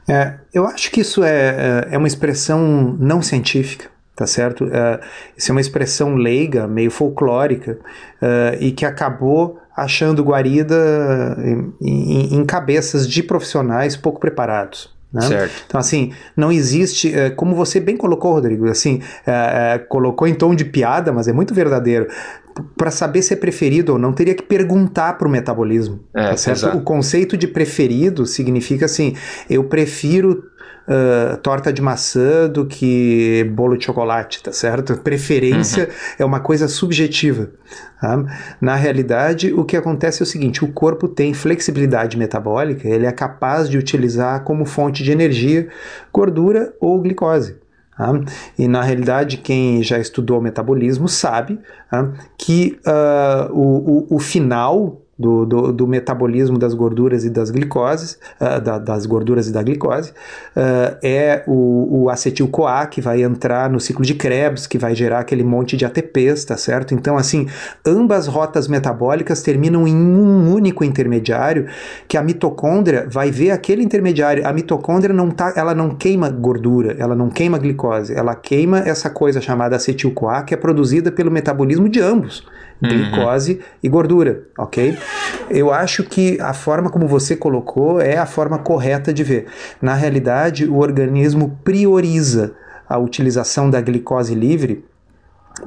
É, 0.10 0.40
eu 0.54 0.66
acho 0.66 0.92
que 0.92 1.02
isso 1.02 1.24
é, 1.24 1.86
é, 1.92 1.96
é 1.96 1.98
uma 1.98 2.08
expressão 2.08 2.98
não 3.00 3.22
científica, 3.22 3.90
tá 4.16 4.26
certo? 4.26 4.66
Uh, 4.66 5.00
isso 5.38 5.52
é 5.52 5.54
uma 5.54 5.62
expressão 5.62 6.16
leiga, 6.16 6.68
meio 6.68 6.90
folclórica, 6.90 7.80
uh, 8.22 8.58
e 8.60 8.72
que 8.72 8.86
acabou 8.86 9.60
achando 9.76 10.24
guarida 10.24 11.38
em, 11.40 11.74
em, 11.82 12.36
em 12.36 12.46
cabeças 12.46 13.08
de 13.08 13.24
profissionais 13.24 13.96
pouco 13.96 14.20
preparados. 14.20 14.99
Né? 15.12 15.22
Certo. 15.22 15.64
Então, 15.68 15.80
assim, 15.80 16.14
não 16.38 16.52
existe, 16.52 17.14
é, 17.14 17.32
como 17.32 17.56
você 17.56 17.80
bem 17.80 17.98
colocou, 17.98 18.34
Rodrigo, 18.34 18.70
assim, 18.70 19.02
é, 19.26 19.74
é, 19.74 19.78
colocou 19.80 20.28
em 20.28 20.36
tom 20.36 20.54
de 20.54 20.66
piada, 20.66 21.12
mas 21.12 21.28
é 21.28 21.34
muito 21.34 21.54
verdadeiro. 21.54 22.08
Para 22.78 22.92
saber 22.92 23.22
se 23.22 23.34
é 23.34 23.38
preferido 23.38 23.94
ou 23.94 24.00
não, 24.00 24.14
teria 24.14 24.36
que 24.36 24.44
perguntar 24.44 25.18
para 25.18 25.28
o 25.28 25.32
metabolismo. 25.32 26.02
É, 26.14 26.30
tá 26.30 26.38
certo? 26.38 26.78
O 26.78 26.82
conceito 26.82 27.38
de 27.38 27.48
preferido 27.48 28.26
significa 28.26 28.86
assim: 28.86 29.16
eu 29.50 29.64
prefiro 29.64 30.44
uh, 30.90 31.38
torta 31.38 31.72
de 31.72 31.82
maçã 31.82 32.50
do 32.50 32.66
que 32.66 33.50
bolo 33.54 33.78
de 33.78 33.86
chocolate, 33.86 34.42
tá 34.42 34.52
certo? 34.52 34.98
Preferência 34.98 35.86
uhum. 35.86 36.16
é 36.20 36.26
uma 36.26 36.40
coisa 36.40 36.68
subjetiva. 36.68 37.52
Tá? 38.02 38.26
Na 38.60 38.76
realidade, 38.76 39.54
o 39.54 39.64
que 39.64 39.78
acontece 39.78 40.22
é 40.22 40.24
o 40.24 40.28
seguinte: 40.28 40.66
o 40.66 40.72
corpo 40.72 41.08
tem 41.08 41.34
flexibilidade 41.34 42.18
metabólica, 42.18 42.88
ele 42.88 43.06
é 43.06 43.12
capaz 43.12 43.70
de 43.70 43.78
utilizar 43.78 44.44
como 44.44 44.66
fonte 44.66 45.04
de 45.04 45.12
energia 45.12 45.68
gordura 46.12 46.74
ou 46.80 47.00
glicose. 47.00 47.58
Tá? 47.96 48.12
E 48.58 48.68
na 48.68 48.82
realidade, 48.82 49.38
quem 49.38 49.84
já 49.84 50.00
estudou 50.00 50.42
metabolismo 50.42 51.08
sabe 51.08 51.60
tá? 51.92 52.12
que 52.38 52.80
uh, 52.88 53.54
o, 53.54 54.08
o, 54.14 54.16
o 54.16 54.20
final 54.20 55.02
do, 55.20 55.46
do, 55.46 55.74
do, 55.74 55.86
metabolismo 55.86 56.58
das 56.58 56.74
gorduras 56.74 57.26
e 57.26 57.30
das 57.30 57.52
glicoses, 57.52 58.18
uh, 58.40 58.62
da, 58.62 58.80
das 58.80 59.06
gorduras 59.06 59.50
e 59.50 59.52
da 59.52 59.62
glicose, 59.62 60.12
uh, 60.56 60.98
é 61.04 61.44
o, 61.46 62.04
o 62.04 62.10
acetil-CoA 62.10 62.88
que 62.88 63.02
vai 63.02 63.22
entrar 63.22 63.70
no 63.70 63.82
ciclo 63.82 64.06
de 64.06 64.14
Krebs, 64.14 64.66
que 64.66 64.78
vai 64.78 64.96
gerar 64.96 65.20
aquele 65.20 65.44
monte 65.44 65.76
de 65.76 65.86
ATPs, 65.86 66.46
tá 66.46 66.56
certo? 66.56 66.94
Então, 66.94 67.18
assim, 67.18 67.48
ambas 67.86 68.28
rotas 68.28 68.70
metabólicas 68.70 69.42
terminam 69.42 69.86
em 69.86 69.96
um 69.96 70.54
único 70.54 70.86
intermediário, 70.86 71.68
que 72.08 72.16
a 72.16 72.24
mitocôndria 72.24 73.06
vai 73.10 73.30
ver 73.30 73.52
aquele 73.52 73.84
intermediário. 73.84 74.48
A 74.48 74.54
mitocôndria 74.54 75.14
não 75.14 75.30
tá, 75.30 75.54
ela 75.58 75.76
não 75.76 75.90
queima 75.90 76.30
gordura, 76.30 76.96
ela 76.98 77.16
não 77.16 77.30
queima 77.30 77.58
glicose, 77.58 78.14
ela 78.14 78.36
queima 78.36 78.80
essa 78.80 79.10
coisa 79.10 79.42
chamada 79.42 79.76
acetil-CoA, 79.76 80.44
que 80.44 80.54
é 80.54 80.58
produzida 80.58 81.12
pelo 81.12 81.30
metabolismo 81.30 81.90
de 81.90 82.00
ambos 82.00 82.46
glicose 82.82 83.54
uhum. 83.54 83.60
e 83.84 83.90
gordura, 83.90 84.44
ok? 84.58 84.98
Eu 85.50 85.74
acho 85.74 86.04
que 86.04 86.40
a 86.40 86.54
forma 86.54 86.90
como 86.90 87.08
você 87.08 87.36
colocou 87.36 88.00
é 88.00 88.18
a 88.18 88.26
forma 88.26 88.60
correta 88.60 89.14
de 89.14 89.24
ver. 89.24 89.48
Na 89.82 89.94
realidade, 89.94 90.66
o 90.66 90.78
organismo 90.78 91.60
prioriza 91.64 92.54
a 92.88 92.98
utilização 92.98 93.70
da 93.70 93.82
glicose 93.82 94.34
livre 94.36 94.86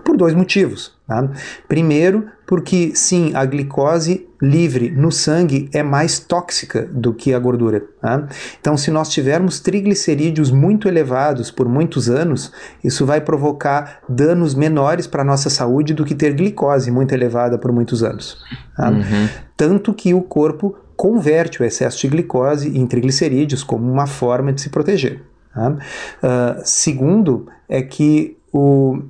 por 0.05 0.17
dois 0.17 0.35
motivos. 0.35 0.93
Tá? 1.07 1.29
Primeiro, 1.69 2.27
porque 2.47 2.93
sim, 2.95 3.33
a 3.35 3.45
glicose 3.45 4.27
livre 4.41 4.91
no 4.91 5.13
sangue 5.13 5.69
é 5.73 5.83
mais 5.83 6.19
tóxica 6.19 6.89
do 6.91 7.13
que 7.13 7.33
a 7.33 7.39
gordura. 7.39 7.83
Tá? 8.01 8.27
Então, 8.61 8.77
se 8.77 8.91
nós 8.91 9.09
tivermos 9.09 9.61
triglicerídeos 9.61 10.51
muito 10.51 10.89
elevados 10.89 11.51
por 11.51 11.69
muitos 11.69 12.09
anos, 12.09 12.53
isso 12.83 13.05
vai 13.07 13.21
provocar 13.21 14.01
danos 14.09 14.55
menores 14.55 15.07
para 15.07 15.23
a 15.23 15.25
nossa 15.25 15.51
saúde 15.51 15.95
do 15.95 16.05
que 16.05 16.15
ter 16.15 16.35
glicose 16.35 16.91
muito 16.91 17.13
elevada 17.13 17.59
por 17.59 17.73
muitos 17.73 18.03
anos. 18.03 18.39
Tá? 18.77 18.91
Uhum. 18.91 19.29
Tanto 19.57 19.95
que 19.95 20.15
o 20.15 20.23
corpo 20.23 20.77
converte 20.97 21.63
o 21.63 21.65
excesso 21.65 22.01
de 22.01 22.09
glicose 22.09 22.77
em 22.77 22.87
triglicerídeos 22.87 23.65
como 23.65 23.91
uma 23.91 24.07
forma 24.07 24.53
de 24.53 24.61
se 24.61 24.71
proteger. 24.71 25.23
Tá? 25.55 25.71
Uh, 25.71 26.61
segundo, 26.65 27.49
é 27.69 27.83
que 27.83 28.37
o 28.53 29.03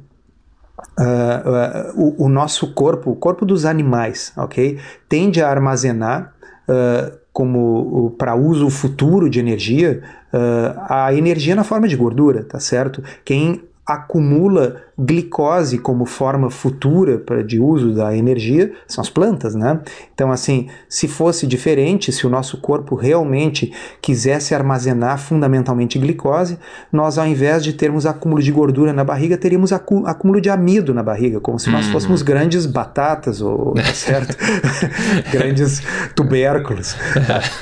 uh, 0.99 1.93
o, 1.95 2.27
o, 2.27 2.29
nosso 2.29 2.75
corpo, 2.75 3.11
o 3.11 3.17
corpo 3.17 3.45
dos 3.45 3.65
animais, 3.65 4.33
ok, 4.37 4.79
tende 5.09 5.43
a 5.43 5.49
armazenar 5.49 6.35
uh, 6.69 7.19
como 7.33 8.11
para 8.19 8.35
uso 8.35 8.69
futuro 8.69 9.31
de 9.31 9.41
energia 9.41 10.03
a 10.89 11.13
energia 11.15 11.55
na 11.55 11.65
forma 11.65 11.87
de 11.87 11.95
gordura, 11.95 12.43
tá 12.45 12.59
certo? 12.59 13.03
Quem 13.23 13.63
acumula 13.87 14.83
glicose 15.05 15.79
como 15.79 16.07
forma 16.07 16.51
futura 16.51 17.19
para 17.19 17.43
de 17.43 17.59
uso 17.59 17.95
da 17.95 18.17
energia 18.17 18.73
são 18.87 19.03
as 19.03 19.11
plantas, 19.11 19.55
né? 19.55 19.81
Então, 20.15 20.31
assim, 20.31 20.69
se 20.89 21.09
fosse 21.09 21.47
diferente, 21.47 22.13
se 22.13 22.27
o 22.27 22.31
nosso 22.31 22.59
corpo 22.59 22.95
realmente 22.95 23.73
quisesse 24.01 24.55
armazenar 24.55 25.19
fundamentalmente 25.19 25.99
glicose, 25.99 26.59
nós, 26.93 27.19
ao 27.19 27.27
invés 27.27 27.65
de 27.65 27.73
termos 27.73 28.07
acúmulo 28.07 28.43
de 28.43 28.53
gordura 28.53 28.93
na 28.93 29.03
barriga, 29.03 29.37
teríamos 29.37 29.73
acúmulo 29.73 30.41
de 30.41 30.51
amido 30.51 30.95
na 30.95 31.03
barriga, 31.03 31.41
como 31.41 31.59
se 31.59 31.71
nós 31.71 31.87
hum. 31.89 31.93
fôssemos 31.93 32.23
grandes 32.23 32.67
batatas, 32.67 33.41
ou, 33.41 33.75
tá 33.75 33.95
certo? 33.95 34.37
grandes 35.33 35.83
tubérculos. 36.15 36.97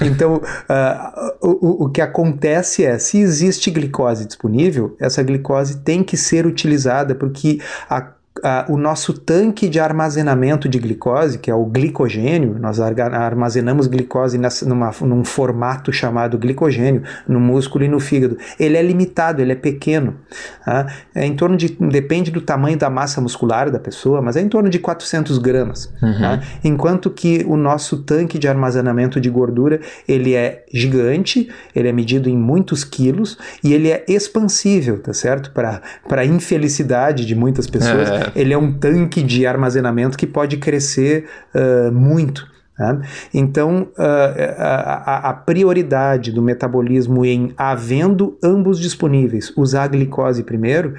Então, 0.03 0.37
uh, 0.37 1.31
o, 1.41 1.85
o 1.85 1.88
que 1.88 2.01
acontece 2.01 2.85
é, 2.85 2.99
se 2.99 3.19
existe 3.19 3.71
glicose 3.71 4.27
disponível, 4.27 4.95
essa 5.01 5.23
glicose 5.23 5.79
tem 5.79 6.03
que 6.03 6.17
ser 6.17 6.47
utilizada 6.47 7.14
porque 7.31 7.61
a 7.88 8.20
o 8.69 8.77
nosso 8.77 9.12
tanque 9.12 9.69
de 9.69 9.81
armazenamento 9.81 10.69
de 10.69 10.79
glicose, 10.79 11.38
que 11.38 11.51
é 11.51 11.55
o 11.55 11.64
glicogênio, 11.66 12.57
nós 12.59 12.79
armazenamos 12.81 13.87
glicose 13.87 14.38
nessa, 14.38 14.66
numa, 14.66 14.93
num 15.03 15.25
formato 15.25 15.93
chamado 15.93 16.38
glicogênio 16.38 17.03
no 17.27 17.40
músculo 17.40 17.85
e 17.85 17.88
no 17.88 17.99
fígado. 17.99 18.38
Ele 18.59 18.77
é 18.77 18.83
limitado, 18.83 19.43
ele 19.43 19.53
é 19.53 19.57
pequeno. 19.57 20.16
Tá? 20.64 20.87
É 21.14 21.27
em 21.27 21.35
torno 21.35 21.57
de, 21.57 21.77
depende 21.90 22.31
do 22.31 22.40
tamanho 22.40 22.79
da 22.79 22.88
massa 22.88 23.21
muscular 23.21 23.71
da 23.71 23.81
pessoa, 23.81 24.23
mas 24.23 24.37
é 24.37 24.40
em 24.40 24.49
torno 24.49 24.71
de 24.71 24.79
400 24.79 25.37
gramas. 25.38 25.93
Uhum. 26.01 26.21
Tá? 26.21 26.40
Enquanto 26.62 27.11
que 27.11 27.45
o 27.47 27.57
nosso 27.57 27.99
tanque 27.99 28.38
de 28.38 28.47
armazenamento 28.47 29.21
de 29.21 29.29
gordura, 29.29 29.81
ele 30.07 30.35
é 30.35 30.64
gigante, 30.73 31.51
ele 31.75 31.88
é 31.88 31.93
medido 31.93 32.29
em 32.29 32.37
muitos 32.37 32.85
quilos 32.85 33.37
e 33.62 33.75
ele 33.75 33.90
é 33.90 34.05
expansível, 34.09 34.99
tá 34.99 35.12
certo? 35.12 35.51
Para 35.51 35.83
a 36.11 36.25
infelicidade 36.25 37.27
de 37.27 37.35
muitas 37.35 37.66
pessoas. 37.66 38.09
É 38.09 38.20
ele 38.35 38.53
é 38.53 38.59
um 38.59 38.73
tanque 38.73 39.23
de 39.23 39.47
armazenamento 39.47 40.17
que 40.17 40.27
pode 40.27 40.57
crescer 40.57 41.27
uh, 41.55 41.93
muito. 41.93 42.49
Né? 42.81 43.03
Então, 43.35 43.89
uh, 43.99 44.55
a, 44.59 45.29
a, 45.29 45.35
prioridade 45.35 46.33
do 46.33 46.41
metabolismo 46.41 47.27
em 47.27 47.53
havendo 47.57 48.39
ambos 48.43 48.81
disponíveis, 48.81 49.53
usar 49.55 49.85
a 49.85 49.89
glicose 49.89 50.43
primeiro, 50.43 50.95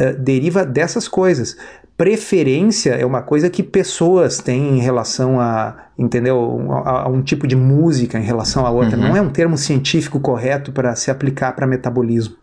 uh, 0.00 0.16
deriva 0.20 0.64
dessas 0.64 1.08
coisas. 1.08 1.56
Preferência 1.96 2.92
é 2.92 3.04
uma 3.04 3.22
coisa 3.22 3.50
que 3.50 3.62
pessoas 3.62 4.38
têm 4.38 4.78
em 4.78 4.80
relação 4.80 5.40
a, 5.40 5.88
entendeu, 5.98 6.70
a, 6.84 7.02
a 7.02 7.08
um 7.08 7.22
tipo 7.22 7.46
de 7.46 7.56
música 7.56 8.18
em 8.18 8.22
relação 8.22 8.64
a 8.64 8.70
outra. 8.70 8.96
Uhum. 8.96 9.08
Não 9.08 9.16
é 9.16 9.20
um 9.20 9.30
termo 9.30 9.58
científico 9.58 10.20
correto 10.20 10.70
para 10.70 10.94
se 10.94 11.10
aplicar 11.10 11.56
para 11.56 11.66
metabolismo. 11.66 12.36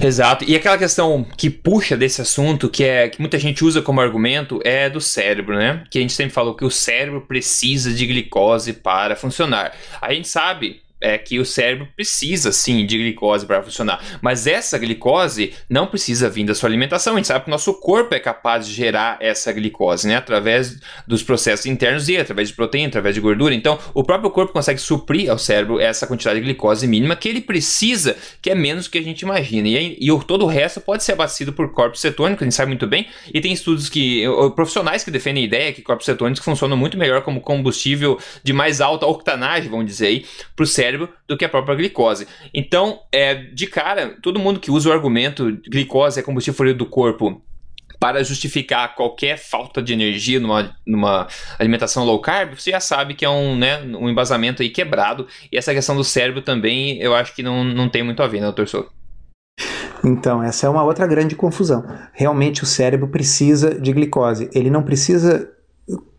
Exato. 0.00 0.44
E 0.46 0.54
aquela 0.54 0.76
questão 0.76 1.24
que 1.36 1.48
puxa 1.48 1.96
desse 1.96 2.20
assunto, 2.20 2.68
que 2.68 2.84
é 2.84 3.08
que 3.08 3.20
muita 3.20 3.38
gente 3.38 3.64
usa 3.64 3.80
como 3.80 4.00
argumento, 4.00 4.60
é 4.64 4.88
do 4.90 5.00
cérebro, 5.00 5.56
né? 5.56 5.84
Que 5.90 5.98
a 5.98 6.00
gente 6.00 6.12
sempre 6.12 6.32
falou 6.32 6.54
que 6.54 6.64
o 6.64 6.70
cérebro 6.70 7.22
precisa 7.22 7.92
de 7.92 8.06
glicose 8.06 8.72
para 8.72 9.16
funcionar. 9.16 9.72
A 10.00 10.12
gente 10.12 10.28
sabe 10.28 10.83
é 11.04 11.18
que 11.18 11.38
o 11.38 11.44
cérebro 11.44 11.86
precisa 11.94 12.50
sim 12.50 12.86
de 12.86 12.96
glicose 12.96 13.44
para 13.44 13.62
funcionar, 13.62 14.02
mas 14.22 14.46
essa 14.46 14.78
glicose 14.78 15.52
não 15.68 15.86
precisa 15.86 16.30
vir 16.30 16.44
da 16.44 16.54
sua 16.54 16.68
alimentação. 16.68 17.12
A 17.12 17.16
gente 17.16 17.28
sabe 17.28 17.44
que 17.44 17.50
o 17.50 17.52
nosso 17.52 17.74
corpo 17.74 18.14
é 18.14 18.18
capaz 18.18 18.66
de 18.66 18.72
gerar 18.72 19.18
essa 19.20 19.52
glicose, 19.52 20.08
né, 20.08 20.16
através 20.16 20.80
dos 21.06 21.22
processos 21.22 21.66
internos 21.66 22.08
e 22.08 22.16
através 22.16 22.48
de 22.48 22.54
proteína, 22.54 22.88
através 22.88 23.14
de 23.14 23.20
gordura. 23.20 23.54
Então, 23.54 23.78
o 23.92 24.02
próprio 24.02 24.30
corpo 24.30 24.54
consegue 24.54 24.80
suprir 24.80 25.30
ao 25.30 25.38
cérebro 25.38 25.78
essa 25.78 26.06
quantidade 26.06 26.40
de 26.40 26.46
glicose 26.46 26.86
mínima 26.86 27.14
que 27.14 27.28
ele 27.28 27.42
precisa, 27.42 28.16
que 28.40 28.50
é 28.50 28.54
menos 28.54 28.86
do 28.86 28.90
que 28.90 28.98
a 28.98 29.02
gente 29.02 29.20
imagina. 29.20 29.68
E, 29.68 29.98
e 30.00 30.10
o, 30.10 30.18
todo 30.24 30.44
o 30.46 30.48
resto 30.48 30.80
pode 30.80 31.04
ser 31.04 31.12
abastecido 31.12 31.52
por 31.52 31.70
corpos 31.72 32.00
cetônicos, 32.00 32.42
a 32.42 32.44
gente 32.46 32.54
sabe 32.54 32.70
muito 32.70 32.86
bem, 32.86 33.06
e 33.32 33.40
tem 33.42 33.52
estudos 33.52 33.90
que 33.90 34.24
profissionais 34.56 35.04
que 35.04 35.10
defendem 35.10 35.42
a 35.42 35.46
ideia 35.46 35.72
que 35.72 35.82
corpos 35.82 36.06
cetônicos 36.06 36.42
funcionam 36.42 36.76
muito 36.76 36.96
melhor 36.96 37.22
como 37.22 37.42
combustível 37.42 38.18
de 38.42 38.54
mais 38.54 38.80
alta 38.80 39.04
octanagem, 39.04 39.68
vamos 39.68 39.86
dizer 39.86 40.06
aí, 40.06 40.26
para 40.56 40.62
o 40.62 40.66
cérebro 40.66 40.93
cérebro 40.94 41.08
do 41.26 41.36
que 41.36 41.44
a 41.44 41.48
própria 41.48 41.74
glicose. 41.74 42.26
Então, 42.52 43.00
é, 43.12 43.34
de 43.34 43.66
cara, 43.66 44.16
todo 44.22 44.38
mundo 44.38 44.60
que 44.60 44.70
usa 44.70 44.88
o 44.88 44.92
argumento 44.92 45.58
glicose 45.68 46.20
é 46.20 46.22
combustível 46.22 46.74
do 46.74 46.86
corpo 46.86 47.42
para 47.98 48.22
justificar 48.22 48.94
qualquer 48.94 49.38
falta 49.38 49.82
de 49.82 49.92
energia 49.92 50.38
numa, 50.38 50.76
numa 50.86 51.26
alimentação 51.58 52.04
low 52.04 52.20
carb, 52.20 52.54
você 52.54 52.70
já 52.70 52.80
sabe 52.80 53.14
que 53.14 53.24
é 53.24 53.30
um, 53.30 53.56
né, 53.56 53.80
um 53.80 54.08
embasamento 54.08 54.62
aí 54.62 54.68
quebrado. 54.68 55.26
E 55.50 55.56
essa 55.56 55.72
questão 55.72 55.96
do 55.96 56.04
cérebro 56.04 56.42
também, 56.42 56.98
eu 57.00 57.14
acho 57.14 57.34
que 57.34 57.42
não, 57.42 57.64
não 57.64 57.88
tem 57.88 58.02
muito 58.02 58.22
a 58.22 58.26
ver, 58.26 58.40
né, 58.40 58.46
doutor 58.46 58.68
Souto? 58.68 58.92
Então, 60.04 60.42
essa 60.42 60.66
é 60.66 60.68
uma 60.68 60.84
outra 60.84 61.06
grande 61.06 61.34
confusão. 61.34 61.82
Realmente 62.12 62.62
o 62.62 62.66
cérebro 62.66 63.08
precisa 63.08 63.80
de 63.80 63.90
glicose. 63.90 64.50
Ele 64.52 64.68
não 64.68 64.82
precisa 64.82 65.53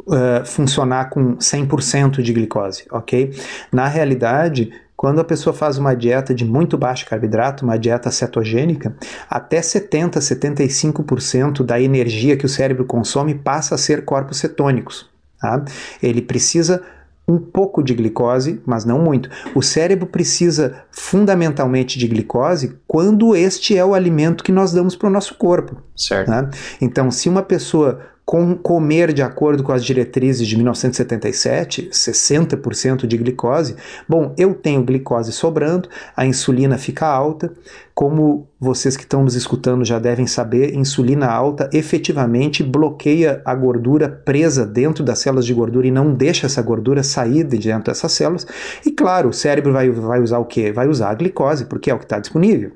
uh, 0.08 0.46
funcionar 0.46 1.10
com 1.10 1.38
100% 1.38 2.22
de 2.22 2.34
glicose, 2.34 2.86
ok? 2.92 3.34
Na 3.72 3.88
realidade, 3.88 4.72
quando 4.96 5.20
a 5.20 5.24
pessoa 5.24 5.54
faz 5.54 5.78
uma 5.78 5.94
dieta 5.94 6.34
de 6.34 6.46
muito 6.46 6.78
baixo 6.78 7.06
carboidrato, 7.06 7.66
uma 7.66 7.78
dieta 7.78 8.10
cetogênica, 8.10 8.96
até 9.30 9.62
70, 9.62 10.20
75% 10.20 11.64
da 11.64 11.80
energia 11.80 12.38
que 12.38 12.46
o 12.46 12.50
cérebro 12.50 12.86
consome 12.86 13.36
passa 13.36 13.76
a 13.76 13.78
ser 13.78 14.06
corpos 14.06 14.38
cetônicos. 14.38 15.10
Tá? 15.40 15.64
Ele 16.02 16.22
precisa 16.22 16.82
um 17.28 17.40
pouco 17.40 17.84
de 17.84 17.94
glicose, 17.94 18.62
mas 18.66 18.86
não 18.86 19.00
muito. 19.00 19.30
O 19.54 19.62
cérebro 19.62 20.06
precisa 20.06 20.84
fundamentalmente 20.92 21.98
de 21.98 22.08
glicose 22.08 22.78
quando 22.88 23.36
este 23.36 23.78
é 23.78 23.84
o 23.84 23.96
alimento 23.96 24.44
que 24.44 24.52
nós 24.52 24.72
damos 24.72 24.96
para 24.96 25.10
o 25.10 25.12
nosso 25.12 25.36
corpo. 25.36 25.82
Certo. 25.96 26.30
Né? 26.30 26.50
Então, 26.80 27.10
se 27.10 27.28
uma 27.28 27.42
pessoa 27.42 28.00
com 28.26 28.56
comer 28.56 29.14
de 29.14 29.22
acordo 29.22 29.62
com 29.62 29.72
as 29.72 29.86
diretrizes 29.86 30.48
de 30.48 30.56
1977, 30.56 31.90
60% 31.92 33.06
de 33.06 33.18
glicose, 33.18 33.76
bom, 34.10 34.34
eu 34.36 34.56
tenho 34.56 34.84
glicose 34.84 35.32
sobrando, 35.32 35.88
a 36.18 36.26
insulina 36.26 36.78
fica 36.78 37.06
alta, 37.06 37.54
como 37.94 38.48
vocês 38.60 38.98
que 38.98 39.04
estão 39.04 39.24
nos 39.24 39.36
escutando 39.36 39.86
já 39.86 40.00
devem 40.00 40.26
saber, 40.26 40.74
insulina 40.76 41.28
alta 41.28 41.70
efetivamente 41.72 42.64
bloqueia 42.64 43.42
a 43.46 43.54
gordura 43.54 44.10
presa 44.10 44.66
dentro 44.66 45.04
das 45.04 45.20
células 45.20 45.46
de 45.46 45.54
gordura 45.54 45.86
e 45.86 45.92
não 45.92 46.12
deixa 46.12 46.48
essa 46.48 46.62
gordura 46.64 47.04
sair 47.04 47.44
de 47.44 47.60
dentro 47.60 47.86
dessas 47.86 48.12
células. 48.12 48.46
E 48.86 48.92
claro, 48.92 49.30
o 49.30 49.34
cérebro 49.34 49.72
vai, 49.72 49.90
vai 49.92 50.20
usar 50.20 50.40
o 50.40 50.46
quê? 50.46 50.72
Vai 50.72 50.88
usar 50.88 51.12
a 51.12 51.14
glicose, 51.14 51.66
porque 51.66 51.92
é 51.92 51.94
o 51.94 52.00
que 52.00 52.06
está 52.06 52.20
disponível. 52.20 52.72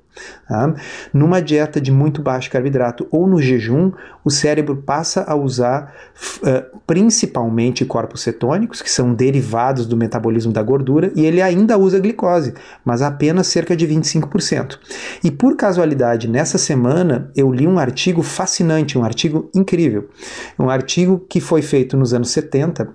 Tá? 0.48 0.74
Numa 1.14 1.42
dieta 1.42 1.80
de 1.80 1.92
muito 1.92 2.22
baixo 2.22 2.50
carboidrato 2.50 3.08
ou 3.12 3.28
no 3.28 3.42
jejum, 3.42 3.92
o 4.24 4.30
cérebro 4.30 4.78
passa 4.78 5.24
a 5.28 5.36
usar 5.36 5.94
uh, 6.38 6.80
principalmente 6.86 7.86
corpos 7.86 8.22
cetônicos, 8.22 8.82
que 8.82 8.90
são 8.90 9.14
derivados 9.14 9.86
do 9.86 9.96
metabolismo 9.96 10.52
da 10.52 10.64
gordura, 10.64 11.12
e 11.16 11.26
ele 11.26 11.42
ainda 11.42 11.78
usa 11.78 12.00
glicose, 12.00 12.54
mas 12.84 13.02
apenas 13.02 13.48
cerca 13.48 13.76
de 13.76 13.88
25%. 13.88 14.78
E 15.24 15.32
por 15.32 15.56
casualidade, 15.56 16.28
nessa 16.28 16.58
semana 16.58 17.32
eu 17.36 17.52
li 17.52 17.68
um 17.68 17.80
artigo 17.80 18.24
fascinante, 18.24 18.98
um 18.98 19.04
artigo 19.04 19.50
incrível. 19.54 20.10
Um 20.58 20.70
artigo 20.70 21.26
que 21.30 21.40
foi 21.40 21.62
feito 21.62 21.96
nos 21.96 22.14
anos 22.14 22.32
70, 22.32 22.90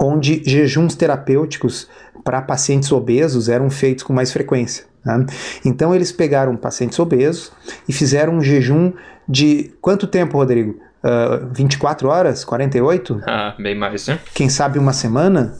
onde 0.00 0.42
jejuns 0.44 0.94
terapêuticos 0.94 1.88
para 2.30 2.40
pacientes 2.40 2.92
obesos 2.92 3.48
eram 3.48 3.68
feitos 3.68 4.04
com 4.04 4.12
mais 4.12 4.32
frequência. 4.32 4.84
Né? 5.04 5.26
Então 5.64 5.92
eles 5.92 6.12
pegaram 6.12 6.54
pacientes 6.54 6.96
obesos 7.00 7.50
e 7.88 7.92
fizeram 7.92 8.34
um 8.34 8.40
jejum 8.40 8.92
de 9.28 9.72
quanto 9.80 10.06
tempo, 10.06 10.38
Rodrigo? 10.38 10.80
Uh, 11.02 11.52
24 11.52 12.08
horas? 12.08 12.44
48? 12.44 13.20
Ah, 13.26 13.56
bem 13.58 13.76
mais, 13.76 14.06
né? 14.06 14.20
Quem 14.32 14.48
sabe 14.48 14.78
uma 14.78 14.92
semana? 14.92 15.58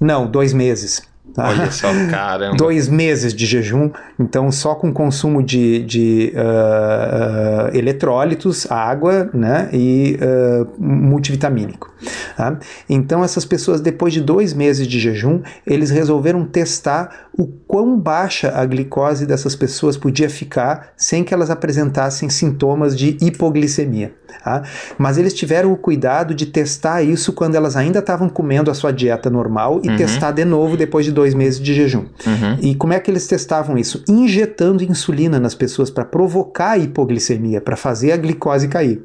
Não, 0.00 0.26
dois 0.26 0.54
meses. 0.54 1.02
Tá? 1.34 1.48
Olha 1.48 1.70
só, 1.70 1.88
caramba. 2.10 2.56
Dois 2.56 2.88
meses 2.88 3.32
de 3.32 3.46
jejum, 3.46 3.90
então 4.18 4.52
só 4.52 4.74
com 4.74 4.92
consumo 4.92 5.42
de, 5.42 5.82
de 5.82 6.32
uh, 6.34 7.72
uh, 7.72 7.76
eletrólitos, 7.76 8.70
água 8.70 9.30
né, 9.32 9.70
e 9.72 10.18
uh, 10.20 10.68
multivitamínico. 10.78 11.90
Tá? 12.36 12.58
Então 12.88 13.24
essas 13.24 13.44
pessoas, 13.44 13.80
depois 13.80 14.12
de 14.12 14.20
dois 14.20 14.52
meses 14.52 14.86
de 14.86 14.98
jejum, 14.98 15.40
eles 15.66 15.90
resolveram 15.90 16.44
testar 16.44 17.28
o 17.36 17.46
quão 17.46 17.98
baixa 17.98 18.52
a 18.54 18.64
glicose 18.66 19.26
dessas 19.26 19.56
pessoas 19.56 19.96
podia 19.96 20.28
ficar 20.28 20.92
sem 20.96 21.24
que 21.24 21.32
elas 21.32 21.50
apresentassem 21.50 22.28
sintomas 22.28 22.96
de 22.96 23.16
hipoglicemia. 23.20 24.12
Tá? 24.42 24.62
Mas 24.98 25.18
eles 25.18 25.34
tiveram 25.34 25.72
o 25.72 25.76
cuidado 25.76 26.34
de 26.34 26.46
testar 26.46 27.02
isso 27.02 27.32
quando 27.32 27.54
elas 27.54 27.76
ainda 27.76 27.98
estavam 27.98 28.28
comendo 28.28 28.70
a 28.70 28.74
sua 28.74 28.92
dieta 28.92 29.30
normal 29.30 29.80
e 29.82 29.88
uhum. 29.88 29.96
testar 29.96 30.32
de 30.32 30.44
novo 30.44 30.76
depois 30.76 31.04
de 31.04 31.12
dois 31.12 31.21
meses 31.34 31.60
de 31.60 31.74
jejum. 31.74 32.06
Uhum. 32.26 32.58
E 32.60 32.74
como 32.74 32.92
é 32.92 33.00
que 33.00 33.10
eles 33.10 33.26
testavam 33.26 33.78
isso? 33.78 34.02
Injetando 34.08 34.82
insulina 34.82 35.38
nas 35.38 35.54
pessoas 35.54 35.90
para 35.90 36.04
provocar 36.04 36.72
a 36.72 36.78
hipoglicemia, 36.78 37.60
para 37.60 37.76
fazer 37.76 38.12
a 38.12 38.16
glicose 38.16 38.68
cair. 38.68 39.02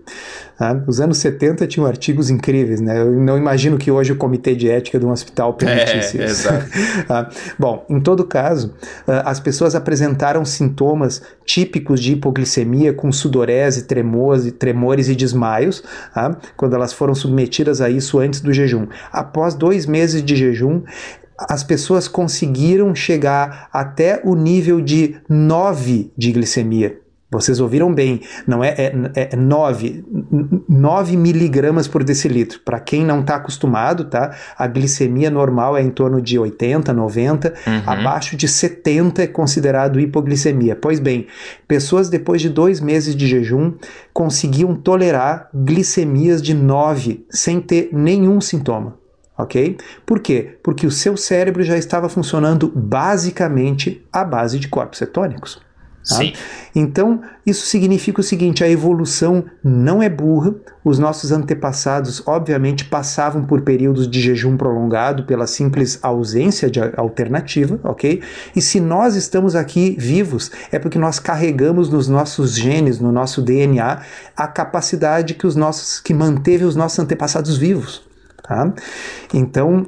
Tá? 0.57 0.83
Os 0.87 0.99
anos 0.99 1.19
70 1.19 1.67
tinham 1.67 1.85
artigos 1.85 2.31
incríveis, 2.31 2.81
né? 2.81 2.99
Eu 2.99 3.11
não 3.11 3.37
imagino 3.37 3.77
que 3.77 3.91
hoje 3.91 4.11
o 4.11 4.15
comitê 4.15 4.55
de 4.55 4.67
ética 4.67 4.99
de 4.99 5.05
um 5.05 5.11
hospital 5.11 5.53
permitisse 5.53 6.19
é, 6.19 6.25
isso. 6.25 6.49
Tá? 7.07 7.29
Bom, 7.59 7.85
em 7.87 7.99
todo 7.99 8.25
caso, 8.25 8.73
ah, 9.07 9.29
as 9.29 9.39
pessoas 9.39 9.75
apresentaram 9.75 10.43
sintomas 10.43 11.21
típicos 11.45 12.01
de 12.01 12.13
hipoglicemia 12.13 12.91
com 12.91 13.11
sudorese, 13.11 13.83
tremose, 13.83 14.51
tremores 14.51 15.07
e 15.09 15.15
desmaios, 15.15 15.83
tá? 16.11 16.35
quando 16.55 16.75
elas 16.75 16.91
foram 16.91 17.13
submetidas 17.13 17.79
a 17.79 17.87
isso 17.87 18.17
antes 18.17 18.41
do 18.41 18.51
jejum. 18.51 18.87
Após 19.11 19.53
dois 19.53 19.85
meses 19.85 20.23
de 20.23 20.35
jejum, 20.35 20.81
as 21.37 21.63
pessoas 21.63 22.07
conseguiram 22.07 22.95
chegar 22.95 23.69
até 23.71 24.21
o 24.23 24.35
nível 24.35 24.81
de 24.81 25.17
9 25.29 26.11
de 26.17 26.31
glicemia. 26.31 26.99
Vocês 27.29 27.59
ouviram 27.59 27.93
bem, 27.93 28.21
não 28.47 28.63
é, 28.63 28.69
é, 28.69 28.93
é 29.33 29.35
9, 29.35 30.05
9 30.69 31.17
miligramas 31.17 31.85
por 31.85 32.01
decilitro. 32.01 32.61
Para 32.63 32.79
quem 32.79 33.03
não 33.03 33.19
está 33.19 33.35
acostumado, 33.35 34.05
tá? 34.05 34.33
A 34.57 34.65
glicemia 34.65 35.29
normal 35.29 35.75
é 35.75 35.81
em 35.81 35.89
torno 35.89 36.21
de 36.21 36.39
80, 36.39 36.93
90, 36.93 37.53
uhum. 37.67 37.81
abaixo 37.85 38.37
de 38.37 38.47
70 38.47 39.23
é 39.23 39.27
considerado 39.27 39.99
hipoglicemia. 39.99 40.73
Pois 40.77 41.01
bem, 41.01 41.27
pessoas 41.67 42.09
depois 42.09 42.41
de 42.41 42.49
dois 42.49 42.79
meses 42.79 43.13
de 43.13 43.27
jejum 43.27 43.73
conseguiam 44.13 44.73
tolerar 44.73 45.49
glicemias 45.53 46.41
de 46.41 46.53
9 46.53 47.25
sem 47.29 47.59
ter 47.59 47.89
nenhum 47.91 48.39
sintoma 48.39 48.95
ok? 49.37 49.77
Por 50.05 50.19
quê? 50.19 50.57
Porque 50.63 50.87
o 50.87 50.91
seu 50.91 51.15
cérebro 51.15 51.63
já 51.63 51.77
estava 51.77 52.09
funcionando 52.09 52.71
basicamente 52.75 54.05
à 54.11 54.23
base 54.23 54.59
de 54.59 54.67
corpos 54.67 54.99
cetônicos. 54.99 55.61
Tá? 56.07 56.15
Sim. 56.15 56.31
Então, 56.73 57.21
isso 57.45 57.65
significa 57.65 58.21
o 58.21 58.23
seguinte: 58.23 58.63
a 58.63 58.69
evolução 58.69 59.43
não 59.61 60.01
é 60.01 60.07
burra. 60.07 60.55
Os 60.83 60.97
nossos 60.97 61.33
antepassados, 61.33 62.25
obviamente, 62.25 62.85
passavam 62.85 63.43
por 63.43 63.61
períodos 63.61 64.09
de 64.09 64.21
jejum 64.21 64.55
prolongado 64.55 65.25
pela 65.25 65.45
simples 65.45 65.99
ausência 66.01 66.71
de 66.71 66.79
alternativa, 66.95 67.77
ok? 67.83 68.21
E 68.55 68.61
se 68.61 68.79
nós 68.79 69.15
estamos 69.15 69.53
aqui 69.53 69.97
vivos, 69.99 70.49
é 70.71 70.79
porque 70.79 70.97
nós 70.97 71.19
carregamos 71.19 71.89
nos 71.89 72.07
nossos 72.07 72.55
genes, 72.55 73.01
no 73.01 73.11
nosso 73.11 73.41
DNA, 73.41 74.01
a 74.35 74.47
capacidade 74.47 75.33
que 75.33 75.45
os 75.45 75.57
nossos 75.57 75.99
que 75.99 76.13
manteve 76.13 76.63
os 76.63 76.75
nossos 76.75 76.99
antepassados 76.99 77.57
vivos. 77.57 78.06
Tá? 78.47 78.73
Então, 79.33 79.87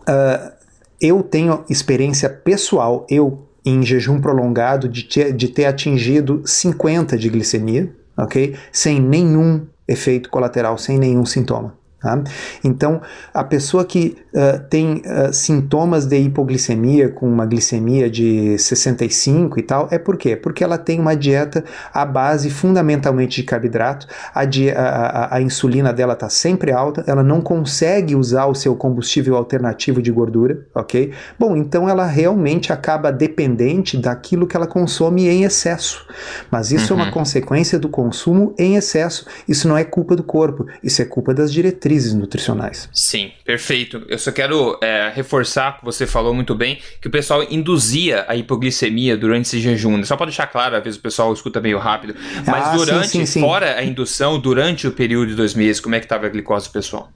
uh, 0.00 0.52
eu 1.00 1.22
tenho 1.22 1.64
experiência 1.68 2.28
pessoal, 2.28 3.06
eu 3.08 3.46
em 3.64 3.82
jejum 3.82 4.20
prolongado 4.20 4.88
de 4.88 5.02
ter, 5.04 5.32
de 5.32 5.48
ter 5.48 5.64
atingido 5.64 6.42
50 6.44 7.18
de 7.18 7.28
glicemia, 7.28 7.92
ok? 8.16 8.56
Sem 8.70 9.00
nenhum 9.00 9.66
efeito 9.88 10.30
colateral, 10.30 10.78
sem 10.78 10.98
nenhum 10.98 11.26
sintoma. 11.26 11.74
Tá? 12.06 12.22
Então, 12.62 13.00
a 13.34 13.42
pessoa 13.42 13.84
que 13.84 14.16
uh, 14.32 14.60
tem 14.70 15.02
uh, 15.04 15.32
sintomas 15.32 16.06
de 16.06 16.16
hipoglicemia, 16.16 17.08
com 17.08 17.28
uma 17.28 17.44
glicemia 17.44 18.08
de 18.08 18.56
65 18.56 19.58
e 19.58 19.62
tal, 19.62 19.88
é 19.90 19.98
por 19.98 20.16
quê? 20.16 20.36
Porque 20.36 20.62
ela 20.62 20.78
tem 20.78 21.00
uma 21.00 21.16
dieta 21.16 21.64
à 21.92 22.04
base 22.04 22.48
fundamentalmente 22.48 23.40
de 23.40 23.42
carboidrato, 23.42 24.06
a, 24.32 24.42
a, 24.42 25.34
a 25.34 25.40
insulina 25.40 25.92
dela 25.92 26.12
está 26.12 26.28
sempre 26.28 26.70
alta, 26.70 27.02
ela 27.08 27.24
não 27.24 27.40
consegue 27.40 28.14
usar 28.14 28.46
o 28.46 28.54
seu 28.54 28.76
combustível 28.76 29.34
alternativo 29.34 30.00
de 30.00 30.12
gordura, 30.12 30.64
ok? 30.76 31.12
Bom, 31.36 31.56
então 31.56 31.88
ela 31.88 32.06
realmente 32.06 32.72
acaba 32.72 33.10
dependente 33.10 33.96
daquilo 33.96 34.46
que 34.46 34.56
ela 34.56 34.68
consome 34.68 35.26
em 35.26 35.42
excesso. 35.42 36.06
Mas 36.52 36.70
isso 36.70 36.94
uhum. 36.94 37.00
é 37.00 37.02
uma 37.02 37.08
uhum. 37.08 37.14
consequência 37.14 37.80
do 37.80 37.88
consumo 37.88 38.54
em 38.56 38.76
excesso. 38.76 39.26
Isso 39.48 39.66
não 39.66 39.76
é 39.76 39.82
culpa 39.82 40.14
do 40.14 40.22
corpo, 40.22 40.66
isso 40.84 41.02
é 41.02 41.04
culpa 41.04 41.34
das 41.34 41.52
diretrizes 41.52 41.95
diretrizes 41.96 42.14
nutricionais. 42.14 42.88
Sim, 42.92 43.32
perfeito. 43.44 44.02
Eu 44.08 44.18
só 44.18 44.30
quero 44.30 44.78
é, 44.82 45.10
reforçar 45.14 45.78
que 45.78 45.84
você 45.84 46.06
falou 46.06 46.34
muito 46.34 46.54
bem 46.54 46.78
que 47.00 47.08
o 47.08 47.10
pessoal 47.10 47.42
induzia 47.50 48.24
a 48.28 48.36
hipoglicemia 48.36 49.16
durante 49.16 49.46
esse 49.46 49.60
jejum. 49.60 50.02
Só 50.04 50.16
para 50.16 50.26
deixar 50.26 50.46
claro, 50.46 50.76
às 50.76 50.84
vezes 50.84 50.98
o 50.98 51.02
pessoal 51.02 51.32
escuta 51.32 51.60
meio 51.60 51.78
rápido, 51.78 52.14
mas 52.46 52.66
ah, 52.66 52.76
durante, 52.76 53.08
sim, 53.08 53.18
sim, 53.20 53.26
sim. 53.26 53.40
fora 53.40 53.76
a 53.76 53.84
indução, 53.84 54.38
durante 54.38 54.86
o 54.86 54.92
período 54.92 55.28
de 55.28 55.34
dois 55.34 55.54
meses, 55.54 55.80
como 55.80 55.94
é 55.94 55.98
que 55.98 56.04
estava 56.04 56.26
a 56.26 56.28
glicose 56.28 56.68
pessoal? 56.68 57.10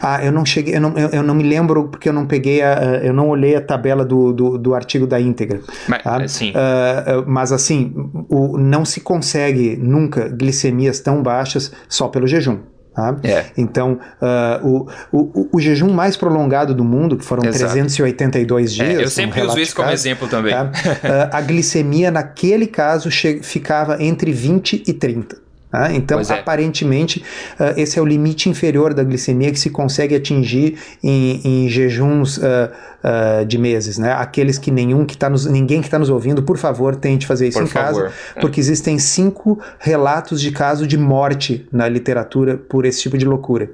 Ah, 0.00 0.24
eu 0.24 0.32
não 0.32 0.44
cheguei, 0.46 0.76
eu 0.76 0.80
não, 0.80 0.96
eu, 0.96 1.08
eu, 1.08 1.22
não 1.22 1.34
me 1.34 1.42
lembro 1.42 1.88
porque 1.88 2.08
eu 2.08 2.12
não 2.12 2.24
peguei, 2.26 2.62
a, 2.62 3.00
eu 3.02 3.12
não 3.12 3.28
olhei 3.28 3.54
a 3.56 3.60
tabela 3.60 4.06
do, 4.06 4.32
do, 4.32 4.56
do 4.56 4.74
artigo 4.74 5.06
da 5.06 5.20
íntegra. 5.20 5.60
Mas, 5.86 6.02
tá? 6.02 6.16
Uh, 6.16 7.24
mas 7.26 7.52
assim, 7.52 7.92
o, 8.30 8.56
não 8.56 8.86
se 8.86 9.00
consegue 9.00 9.76
nunca 9.76 10.28
glicemias 10.28 11.00
tão 11.00 11.22
baixas 11.22 11.72
só 11.88 12.08
pelo 12.08 12.26
jejum. 12.26 12.60
Tá? 12.96 13.14
É. 13.22 13.44
Então, 13.58 14.00
uh, 14.22 14.66
o, 14.66 14.88
o, 15.12 15.48
o, 15.52 15.60
jejum 15.60 15.92
mais 15.92 16.16
prolongado 16.16 16.74
do 16.74 16.82
mundo, 16.82 17.18
que 17.18 17.26
foram 17.26 17.44
Exato. 17.44 17.74
382 17.74 18.72
dias. 18.72 18.88
É, 18.88 19.04
eu 19.04 19.10
sempre 19.10 19.42
uso 19.42 19.60
isso 19.60 19.76
como 19.76 19.90
exemplo 19.90 20.26
também. 20.26 20.54
Tá? 20.54 20.64
Uh, 20.64 21.28
a 21.30 21.40
glicemia, 21.42 22.10
naquele 22.10 22.66
caso, 22.66 23.10
ficava 23.42 24.02
entre 24.02 24.32
20 24.32 24.84
e 24.86 24.94
30. 24.94 25.36
Tá? 25.70 25.92
Então, 25.92 26.18
é. 26.18 26.32
aparentemente, 26.32 27.22
uh, 27.60 27.78
esse 27.78 27.98
é 27.98 28.02
o 28.02 28.06
limite 28.06 28.48
inferior 28.48 28.94
da 28.94 29.04
glicemia 29.04 29.52
que 29.52 29.60
se 29.60 29.68
consegue 29.68 30.14
atingir 30.14 30.78
em, 31.02 31.40
em 31.44 31.68
jejuns 31.68 32.38
uh, 32.38 32.70
de 33.46 33.58
meses, 33.58 33.98
né? 33.98 34.12
Aqueles 34.12 34.58
que 34.58 34.70
nenhum 34.70 35.04
que 35.04 35.16
tá 35.16 35.30
nos, 35.30 35.46
ninguém 35.46 35.80
que 35.80 35.86
está 35.86 35.98
nos 35.98 36.10
ouvindo, 36.10 36.42
por 36.42 36.56
favor, 36.56 36.96
tente 36.96 37.26
fazer 37.26 37.48
isso 37.48 37.58
por 37.58 37.64
em 37.64 37.68
favor. 37.68 38.02
casa, 38.04 38.14
porque 38.40 38.58
existem 38.58 38.98
cinco 38.98 39.60
relatos 39.78 40.40
de 40.40 40.50
caso 40.50 40.86
de 40.86 40.96
morte 40.98 41.66
na 41.70 41.88
literatura 41.88 42.56
por 42.56 42.84
esse 42.84 43.02
tipo 43.02 43.16
de 43.16 43.24
loucura, 43.24 43.70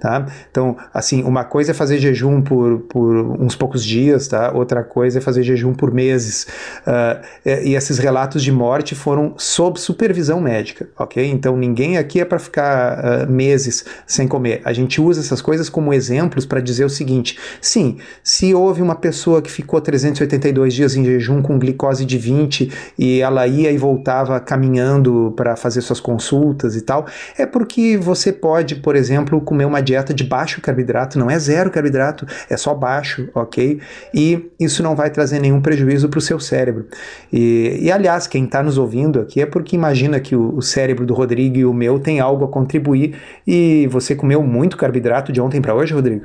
tá? 0.00 0.26
Então, 0.50 0.76
assim, 0.92 1.22
uma 1.22 1.44
coisa 1.44 1.70
é 1.70 1.74
fazer 1.74 1.98
jejum 1.98 2.40
por, 2.42 2.80
por 2.88 3.14
uns 3.40 3.54
poucos 3.54 3.84
dias, 3.84 4.28
tá? 4.28 4.50
Outra 4.52 4.82
coisa 4.82 5.18
é 5.18 5.20
fazer 5.20 5.42
jejum 5.42 5.74
por 5.74 5.92
meses. 5.92 6.46
Uh, 6.86 7.60
e 7.64 7.74
esses 7.74 7.98
relatos 7.98 8.42
de 8.42 8.50
morte 8.50 8.94
foram 8.94 9.34
sob 9.36 9.78
supervisão 9.78 10.40
médica, 10.40 10.88
ok? 10.98 11.24
Então, 11.30 11.56
ninguém 11.56 11.98
aqui 11.98 12.20
é 12.20 12.24
para 12.24 12.38
ficar 12.38 12.98
uh, 12.98 13.30
meses 13.30 13.84
sem 14.06 14.26
comer. 14.26 14.60
A 14.64 14.72
gente 14.72 15.00
usa 15.00 15.20
essas 15.20 15.40
coisas 15.40 15.68
como 15.68 15.92
exemplos 15.92 16.46
para 16.46 16.60
dizer 16.60 16.84
o 16.84 16.90
seguinte: 16.90 17.38
sim, 17.60 17.98
se 18.22 18.54
houve 18.54 18.71
houve 18.72 18.80
uma 18.80 18.94
pessoa 18.94 19.42
que 19.42 19.50
ficou 19.50 19.80
382 19.80 20.72
dias 20.72 20.96
em 20.96 21.04
jejum 21.04 21.42
com 21.42 21.58
glicose 21.58 22.06
de 22.06 22.16
20 22.16 22.94
e 22.98 23.20
ela 23.20 23.46
ia 23.46 23.70
e 23.70 23.76
voltava 23.76 24.40
caminhando 24.40 25.32
para 25.36 25.56
fazer 25.56 25.82
suas 25.82 26.00
consultas 26.00 26.74
e 26.74 26.80
tal, 26.80 27.06
é 27.36 27.44
porque 27.44 27.98
você 27.98 28.32
pode, 28.32 28.76
por 28.76 28.96
exemplo, 28.96 29.40
comer 29.42 29.66
uma 29.66 29.82
dieta 29.82 30.14
de 30.14 30.24
baixo 30.24 30.60
carboidrato, 30.62 31.18
não 31.18 31.30
é 31.30 31.38
zero 31.38 31.70
carboidrato, 31.70 32.26
é 32.48 32.56
só 32.56 32.74
baixo, 32.74 33.28
ok? 33.34 33.78
E 34.14 34.50
isso 34.58 34.82
não 34.82 34.96
vai 34.96 35.10
trazer 35.10 35.38
nenhum 35.38 35.60
prejuízo 35.60 36.08
para 36.08 36.18
o 36.18 36.22
seu 36.22 36.40
cérebro. 36.40 36.86
E, 37.30 37.78
e 37.82 37.92
aliás, 37.92 38.26
quem 38.26 38.44
está 38.44 38.62
nos 38.62 38.78
ouvindo 38.78 39.20
aqui 39.20 39.42
é 39.42 39.46
porque 39.46 39.76
imagina 39.76 40.18
que 40.18 40.34
o, 40.34 40.56
o 40.56 40.62
cérebro 40.62 41.04
do 41.04 41.12
Rodrigo 41.12 41.58
e 41.58 41.64
o 41.66 41.74
meu 41.74 41.98
tem 41.98 42.20
algo 42.20 42.44
a 42.46 42.48
contribuir 42.48 43.16
e 43.46 43.86
você 43.88 44.14
comeu 44.14 44.42
muito 44.42 44.78
carboidrato 44.78 45.30
de 45.30 45.40
ontem 45.40 45.60
para 45.60 45.74
hoje, 45.74 45.92
Rodrigo? 45.92 46.24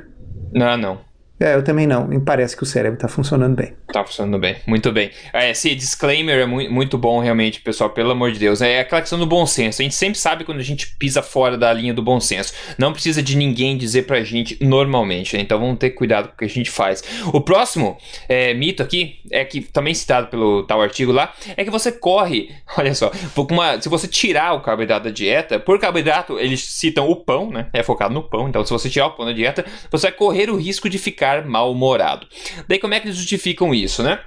Não, 0.54 0.76
não. 0.78 1.07
É, 1.40 1.54
eu 1.54 1.62
também 1.62 1.86
não. 1.86 2.06
Me 2.06 2.20
parece 2.20 2.56
que 2.56 2.62
o 2.62 2.66
cérebro 2.66 2.96
está 2.96 3.06
funcionando 3.06 3.54
bem. 3.54 3.72
Tá 3.92 4.04
funcionando 4.04 4.38
bem, 4.38 4.56
muito 4.66 4.90
bem. 4.90 5.10
É, 5.32 5.50
esse 5.50 5.72
disclaimer 5.74 6.40
é 6.40 6.46
muito, 6.46 6.72
muito 6.72 6.98
bom, 6.98 7.20
realmente, 7.20 7.60
pessoal, 7.60 7.90
pelo 7.90 8.10
amor 8.10 8.32
de 8.32 8.38
Deus. 8.38 8.60
É 8.60 8.80
aquela 8.80 9.00
questão 9.00 9.18
do 9.18 9.26
bom 9.26 9.46
senso. 9.46 9.80
A 9.80 9.84
gente 9.84 9.94
sempre 9.94 10.18
sabe 10.18 10.44
quando 10.44 10.58
a 10.58 10.64
gente 10.64 10.88
pisa 10.98 11.22
fora 11.22 11.56
da 11.56 11.72
linha 11.72 11.94
do 11.94 12.02
bom 12.02 12.18
senso. 12.20 12.52
Não 12.76 12.92
precisa 12.92 13.22
de 13.22 13.36
ninguém 13.36 13.76
dizer 13.76 14.02
pra 14.02 14.22
gente 14.22 14.58
normalmente, 14.64 15.36
né? 15.36 15.42
Então 15.42 15.60
vamos 15.60 15.78
ter 15.78 15.90
cuidado 15.90 16.28
com 16.28 16.34
o 16.34 16.36
que 16.38 16.44
a 16.44 16.48
gente 16.48 16.70
faz. 16.70 17.04
O 17.32 17.40
próximo 17.40 17.96
é, 18.28 18.52
mito 18.52 18.82
aqui, 18.82 19.20
é 19.30 19.44
que 19.44 19.60
também 19.60 19.94
citado 19.94 20.26
pelo 20.26 20.64
tal 20.64 20.82
artigo 20.82 21.12
lá, 21.12 21.32
é 21.56 21.64
que 21.64 21.70
você 21.70 21.92
corre, 21.92 22.50
olha 22.76 22.94
só, 22.94 23.12
uma, 23.36 23.80
se 23.80 23.88
você 23.88 24.08
tirar 24.08 24.54
o 24.54 24.60
carboidrato 24.60 25.04
da 25.04 25.10
dieta, 25.10 25.58
por 25.60 25.78
carboidrato 25.78 26.38
eles 26.38 26.62
citam 26.62 27.08
o 27.08 27.14
pão, 27.14 27.50
né? 27.50 27.68
É 27.72 27.82
focado 27.82 28.12
no 28.12 28.22
pão. 28.22 28.48
Então 28.48 28.64
se 28.64 28.72
você 28.72 28.90
tirar 28.90 29.06
o 29.06 29.12
pão 29.12 29.24
da 29.24 29.32
dieta, 29.32 29.64
você 29.90 30.08
vai 30.08 30.12
correr 30.12 30.50
o 30.50 30.56
risco 30.56 30.88
de 30.88 30.98
ficar 30.98 31.27
ficar 31.28 31.46
mal-humorado. 31.46 32.26
Daí 32.66 32.78
como 32.78 32.94
é 32.94 33.00
que 33.00 33.08
eles 33.08 33.16
justificam 33.16 33.74
isso, 33.74 34.02
né? 34.02 34.20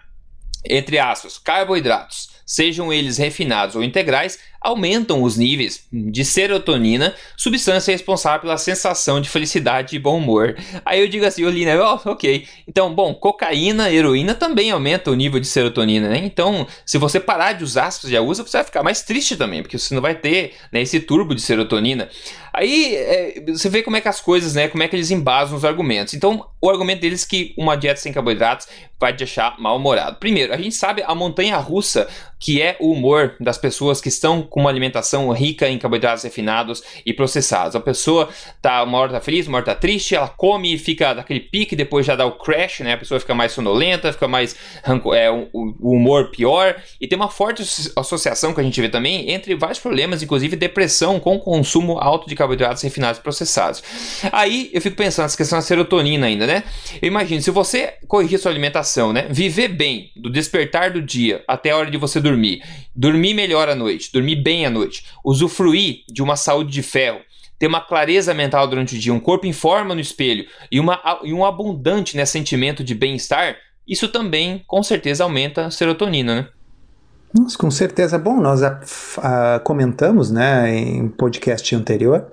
Entre 0.64 1.00
aspas, 1.00 1.40
carboidratos, 1.40 2.30
sejam 2.46 2.94
eles 2.94 3.18
refinados 3.18 3.76
ou 3.76 3.84
integrais, 3.84 4.40
aumentam 4.62 5.24
os 5.24 5.36
níveis 5.36 5.88
de 5.92 6.24
serotonina, 6.24 7.16
substância 7.36 7.92
responsável 7.92 8.42
pela 8.42 8.58
sensação 8.58 9.20
de 9.20 9.28
felicidade 9.28 9.96
e 9.96 10.00
bom 10.00 10.18
humor. 10.20 10.56
Aí 10.86 11.02
eu 11.02 11.08
digo 11.08 11.26
assim, 11.26 11.44
Olina, 11.44 11.72
oh, 11.84 12.12
ok. 12.12 12.48
Então, 12.68 12.94
bom, 12.94 13.14
cocaína, 13.16 13.92
heroína 13.92 14.36
também 14.36 14.70
aumenta 14.70 15.10
o 15.10 15.16
nível 15.16 15.40
de 15.40 15.48
serotonina, 15.48 16.10
né? 16.10 16.22
Então, 16.24 16.68
se 16.86 17.00
você 17.00 17.20
parar 17.20 17.54
de 17.54 17.64
usar, 17.64 17.90
se 17.90 18.02
você 18.02 18.12
já 18.12 18.22
usa, 18.22 18.44
você 18.44 18.58
vai 18.58 18.64
ficar 18.64 18.84
mais 18.84 19.02
triste 19.02 19.36
também, 19.36 19.64
porque 19.64 19.80
você 19.80 19.96
não 19.96 20.02
vai 20.02 20.14
ter 20.14 20.54
né, 20.72 20.82
esse 20.82 21.00
turbo 21.00 21.34
de 21.34 21.42
serotonina. 21.42 22.08
Aí 22.54 22.96
é, 22.96 23.44
você 23.48 23.70
vê 23.70 23.82
como 23.82 23.96
é 23.96 24.02
que 24.02 24.10
as 24.10 24.22
coisas, 24.22 24.54
né? 24.54 24.68
Como 24.68 24.84
é 24.84 24.88
que 24.88 24.96
eles 24.96 25.10
embasam 25.10 25.58
os 25.58 25.66
argumentos. 25.66 26.14
Então, 26.14 26.46
o 26.62 26.70
argumento 26.70 27.02
deles 27.02 27.24
é 27.24 27.28
que 27.28 27.54
uma 27.58 27.76
dieta 27.76 28.00
sem 28.00 28.14
carboidratos 28.14 28.68
vai 29.00 29.14
te 29.14 29.20
deixar 29.20 29.60
mal-humorado. 29.60 30.18
Primeiro, 30.18 30.54
a 30.54 30.58
gente 30.58 30.76
sabe 30.76 31.02
a 31.04 31.16
montanha 31.16 31.58
russa 31.58 32.08
que 32.40 32.62
é 32.62 32.76
o 32.80 32.92
humor 32.92 33.36
das 33.40 33.58
pessoas 33.58 34.02
que 34.02 34.10
estão 34.10 34.42
com 34.52 34.60
uma 34.60 34.70
alimentação 34.70 35.32
rica 35.32 35.68
em 35.68 35.80
carboidratos 35.80 36.26
refinados 36.26 36.84
e 37.06 37.14
processados. 37.14 37.74
A 37.74 37.80
pessoa 37.80 38.30
tá 38.62 38.84
uma 38.84 38.98
hora 38.98 39.14
tá 39.14 39.22
feliz, 39.22 39.48
uma 39.48 39.58
hora 39.58 39.66
tá 39.66 39.74
triste, 39.74 40.14
ela 40.14 40.28
come 40.28 40.74
e 40.74 40.78
fica 40.78 41.14
daquele 41.14 41.40
pique, 41.40 41.74
depois 41.74 42.06
já 42.06 42.18
dá 42.18 42.26
o 42.26 42.34
crash, 42.34 42.82
né? 42.82 42.94
A 42.94 42.98
pessoa 42.98 43.20
fica 43.20 43.34
mais 43.34 43.54
sonolenta, 43.54 44.12
fica 44.12 44.28
mais 44.28 44.56
é, 45.16 45.32
o, 45.32 45.48
o 45.54 45.96
humor 45.96 46.32
pior 46.32 46.76
e 47.00 47.08
tem 47.08 47.16
uma 47.16 47.30
forte 47.30 47.64
associação 47.96 48.54
que 48.54 48.60
a 48.60 48.64
gente 48.64 48.80
vê 48.80 48.90
também 48.90 49.32
entre 49.32 49.56
vários 49.56 49.80
problemas, 49.80 50.22
inclusive 50.22 50.58
depressão 50.58 51.18
com 51.18 51.40
consumo 51.40 51.98
alto 51.98 52.28
de 52.28 52.36
carboidratos 52.36 52.84
refinados 52.84 53.20
e 53.20 53.24
processados. 53.24 53.82
Aí 54.34 54.70
eu 54.74 54.82
fico 54.82 54.98
pensando 54.98 55.24
nessa 55.24 55.38
questão 55.38 55.60
da 55.60 55.64
serotonina 55.64 56.28
ainda, 56.28 56.46
né? 56.46 56.64
Eu 57.02 57.08
imagino, 57.08 57.42
se 57.42 57.52
você 57.52 57.94
corrigir 58.06 58.38
sua 58.38 58.52
alimentação, 58.52 59.14
né? 59.14 59.28
Viver 59.30 59.70
bem 59.70 60.12
do 60.14 60.30
despertar 60.30 60.92
do 60.92 61.02
dia 61.02 61.42
até 61.48 61.70
a 61.72 61.78
hora 61.78 61.90
de 61.90 61.98
você 61.98 62.20
dormir, 62.20 62.62
dormir 62.94 63.34
melhor 63.34 63.70
à 63.70 63.76
noite, 63.76 64.12
dormir 64.12 64.41
bem 64.42 64.66
à 64.66 64.70
noite, 64.70 65.06
usufruir 65.24 66.04
de 66.08 66.22
uma 66.22 66.36
saúde 66.36 66.72
de 66.72 66.82
ferro, 66.82 67.22
ter 67.60 67.68
uma 67.68 67.82
clareza 67.82 68.34
mental 68.34 68.68
durante 68.68 68.96
o 68.96 69.00
dia, 69.00 69.14
um 69.14 69.20
corpo 69.20 69.46
em 69.46 69.54
forma 69.54 69.94
no 69.94 70.02
espelho 70.02 70.48
e, 70.72 70.80
uma, 70.80 71.00
e 71.24 71.32
um 71.34 71.46
abundante 71.46 72.18
né, 72.18 72.26
sentimento 72.26 72.84
de 72.84 72.96
bem-estar, 72.96 73.56
isso 73.88 74.08
também 74.08 74.64
com 74.68 74.82
certeza 74.82 75.24
aumenta 75.24 75.66
a 75.66 75.72
serotonina, 75.72 76.36
né? 76.36 76.48
Nossa, 77.34 77.58
com 77.58 77.72
certeza. 77.72 78.18
Bom, 78.18 78.42
nós 78.42 78.62
a, 78.62 78.82
a, 79.18 79.60
comentamos 79.60 80.30
né, 80.30 80.76
em 80.76 81.08
podcast 81.08 81.74
anterior 81.74 82.28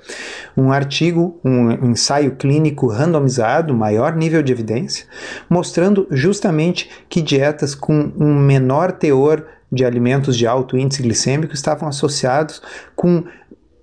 um 0.57 0.73
artigo, 0.73 1.39
um 1.45 1.91
ensaio 1.91 2.35
clínico 2.35 2.89
randomizado, 2.89 3.73
maior 3.73 4.17
nível 4.17 4.43
de 4.43 4.53
evidência, 4.53 5.07
mostrando 5.49 6.07
justamente 6.11 6.91
que 7.09 7.23
dietas 7.23 7.77
com 7.77 8.13
um 8.19 8.35
menor 8.35 8.91
teor 8.91 9.47
de 9.71 9.85
alimentos 9.85 10.37
de 10.37 10.47
alto 10.47 10.77
índice 10.79 11.03
glicêmico 11.03 11.55
estavam 11.55 11.89
associados 11.89 12.63
com 12.97 13.25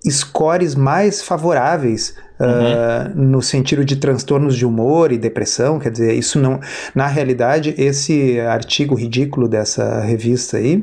scores 0.08 0.74
mais 0.74 1.22
favoráveis 1.22 2.14
uh, 2.40 3.18
no 3.18 3.42
sentido 3.42 3.84
de 3.84 3.96
transtornos 3.96 4.56
de 4.56 4.66
humor 4.66 5.12
e 5.12 5.18
depressão, 5.18 5.78
quer 5.78 5.90
dizer, 5.90 6.14
isso 6.14 6.38
não, 6.38 6.60
na 6.94 7.06
realidade, 7.06 7.74
esse 7.78 8.40
artigo 8.40 8.94
ridículo 8.94 9.48
dessa 9.48 10.00
revista 10.00 10.58
aí 10.58 10.82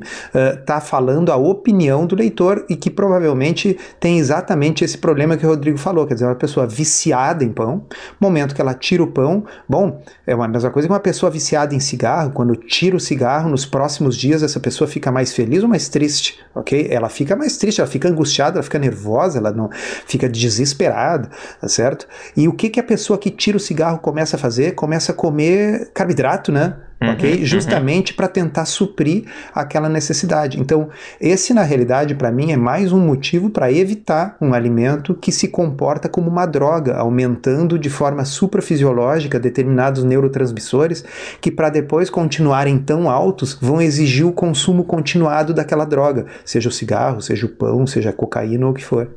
está 0.60 0.78
uh, 0.78 0.82
falando 0.82 1.32
a 1.32 1.36
opinião 1.36 2.06
do 2.06 2.16
leitor 2.16 2.66
e 2.70 2.76
que 2.76 2.90
provavelmente 2.90 3.78
tem 4.00 4.20
exatamente 4.20 4.84
esse 4.84 4.98
problema 4.98 5.38
que 5.38 5.46
o 5.46 5.50
Rodrigo 5.50 5.78
falou, 5.78 6.06
quer 6.06 6.16
dizer, 6.16 6.26
uma 6.26 6.36
pessoa 6.36 6.66
viciada 6.68 7.44
em 7.44 7.52
pão, 7.52 7.84
momento 8.20 8.56
que 8.56 8.62
ela 8.62 8.74
tira 8.74 9.04
o 9.04 9.08
pão, 9.08 9.46
bom, 9.68 10.02
é 10.26 10.36
uma 10.36 10.48
mesma 10.48 10.72
coisa 10.72 10.88
que 10.88 10.94
uma 10.94 11.00
pessoa 11.00 11.30
viciada 11.30 11.76
em 11.76 11.80
cigarro, 11.80 12.32
quando 12.32 12.56
tira 12.56 12.96
o 12.96 13.00
cigarro, 13.00 13.50
nos 13.50 13.66
próximos 13.66 14.16
dias 14.16 14.44
essa 14.44 14.60
pessoa 14.60 14.88
fica 14.88 15.12
mais 15.12 15.34
feliz 15.34 15.64
ou 15.64 15.70
mais 15.70 15.90
triste, 15.90 16.40
ok? 16.56 16.88
Ela 16.90 17.10
fica 17.10 17.36
mais 17.36 17.58
triste, 17.58 17.82
ela 17.82 17.90
fica 17.90 18.08
angustiada, 18.08 18.58
ela 18.58 18.64
fica 18.64 18.80
nervosa, 18.80 19.38
ela 19.38 19.52
não 19.52 19.70
fica 20.06 20.28
desesperada 20.30 21.30
tá 21.60 21.68
certo? 21.68 22.08
E 22.36 22.48
o 22.48 22.54
que, 22.54 22.70
que 22.70 22.80
a 22.80 22.84
pessoa 22.84 23.18
que 23.18 23.30
tira 23.30 23.58
o 23.58 23.60
cigarro 23.60 24.00
começa 24.00 24.36
a 24.36 24.40
fazer? 24.40 24.74
Começa 24.74 25.12
a 25.12 25.16
comer 25.16 25.92
carboidrato, 25.94 26.52
né? 26.52 26.76
Uhum, 27.04 27.12
ok? 27.12 27.40
Uhum. 27.40 27.46
Justamente 27.46 28.14
para 28.14 28.28
tentar 28.28 28.66
suprir 28.66 29.26
aquela 29.54 29.90
necessidade. 29.90 30.60
Então, 30.60 30.90
esse, 31.20 31.54
na 31.54 31.64
realidade, 31.64 32.16
para 32.16 32.32
mim, 32.32 32.52
é 32.52 32.58
mais 32.58 32.92
um 32.92 33.00
motivo 33.00 33.50
para 33.50 33.72
evitar 33.72 34.38
um 34.40 34.54
alimento 34.54 35.14
que 35.14 35.32
se 35.32 35.50
comporta 35.50 36.08
como 36.08 36.30
uma 36.30 36.46
droga, 36.46 36.96
aumentando 36.96 37.78
de 37.78 37.90
forma 37.90 38.24
suprafisiológica 38.26 39.40
determinados 39.40 40.04
neurotransmissores 40.04 41.04
que, 41.42 41.52
para 41.52 41.70
depois 41.70 42.10
continuarem 42.10 42.78
tão 42.80 43.10
altos, 43.10 43.58
vão 43.62 43.82
exigir 43.82 44.26
o 44.26 44.32
consumo 44.32 44.84
continuado 44.84 45.54
daquela 45.54 45.86
droga, 45.86 46.26
seja 46.46 46.70
o 46.70 46.72
cigarro, 46.72 47.22
seja 47.22 47.46
o 47.46 47.50
pão, 47.50 47.86
seja 47.86 48.10
a 48.12 48.14
cocaína 48.14 48.66
ou 48.66 48.72
o 48.72 48.76
que 48.76 48.86
for. 48.86 49.10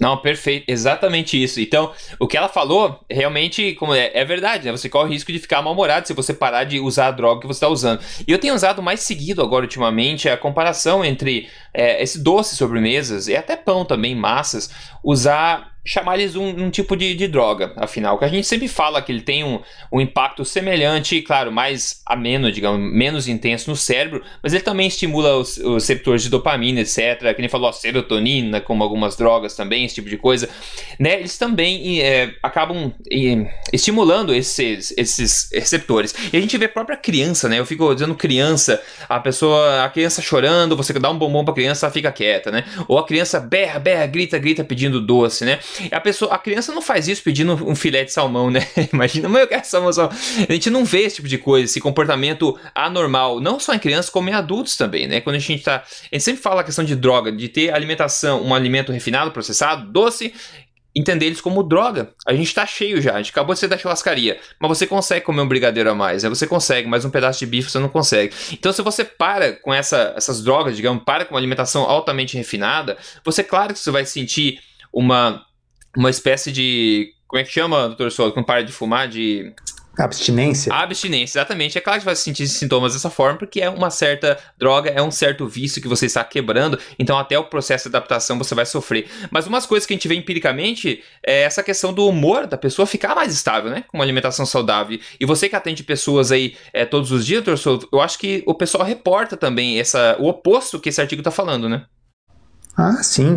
Não, 0.00 0.16
perfeito, 0.16 0.64
exatamente 0.66 1.40
isso. 1.40 1.60
Então, 1.60 1.92
o 2.18 2.26
que 2.26 2.36
ela 2.36 2.48
falou 2.48 3.00
realmente 3.08 3.74
como 3.74 3.94
é, 3.94 4.10
é 4.12 4.24
verdade, 4.24 4.66
né? 4.66 4.72
Você 4.72 4.88
corre 4.88 5.08
o 5.08 5.12
risco 5.12 5.32
de 5.32 5.38
ficar 5.38 5.62
mal-humorado 5.62 6.06
se 6.06 6.12
você 6.12 6.34
parar 6.34 6.64
de 6.64 6.80
usar 6.80 7.08
a 7.08 7.10
droga 7.12 7.40
que 7.40 7.46
você 7.46 7.58
está 7.58 7.68
usando. 7.68 8.00
E 8.26 8.32
eu 8.32 8.38
tenho 8.38 8.54
usado 8.54 8.82
mais 8.82 9.00
seguido 9.00 9.40
agora, 9.40 9.64
ultimamente, 9.64 10.28
a 10.28 10.36
comparação 10.36 11.04
entre 11.04 11.48
é, 11.72 12.02
esse 12.02 12.20
doce 12.20 12.56
sobremesas 12.56 13.28
e 13.28 13.36
até 13.36 13.56
pão 13.56 13.84
também, 13.84 14.14
massas, 14.16 14.70
usar 15.04 15.74
chamar 15.84 16.18
eles 16.18 16.34
um, 16.34 16.48
um 16.48 16.70
tipo 16.70 16.96
de, 16.96 17.14
de, 17.14 17.28
droga, 17.28 17.72
afinal. 17.76 18.18
Que 18.18 18.24
a 18.24 18.28
gente 18.28 18.46
sempre 18.46 18.68
fala 18.68 19.02
que 19.02 19.12
ele 19.12 19.20
tem 19.20 19.44
um, 19.44 19.60
um 19.92 20.00
impacto 20.00 20.44
semelhante, 20.44 21.20
claro, 21.20 21.52
mais 21.52 22.00
ameno, 22.06 22.50
digamos, 22.50 22.80
menos 22.80 23.28
intenso 23.28 23.68
no 23.68 23.76
cérebro, 23.76 24.22
mas 24.42 24.54
ele 24.54 24.62
também 24.62 24.86
estimula 24.86 25.36
os, 25.36 25.58
os 25.58 25.74
receptores 25.74 26.22
de 26.22 26.30
dopamina, 26.30 26.80
etc. 26.80 27.34
Que 27.34 27.40
nem 27.40 27.48
falou, 27.48 27.70
serotonina, 27.72 28.60
como 28.60 28.82
algumas 28.82 29.14
drogas 29.14 29.54
também, 29.54 29.84
esse 29.84 29.96
tipo 29.96 30.08
de 30.08 30.16
coisa. 30.16 30.48
Né? 30.98 31.18
Eles 31.18 31.36
também 31.36 32.00
é, 32.00 32.34
acabam 32.42 32.92
é, 33.10 33.54
estimulando 33.72 34.34
esses, 34.34 34.94
esses 34.96 35.50
receptores. 35.52 36.14
E 36.32 36.36
a 36.36 36.40
gente 36.40 36.56
vê 36.56 36.64
a 36.64 36.68
própria 36.68 36.96
criança, 36.96 37.48
né? 37.48 37.58
Eu 37.58 37.66
fico 37.66 37.92
dizendo 37.92 38.14
criança, 38.14 38.82
a 39.06 39.20
pessoa, 39.20 39.84
a 39.84 39.90
criança 39.90 40.22
chorando, 40.22 40.76
você 40.76 40.94
dá 40.94 41.10
um 41.10 41.18
bombom 41.18 41.44
pra 41.44 41.52
criança, 41.52 41.84
ela 41.84 41.92
fica 41.92 42.10
quieta, 42.10 42.50
né? 42.50 42.64
Ou 42.88 42.98
a 42.98 43.04
criança 43.04 43.38
berra, 43.38 43.78
berra, 43.78 44.06
grita, 44.06 44.38
grita 44.38 44.64
pedindo 44.94 45.00
doce, 45.00 45.44
né? 45.44 45.58
A 45.90 46.00
pessoa, 46.00 46.34
a 46.34 46.38
criança 46.38 46.72
não 46.72 46.82
faz 46.82 47.08
isso 47.08 47.22
pedindo 47.22 47.52
um 47.52 47.74
filé 47.74 48.04
de 48.04 48.12
salmão, 48.12 48.50
né? 48.50 48.66
Imagina, 48.92 49.28
mãe, 49.28 49.42
eu 49.42 49.48
quero 49.48 49.64
salmão, 49.64 49.92
salmão. 49.92 50.16
A 50.48 50.52
gente 50.52 50.70
não 50.70 50.84
vê 50.84 51.02
esse 51.02 51.16
tipo 51.16 51.28
de 51.28 51.38
coisa, 51.38 51.64
esse 51.64 51.80
comportamento 51.80 52.58
anormal, 52.74 53.40
não 53.40 53.58
só 53.58 53.74
em 53.74 53.78
crianças, 53.78 54.10
como 54.10 54.28
em 54.28 54.32
adultos 54.32 54.76
também, 54.76 55.06
né? 55.06 55.20
Quando 55.20 55.36
a 55.36 55.38
gente 55.38 55.62
tá. 55.62 55.76
A 55.76 56.14
gente 56.14 56.24
sempre 56.24 56.42
fala 56.42 56.60
a 56.60 56.64
questão 56.64 56.84
de 56.84 56.94
droga, 56.94 57.32
de 57.32 57.48
ter 57.48 57.72
alimentação, 57.72 58.42
um 58.42 58.54
alimento 58.54 58.92
refinado, 58.92 59.30
processado, 59.30 59.90
doce, 59.90 60.32
entender 60.94 61.26
eles 61.26 61.40
como 61.40 61.62
droga. 61.62 62.12
A 62.26 62.32
gente 62.32 62.46
está 62.46 62.64
cheio 62.64 63.00
já, 63.00 63.14
a 63.14 63.16
gente 63.18 63.30
acabou 63.30 63.52
de 63.54 63.60
sair 63.60 63.68
da 63.68 63.76
churrascaria, 63.76 64.38
mas 64.60 64.68
você 64.68 64.86
consegue 64.86 65.24
comer 65.24 65.42
um 65.42 65.48
brigadeiro 65.48 65.90
a 65.90 65.94
mais, 65.94 66.22
né? 66.22 66.28
Você 66.28 66.46
consegue, 66.46 66.88
mas 66.88 67.04
um 67.04 67.10
pedaço 67.10 67.40
de 67.40 67.46
bife 67.46 67.70
você 67.70 67.78
não 67.78 67.88
consegue. 67.88 68.34
Então, 68.52 68.72
se 68.72 68.80
você 68.80 69.04
para 69.04 69.52
com 69.54 69.74
essa, 69.74 70.14
essas 70.16 70.42
drogas, 70.42 70.76
digamos, 70.76 71.02
para 71.04 71.24
com 71.24 71.34
uma 71.34 71.40
alimentação 71.40 71.82
altamente 71.82 72.36
refinada, 72.36 72.96
você, 73.24 73.42
claro 73.42 73.72
que 73.72 73.80
você 73.80 73.90
vai 73.90 74.06
sentir 74.06 74.60
uma, 74.94 75.44
uma 75.96 76.08
espécie 76.08 76.52
de. 76.52 77.12
Como 77.26 77.40
é 77.40 77.44
que 77.44 77.50
chama, 77.50 77.88
doutor 77.88 78.12
Souza, 78.12 78.32
quando 78.32 78.46
para 78.46 78.62
de 78.62 78.72
fumar? 78.72 79.08
De. 79.08 79.52
Abstinência. 79.96 80.72
Abstinência, 80.74 81.38
exatamente. 81.38 81.78
É 81.78 81.80
claro 81.80 82.00
que 82.00 82.02
você 82.02 82.06
vai 82.06 82.16
sentir 82.16 82.48
sintomas 82.48 82.94
dessa 82.94 83.08
forma, 83.08 83.38
porque 83.38 83.60
é 83.60 83.70
uma 83.70 83.90
certa 83.90 84.36
droga, 84.58 84.90
é 84.90 85.00
um 85.00 85.10
certo 85.10 85.46
vício 85.46 85.80
que 85.80 85.86
você 85.86 86.06
está 86.06 86.24
quebrando, 86.24 86.76
então 86.98 87.16
até 87.16 87.38
o 87.38 87.44
processo 87.44 87.88
de 87.88 87.96
adaptação 87.96 88.36
você 88.36 88.56
vai 88.56 88.66
sofrer. 88.66 89.08
Mas 89.30 89.46
umas 89.46 89.66
coisas 89.66 89.86
que 89.86 89.94
a 89.94 89.96
gente 89.96 90.08
vê 90.08 90.16
empiricamente 90.16 91.00
é 91.24 91.42
essa 91.42 91.62
questão 91.62 91.92
do 91.92 92.08
humor 92.08 92.48
da 92.48 92.58
pessoa 92.58 92.86
ficar 92.86 93.14
mais 93.14 93.32
estável, 93.32 93.70
né? 93.70 93.84
Com 93.86 93.98
uma 93.98 94.04
alimentação 94.04 94.44
saudável. 94.44 94.98
E 95.20 95.24
você 95.24 95.48
que 95.48 95.54
atende 95.54 95.84
pessoas 95.84 96.32
aí 96.32 96.56
é, 96.72 96.84
todos 96.84 97.12
os 97.12 97.24
dias, 97.24 97.44
doutor 97.44 97.88
eu 97.92 98.00
acho 98.00 98.18
que 98.18 98.42
o 98.46 98.54
pessoal 98.54 98.82
reporta 98.82 99.36
também 99.36 99.78
essa, 99.78 100.16
o 100.18 100.26
oposto 100.26 100.80
que 100.80 100.88
esse 100.88 101.00
artigo 101.00 101.20
está 101.20 101.30
falando, 101.30 101.68
né? 101.68 101.86
Ah, 102.76 103.02
sim. 103.04 103.34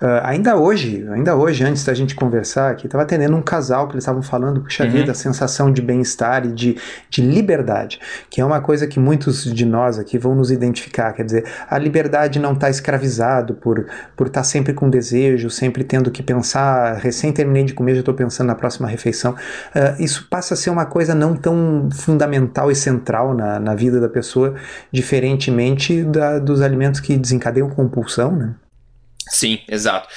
Uh, 0.00 0.20
ainda 0.22 0.56
hoje, 0.56 1.06
ainda 1.10 1.34
hoje, 1.34 1.64
antes 1.64 1.82
da 1.84 1.94
gente 1.94 2.14
conversar 2.14 2.70
aqui, 2.70 2.86
estava 2.86 3.02
atendendo 3.02 3.34
um 3.34 3.40
casal 3.40 3.88
que 3.88 3.94
eles 3.94 4.04
estavam 4.04 4.22
falando, 4.22 4.60
puxa 4.60 4.84
uhum. 4.84 4.90
vida, 4.90 5.12
a 5.12 5.14
sensação 5.14 5.72
de 5.72 5.80
bem-estar 5.80 6.44
e 6.44 6.52
de, 6.52 6.76
de 7.08 7.22
liberdade, 7.22 7.98
que 8.28 8.42
é 8.42 8.44
uma 8.44 8.60
coisa 8.60 8.86
que 8.86 9.00
muitos 9.00 9.44
de 9.44 9.64
nós 9.64 9.98
aqui 9.98 10.18
vão 10.18 10.34
nos 10.34 10.50
identificar. 10.50 11.14
Quer 11.14 11.24
dizer, 11.24 11.46
a 11.68 11.78
liberdade 11.78 12.38
não 12.38 12.52
está 12.52 12.68
escravizado 12.68 13.54
por 13.54 13.78
estar 13.78 14.12
por 14.14 14.28
tá 14.28 14.42
sempre 14.42 14.74
com 14.74 14.90
desejo, 14.90 15.48
sempre 15.48 15.82
tendo 15.82 16.10
que 16.10 16.22
pensar, 16.22 16.96
recém 16.96 17.32
terminei 17.32 17.64
de 17.64 17.72
comer, 17.72 17.94
já 17.94 18.00
estou 18.00 18.14
pensando 18.14 18.48
na 18.48 18.54
próxima 18.54 18.86
refeição. 18.86 19.32
Uh, 19.32 20.02
isso 20.02 20.28
passa 20.28 20.52
a 20.52 20.56
ser 20.58 20.68
uma 20.68 20.84
coisa 20.84 21.14
não 21.14 21.34
tão 21.34 21.88
fundamental 21.90 22.70
e 22.70 22.74
central 22.74 23.32
na, 23.32 23.58
na 23.58 23.74
vida 23.74 23.98
da 23.98 24.10
pessoa, 24.10 24.54
diferentemente 24.92 26.04
da, 26.04 26.38
dos 26.38 26.60
alimentos 26.60 27.00
que 27.00 27.16
desencadeiam 27.16 27.70
compulsão, 27.70 28.36
né? 28.36 28.54
Sim, 29.28 29.60
exato. 29.68 30.08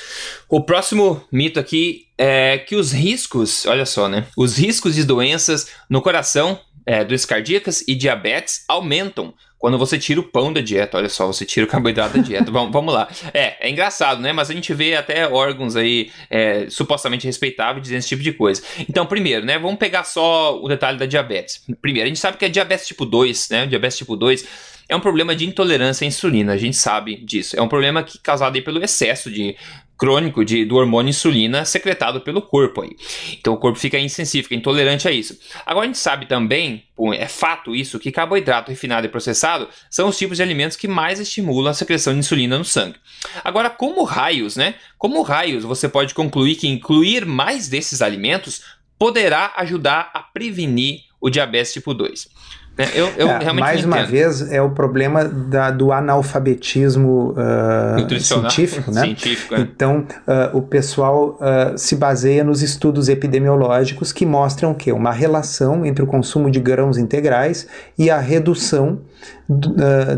O 0.49 0.61
próximo 0.63 1.23
mito 1.31 1.59
aqui 1.59 2.07
é 2.17 2.57
que 2.57 2.75
os 2.75 2.91
riscos, 2.91 3.65
olha 3.65 3.85
só, 3.85 4.07
né? 4.07 4.25
Os 4.35 4.57
riscos 4.57 4.95
de 4.95 5.03
doenças 5.03 5.69
no 5.89 6.01
coração, 6.01 6.59
é, 6.85 7.03
doenças 7.03 7.25
cardíacas 7.25 7.83
e 7.87 7.95
diabetes 7.95 8.63
aumentam 8.67 9.33
quando 9.59 9.77
você 9.77 9.97
tira 9.97 10.19
o 10.19 10.23
pão 10.23 10.53
da 10.53 10.61
dieta. 10.61 10.97
Olha 10.97 11.09
só, 11.09 11.27
você 11.27 11.45
tira 11.45 11.65
o 11.65 11.69
carboidrato 11.69 12.17
da 12.17 12.23
dieta. 12.23 12.49
vamos, 12.51 12.71
vamos 12.71 12.93
lá. 12.93 13.07
É, 13.33 13.67
é 13.67 13.69
engraçado, 13.69 14.21
né? 14.21 14.31
Mas 14.31 14.49
a 14.49 14.53
gente 14.53 14.73
vê 14.73 14.95
até 14.95 15.27
órgãos 15.27 15.75
aí 15.75 16.11
é, 16.29 16.69
supostamente 16.69 17.25
respeitáveis 17.25 17.83
dizendo 17.83 17.99
esse 17.99 18.09
tipo 18.09 18.23
de 18.23 18.33
coisa. 18.33 18.61
Então, 18.87 19.05
primeiro, 19.05 19.45
né? 19.45 19.57
Vamos 19.57 19.77
pegar 19.77 20.03
só 20.03 20.61
o 20.61 20.67
detalhe 20.67 20.97
da 20.97 21.05
diabetes. 21.05 21.63
Primeiro, 21.81 22.05
a 22.05 22.09
gente 22.09 22.19
sabe 22.19 22.37
que 22.37 22.45
é 22.45 22.49
diabetes 22.49 22.87
tipo 22.87 23.05
2, 23.05 23.49
né? 23.49 23.65
Diabetes 23.65 23.97
tipo 23.97 24.15
2 24.15 24.76
é 24.89 24.95
um 24.95 24.99
problema 24.99 25.35
de 25.35 25.45
intolerância 25.45 26.05
à 26.05 26.07
insulina, 26.07 26.53
a 26.53 26.57
gente 26.57 26.77
sabe 26.77 27.17
disso. 27.17 27.57
É 27.57 27.61
um 27.61 27.67
problema 27.67 28.03
que 28.03 28.17
causado 28.19 28.61
pelo 28.61 28.83
excesso 28.83 29.29
de 29.29 29.55
crônico 29.97 30.45
de, 30.45 30.63
do 30.63 30.75
hormônio 30.75 31.09
insulina 31.09 31.65
secretado 31.65 32.21
pelo 32.21 32.41
corpo 32.41 32.81
aí. 32.81 32.95
Então 33.33 33.53
o 33.53 33.57
corpo 33.57 33.79
fica 33.79 33.97
insensível, 33.97 34.43
fica 34.43 34.55
intolerante 34.55 35.07
a 35.07 35.11
isso. 35.11 35.37
Agora 35.65 35.85
a 35.85 35.87
gente 35.87 35.97
sabe 35.97 36.27
também, 36.27 36.83
é 37.13 37.27
fato 37.27 37.75
isso, 37.75 37.99
que 37.99 38.11
carboidrato 38.11 38.69
refinado 38.69 39.07
e 39.07 39.09
processado 39.09 39.67
são 39.89 40.09
os 40.09 40.17
tipos 40.17 40.37
de 40.37 40.43
alimentos 40.43 40.77
que 40.77 40.87
mais 40.87 41.19
estimulam 41.19 41.71
a 41.71 41.73
secreção 41.73 42.13
de 42.13 42.19
insulina 42.19 42.57
no 42.57 42.65
sangue. 42.65 42.97
Agora, 43.43 43.69
como 43.69 44.03
raios, 44.03 44.55
né? 44.55 44.75
Como 44.97 45.21
raios 45.23 45.63
você 45.63 45.89
pode 45.89 46.13
concluir 46.13 46.55
que 46.55 46.67
incluir 46.67 47.25
mais 47.25 47.67
desses 47.67 48.01
alimentos 48.01 48.61
poderá 48.99 49.53
ajudar 49.57 50.11
a 50.13 50.21
prevenir 50.21 51.01
o 51.19 51.29
diabetes 51.29 51.73
tipo 51.73 51.93
2? 51.93 52.29
É, 52.77 52.91
eu, 52.93 53.07
eu 53.17 53.27
é, 53.27 53.51
mais 53.53 53.83
uma 53.83 54.03
vez, 54.03 54.51
é 54.51 54.61
o 54.61 54.69
problema 54.69 55.23
da, 55.25 55.71
do 55.71 55.91
analfabetismo 55.91 57.33
uh, 57.33 58.19
científico, 58.19 58.91
né? 58.91 59.01
Científico, 59.01 59.55
é. 59.55 59.61
Então, 59.61 60.05
uh, 60.27 60.55
o 60.55 60.61
pessoal 60.61 61.39
uh, 61.41 61.75
se 61.75 61.95
baseia 61.95 62.43
nos 62.43 62.61
estudos 62.61 63.09
epidemiológicos 63.09 64.11
que 64.11 64.27
mostram 64.27 64.75
que 64.75 64.91
uma 64.91 65.11
relação 65.11 65.85
entre 65.85 66.03
o 66.03 66.07
consumo 66.07 66.51
de 66.51 66.59
grãos 66.59 66.99
integrais 66.99 67.67
e 67.97 68.11
a 68.11 68.19
redução 68.19 69.01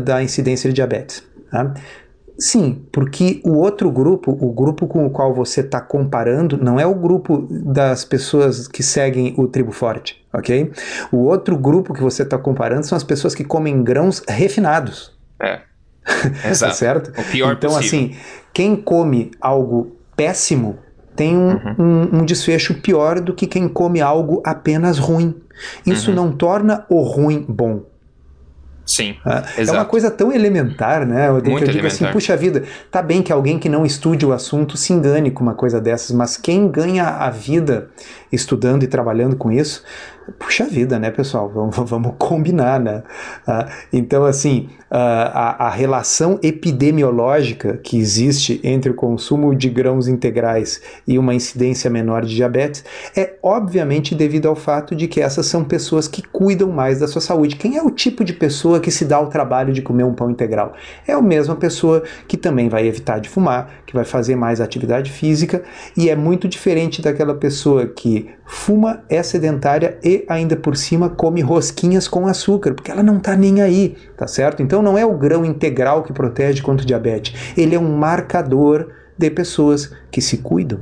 da 0.02 0.22
incidência 0.22 0.68
de 0.68 0.74
diabetes. 0.74 1.22
Tá? 1.50 1.74
Sim, 2.40 2.82
porque 2.90 3.42
o 3.44 3.58
outro 3.58 3.90
grupo, 3.90 4.30
o 4.30 4.50
grupo 4.50 4.86
com 4.86 5.04
o 5.04 5.10
qual 5.10 5.34
você 5.34 5.60
está 5.60 5.78
comparando, 5.78 6.56
não 6.56 6.80
é 6.80 6.86
o 6.86 6.94
grupo 6.94 7.46
das 7.50 8.02
pessoas 8.02 8.66
que 8.66 8.82
seguem 8.82 9.34
o 9.36 9.46
tribo 9.46 9.72
forte, 9.72 10.24
ok? 10.32 10.72
O 11.12 11.18
outro 11.18 11.54
grupo 11.58 11.92
que 11.92 12.02
você 12.02 12.22
está 12.22 12.38
comparando 12.38 12.86
são 12.86 12.96
as 12.96 13.04
pessoas 13.04 13.34
que 13.34 13.44
comem 13.44 13.84
grãos 13.84 14.22
refinados. 14.26 15.12
É. 15.38 15.60
Exato. 16.48 16.72
tá 16.72 16.78
certo? 16.78 17.20
O 17.20 17.24
pior 17.30 17.52
então, 17.52 17.74
possível. 17.74 18.08
assim, 18.08 18.16
quem 18.54 18.74
come 18.74 19.32
algo 19.38 19.94
péssimo 20.16 20.78
tem 21.14 21.36
um, 21.36 21.50
uhum. 21.50 21.74
um, 21.78 22.18
um, 22.20 22.24
desfecho 22.24 22.80
pior 22.80 23.20
do 23.20 23.34
que 23.34 23.46
quem 23.46 23.68
come 23.68 24.00
algo 24.00 24.40
apenas 24.42 24.98
ruim. 24.98 25.34
Isso 25.84 26.08
uhum. 26.08 26.16
não 26.16 26.32
torna 26.32 26.86
o 26.88 27.02
ruim 27.02 27.44
bom. 27.46 27.82
Sim. 28.90 29.14
É, 29.56 29.62
é 29.62 29.70
uma 29.70 29.84
coisa 29.84 30.10
tão 30.10 30.32
elementar, 30.32 31.06
né? 31.06 31.28
Eu, 31.28 31.34
Muito 31.34 31.64
eu 31.64 31.68
digo 31.68 31.86
assim, 31.86 32.04
puxa 32.06 32.36
vida, 32.36 32.64
tá 32.90 33.00
bem 33.00 33.22
que 33.22 33.32
alguém 33.32 33.56
que 33.56 33.68
não 33.68 33.86
estude 33.86 34.26
o 34.26 34.32
assunto 34.32 34.76
se 34.76 34.92
engane 34.92 35.30
com 35.30 35.44
uma 35.44 35.54
coisa 35.54 35.80
dessas, 35.80 36.10
mas 36.10 36.36
quem 36.36 36.68
ganha 36.68 37.04
a 37.04 37.30
vida 37.30 37.88
estudando 38.32 38.82
e 38.82 38.86
trabalhando 38.86 39.36
com 39.36 39.50
isso, 39.50 39.82
puxa 40.38 40.64
vida, 40.64 40.98
né, 40.98 41.10
pessoal? 41.10 41.50
Vamos, 41.52 41.76
vamos 41.90 42.14
combinar, 42.18 42.78
né? 42.78 43.02
Ah, 43.46 43.68
então, 43.92 44.24
assim, 44.24 44.68
a, 44.90 45.66
a 45.66 45.70
relação 45.70 46.38
epidemiológica 46.42 47.78
que 47.82 47.98
existe 47.98 48.60
entre 48.62 48.90
o 48.90 48.94
consumo 48.94 49.54
de 49.54 49.68
grãos 49.68 50.08
integrais 50.08 50.80
e 51.06 51.18
uma 51.18 51.34
incidência 51.34 51.88
menor 51.90 52.24
de 52.24 52.34
diabetes 52.34 52.84
é 53.16 53.34
obviamente 53.42 54.14
devido 54.14 54.48
ao 54.48 54.56
fato 54.56 54.94
de 54.94 55.06
que 55.06 55.20
essas 55.20 55.46
são 55.46 55.64
pessoas 55.64 56.08
que 56.08 56.22
cuidam 56.22 56.70
mais 56.70 56.98
da 56.98 57.08
sua 57.08 57.20
saúde. 57.20 57.56
Quem 57.56 57.76
é 57.76 57.82
o 57.82 57.90
tipo 57.90 58.24
de 58.24 58.32
pessoa 58.32 58.80
que 58.80 58.90
se 58.90 59.04
dá 59.04 59.20
o 59.20 59.28
trabalho 59.28 59.72
de 59.72 59.82
comer 59.82 60.04
um 60.04 60.14
pão 60.14 60.30
integral? 60.30 60.74
É 61.06 61.12
a 61.12 61.22
mesma 61.22 61.56
pessoa 61.56 62.02
que 62.26 62.36
também 62.36 62.68
vai 62.68 62.86
evitar 62.86 63.20
de 63.20 63.28
fumar, 63.28 63.70
que 63.86 63.94
vai 63.94 64.04
fazer 64.04 64.36
mais 64.36 64.60
atividade 64.60 65.10
física 65.10 65.62
e 65.96 66.10
é 66.10 66.16
muito 66.16 66.48
diferente 66.48 67.00
daquela 67.00 67.34
pessoa 67.34 67.86
que 67.86 68.19
fuma, 68.46 69.04
é 69.08 69.22
sedentária 69.22 69.98
e 70.02 70.24
ainda 70.28 70.56
por 70.56 70.76
cima 70.76 71.08
come 71.08 71.40
rosquinhas 71.40 72.08
com 72.08 72.26
açúcar, 72.26 72.74
porque 72.74 72.90
ela 72.90 73.02
não 73.02 73.18
está 73.18 73.36
nem 73.36 73.62
aí, 73.62 73.96
tá 74.16 74.26
certo? 74.26 74.62
Então 74.62 74.82
não 74.82 74.98
é 74.98 75.04
o 75.04 75.16
grão 75.16 75.44
integral 75.44 76.02
que 76.02 76.12
protege 76.12 76.62
contra 76.62 76.82
o 76.82 76.86
diabetes, 76.86 77.54
ele 77.56 77.74
é 77.74 77.78
um 77.78 77.96
marcador 77.96 78.92
de 79.16 79.30
pessoas 79.30 79.94
que 80.10 80.20
se 80.20 80.38
cuidam. 80.38 80.80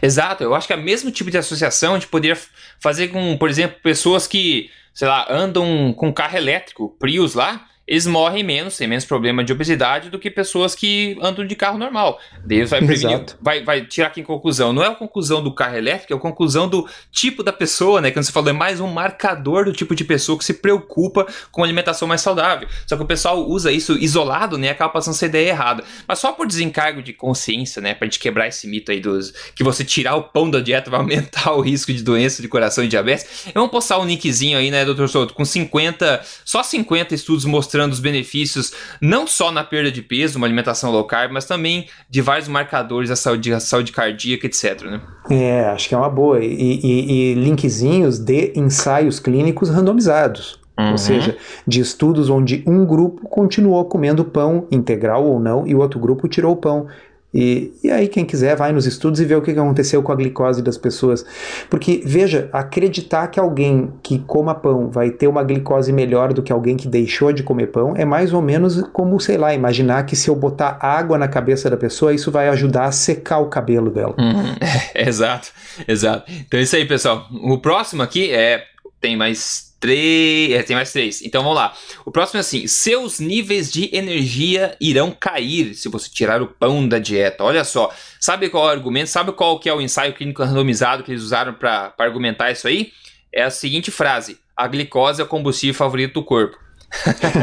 Exato, 0.00 0.44
eu 0.44 0.54
acho 0.54 0.66
que 0.66 0.72
é 0.72 0.76
o 0.76 0.82
mesmo 0.82 1.10
tipo 1.10 1.30
de 1.30 1.38
associação 1.38 1.94
a 1.94 1.98
gente 1.98 2.08
poderia 2.08 2.38
fazer 2.80 3.08
com, 3.08 3.36
por 3.36 3.48
exemplo, 3.48 3.76
pessoas 3.82 4.26
que, 4.26 4.70
sei 4.92 5.08
lá, 5.08 5.26
andam 5.28 5.92
com 5.96 6.12
carro 6.12 6.36
elétrico, 6.36 6.94
Prius 6.98 7.34
lá, 7.34 7.66
eles 7.86 8.06
morrem 8.06 8.42
menos, 8.42 8.78
têm 8.78 8.88
menos 8.88 9.04
problema 9.04 9.44
de 9.44 9.52
obesidade 9.52 10.08
do 10.08 10.18
que 10.18 10.30
pessoas 10.30 10.74
que 10.74 11.18
andam 11.20 11.46
de 11.46 11.54
carro 11.54 11.76
normal. 11.76 12.18
Deus 12.42 12.70
vai 12.70 12.80
prevenir, 12.80 13.24
vai, 13.40 13.62
vai 13.62 13.84
tirar 13.84 14.06
aqui 14.06 14.22
em 14.22 14.24
conclusão. 14.24 14.72
Não 14.72 14.82
é 14.82 14.88
a 14.88 14.94
conclusão 14.94 15.42
do 15.42 15.52
carro 15.52 15.76
elétrico, 15.76 16.14
é 16.14 16.16
a 16.16 16.18
conclusão 16.18 16.66
do 16.66 16.88
tipo 17.12 17.42
da 17.42 17.52
pessoa, 17.52 18.00
né? 18.00 18.10
Quando 18.10 18.24
você 18.24 18.32
falou, 18.32 18.48
é 18.48 18.54
mais 18.54 18.80
um 18.80 18.86
marcador 18.86 19.66
do 19.66 19.72
tipo 19.72 19.94
de 19.94 20.02
pessoa 20.02 20.38
que 20.38 20.44
se 20.44 20.54
preocupa 20.54 21.26
com 21.52 21.62
alimentação 21.62 22.08
mais 22.08 22.22
saudável. 22.22 22.66
Só 22.86 22.96
que 22.96 23.02
o 23.02 23.06
pessoal 23.06 23.46
usa 23.46 23.70
isso 23.70 23.98
isolado, 23.98 24.56
né? 24.56 24.70
Acaba 24.70 24.90
passando 24.90 25.14
essa 25.14 25.26
ideia 25.26 25.50
errada. 25.50 25.84
Mas 26.08 26.18
só 26.18 26.32
por 26.32 26.46
desencargo 26.46 27.02
de 27.02 27.12
consciência, 27.12 27.82
né? 27.82 27.92
Pra 27.92 28.06
gente 28.06 28.18
quebrar 28.18 28.48
esse 28.48 28.66
mito 28.66 28.92
aí 28.92 29.00
dos 29.00 29.30
que 29.54 29.62
você 29.62 29.84
tirar 29.84 30.16
o 30.16 30.22
pão 30.22 30.50
da 30.50 30.60
dieta 30.60 30.90
vai 30.90 31.00
aumentar 31.00 31.52
o 31.52 31.60
risco 31.60 31.92
de 31.92 32.02
doença 32.02 32.40
de 32.40 32.48
coração 32.48 32.82
e 32.82 32.88
diabetes. 32.88 33.44
Vamos 33.52 33.70
postar 33.70 33.98
um 33.98 34.06
linkzinho 34.06 34.56
aí, 34.56 34.70
né, 34.70 34.84
doutor 34.84 35.08
Souto, 35.08 35.34
com 35.34 35.44
50, 35.44 36.22
só 36.44 36.62
50 36.62 37.14
estudos 37.14 37.44
mostrando 37.44 37.73
os 37.92 38.00
benefícios, 38.00 38.72
não 39.00 39.26
só 39.26 39.50
na 39.50 39.64
perda 39.64 39.90
de 39.90 40.02
peso, 40.02 40.38
uma 40.38 40.46
alimentação 40.46 40.90
low 40.90 41.04
carb, 41.04 41.32
mas 41.32 41.44
também 41.44 41.86
de 42.08 42.20
vários 42.20 42.48
marcadores 42.48 43.08
da 43.08 43.16
saúde, 43.16 43.50
da 43.50 43.60
saúde 43.60 43.92
cardíaca, 43.92 44.46
etc. 44.46 44.82
Né? 44.82 45.00
É, 45.30 45.64
acho 45.66 45.88
que 45.88 45.94
é 45.94 45.98
uma 45.98 46.10
boa. 46.10 46.42
E, 46.42 46.46
e, 46.46 47.32
e 47.32 47.34
linkzinhos 47.34 48.18
de 48.18 48.52
ensaios 48.54 49.18
clínicos 49.18 49.70
randomizados. 49.70 50.58
Uhum. 50.78 50.92
Ou 50.92 50.98
seja, 50.98 51.36
de 51.66 51.80
estudos 51.80 52.28
onde 52.28 52.64
um 52.66 52.84
grupo 52.84 53.28
continuou 53.28 53.84
comendo 53.84 54.24
pão 54.24 54.66
integral 54.70 55.24
ou 55.24 55.38
não 55.38 55.66
e 55.66 55.74
o 55.74 55.78
outro 55.78 56.00
grupo 56.00 56.28
tirou 56.28 56.52
o 56.52 56.56
pão. 56.56 56.88
E, 57.34 57.72
e 57.82 57.90
aí, 57.90 58.06
quem 58.06 58.24
quiser, 58.24 58.54
vai 58.56 58.72
nos 58.72 58.86
estudos 58.86 59.18
e 59.18 59.24
vê 59.24 59.34
o 59.34 59.42
que 59.42 59.50
aconteceu 59.50 60.00
com 60.02 60.12
a 60.12 60.14
glicose 60.14 60.62
das 60.62 60.78
pessoas. 60.78 61.26
Porque, 61.68 62.00
veja, 62.04 62.48
acreditar 62.52 63.26
que 63.26 63.40
alguém 63.40 63.92
que 64.02 64.20
coma 64.20 64.54
pão 64.54 64.88
vai 64.88 65.10
ter 65.10 65.26
uma 65.26 65.42
glicose 65.42 65.92
melhor 65.92 66.32
do 66.32 66.42
que 66.42 66.52
alguém 66.52 66.76
que 66.76 66.86
deixou 66.86 67.32
de 67.32 67.42
comer 67.42 67.68
pão 67.68 67.94
é 67.96 68.04
mais 68.04 68.32
ou 68.32 68.40
menos 68.40 68.80
como, 68.92 69.18
sei 69.18 69.36
lá, 69.36 69.52
imaginar 69.52 70.06
que 70.06 70.14
se 70.14 70.28
eu 70.28 70.36
botar 70.36 70.78
água 70.80 71.18
na 71.18 71.26
cabeça 71.26 71.68
da 71.68 71.76
pessoa, 71.76 72.14
isso 72.14 72.30
vai 72.30 72.48
ajudar 72.50 72.84
a 72.84 72.92
secar 72.92 73.38
o 73.38 73.46
cabelo 73.46 73.90
dela. 73.90 74.14
Uhum. 74.16 74.54
exato, 74.94 75.48
exato. 75.88 76.30
Então 76.46 76.60
é 76.60 76.62
isso 76.62 76.76
aí, 76.76 76.84
pessoal. 76.86 77.26
O 77.42 77.58
próximo 77.58 78.02
aqui 78.02 78.30
é. 78.30 78.62
Tem 79.04 79.18
mais 79.18 79.74
Três. 79.84 80.50
É, 80.52 80.62
tem 80.62 80.74
mais 80.74 80.90
três. 80.90 81.20
Então 81.20 81.42
vamos 81.42 81.58
lá. 81.58 81.74
O 82.06 82.10
próximo 82.10 82.38
é 82.38 82.40
assim: 82.40 82.66
seus 82.66 83.20
níveis 83.20 83.70
de 83.70 83.94
energia 83.94 84.74
irão 84.80 85.10
cair 85.10 85.74
se 85.74 85.90
você 85.90 86.08
tirar 86.08 86.40
o 86.40 86.46
pão 86.46 86.88
da 86.88 86.98
dieta. 86.98 87.44
Olha 87.44 87.62
só. 87.64 87.94
Sabe 88.18 88.48
qual 88.48 88.64
é 88.64 88.68
o 88.68 88.70
argumento? 88.70 89.10
Sabe 89.10 89.32
qual 89.32 89.60
que 89.60 89.68
é 89.68 89.74
o 89.74 89.82
ensaio 89.82 90.14
clínico 90.14 90.42
randomizado 90.42 91.02
que 91.02 91.10
eles 91.10 91.22
usaram 91.22 91.52
para 91.52 91.92
argumentar 91.98 92.50
isso 92.50 92.66
aí? 92.66 92.92
É 93.30 93.42
a 93.42 93.50
seguinte 93.50 93.90
frase: 93.90 94.38
a 94.56 94.66
glicose 94.66 95.20
é 95.20 95.24
o 95.24 95.28
combustível 95.28 95.74
favorito 95.74 96.14
do 96.14 96.24
corpo. 96.24 96.63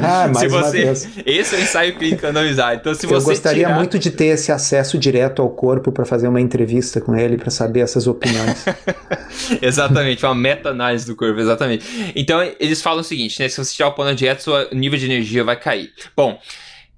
Ah, 0.04 0.32
se 0.34 0.48
você, 0.48 0.94
esse 1.26 1.56
é 1.56 1.60
o 1.60 1.62
ensaio 1.62 1.96
clínico 1.96 2.26
randomizado. 2.26 2.76
Então, 2.76 2.94
se 2.94 3.06
você 3.06 3.16
Eu 3.16 3.22
gostaria 3.22 3.66
tirar... 3.66 3.76
muito 3.76 4.00
de 4.00 4.10
ter 4.10 4.28
esse 4.28 4.52
acesso 4.52 4.98
direto 4.98 5.42
ao 5.42 5.50
corpo 5.50 5.92
para 5.92 6.06
fazer 6.06 6.28
uma 6.28 6.42
entrevista 6.42 7.00
com 7.02 7.16
ele, 7.16 7.38
para 7.38 7.52
saber 7.52 7.82
essas 7.82 8.08
opiniões. 8.08 8.66
exatamente, 9.62 10.26
uma 10.26 10.36
meta-análise 10.36 11.06
do 11.06 11.16
corpo, 11.16 11.40
exatamente. 11.40 12.14
Então, 12.16 12.42
eles 12.60 12.82
falam 12.82 13.02
o 13.02 13.04
seguinte, 13.04 13.40
né? 13.42 13.50
Se 13.50 13.58
você 13.58 13.74
tirar 13.74 13.90
o 13.90 13.94
pão 13.94 14.06
na 14.06 14.14
dieta, 14.14 14.42
seu 14.42 14.54
nível 14.72 14.98
de 14.98 15.06
energia 15.06 15.44
vai 15.44 15.60
cair. 15.60 15.92
Bom, 16.16 16.40